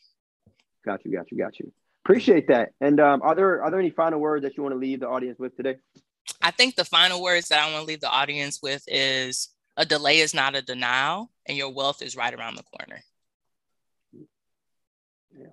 Got 0.85 1.05
you, 1.05 1.11
got 1.11 1.31
you, 1.31 1.37
got 1.37 1.59
you. 1.59 1.71
Appreciate 2.03 2.47
that. 2.49 2.73
And 2.81 2.99
um, 2.99 3.21
are 3.23 3.33
there 3.33 3.63
are 3.63 3.71
there 3.71 3.79
any 3.79 3.89
final 3.89 4.19
words 4.19 4.43
that 4.43 4.55
you 4.57 4.63
want 4.63 4.73
to 4.73 4.79
leave 4.79 4.99
the 4.99 5.09
audience 5.09 5.39
with 5.39 5.55
today? 5.57 5.77
I 6.41 6.51
think 6.51 6.75
the 6.75 6.85
final 6.85 7.21
words 7.21 7.49
that 7.49 7.59
I 7.59 7.71
want 7.71 7.83
to 7.83 7.87
leave 7.87 8.01
the 8.01 8.09
audience 8.09 8.59
with 8.61 8.83
is 8.87 9.49
a 9.77 9.85
delay 9.85 10.19
is 10.19 10.33
not 10.33 10.55
a 10.55 10.61
denial, 10.61 11.31
and 11.45 11.57
your 11.57 11.73
wealth 11.73 12.01
is 12.01 12.15
right 12.15 12.33
around 12.33 12.55
the 12.55 12.63
corner. 12.63 13.01
Yeah. 15.37 15.47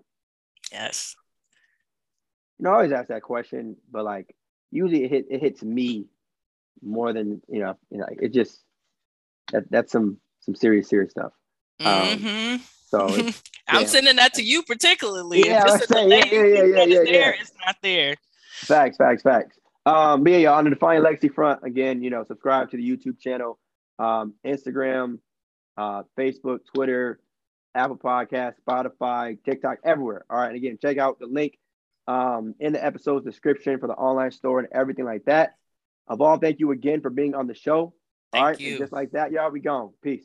Yes. 0.72 1.14
You 2.58 2.64
know, 2.64 2.70
I 2.70 2.74
always 2.74 2.92
ask 2.92 3.08
that 3.08 3.22
question, 3.22 3.76
but 3.90 4.04
like 4.04 4.34
usually 4.70 5.04
it, 5.04 5.10
hit, 5.10 5.26
it 5.30 5.40
hits 5.40 5.62
me 5.62 6.06
more 6.82 7.12
than 7.12 7.42
you 7.48 7.60
know. 7.60 7.76
You 7.90 7.98
know, 7.98 8.06
it 8.10 8.32
just 8.32 8.62
that 9.52 9.70
that's 9.70 9.92
some 9.92 10.18
some 10.40 10.54
serious 10.54 10.88
serious 10.88 11.10
stuff. 11.10 11.32
Um, 11.80 11.86
mm-hmm. 11.86 12.56
So 12.88 13.30
I'm 13.68 13.86
sending 13.86 14.16
that 14.16 14.34
to 14.34 14.42
you 14.42 14.62
particularly. 14.62 15.46
Yeah, 15.46 15.64
if 15.66 15.82
it's 15.82 15.86
delay, 15.86 16.18
yeah, 16.18 16.24
yeah, 16.24 16.44
yeah, 16.44 16.64
yeah, 16.64 16.84
yeah, 16.84 17.04
there, 17.04 17.36
it's 17.40 17.52
not 17.64 17.76
there. 17.82 18.16
Facts, 18.52 18.96
facts, 18.96 19.22
facts. 19.22 19.58
Um, 19.84 20.22
but 20.22 20.32
yeah, 20.32 20.52
on 20.52 20.64
the 20.64 20.70
Defiant 20.70 21.02
Legacy 21.02 21.28
front, 21.28 21.60
again, 21.64 22.02
you 22.02 22.10
know, 22.10 22.24
subscribe 22.24 22.70
to 22.70 22.76
the 22.76 22.88
YouTube 22.88 23.18
channel, 23.18 23.58
um, 23.98 24.34
Instagram, 24.46 25.18
uh, 25.76 26.02
Facebook, 26.18 26.60
Twitter, 26.72 27.18
Apple 27.74 27.96
Podcast, 27.96 28.54
Spotify, 28.66 29.38
TikTok, 29.44 29.78
everywhere. 29.84 30.24
All 30.28 30.38
right. 30.38 30.48
And 30.48 30.56
again, 30.56 30.78
check 30.80 30.98
out 30.98 31.18
the 31.18 31.26
link 31.26 31.58
um, 32.06 32.54
in 32.60 32.72
the 32.72 32.84
episode's 32.84 33.24
description 33.24 33.78
for 33.78 33.86
the 33.86 33.94
online 33.94 34.30
store 34.30 34.58
and 34.58 34.68
everything 34.72 35.04
like 35.04 35.24
that. 35.24 35.54
Evolve, 36.10 36.40
thank 36.40 36.60
you 36.60 36.72
again 36.72 37.00
for 37.00 37.10
being 37.10 37.34
on 37.34 37.46
the 37.46 37.54
show. 37.54 37.94
Thank 38.32 38.42
all 38.42 38.48
right. 38.48 38.58
Just 38.58 38.92
like 38.92 39.12
that, 39.12 39.32
y'all, 39.32 39.50
we 39.50 39.60
gone. 39.60 39.92
Peace. 40.02 40.20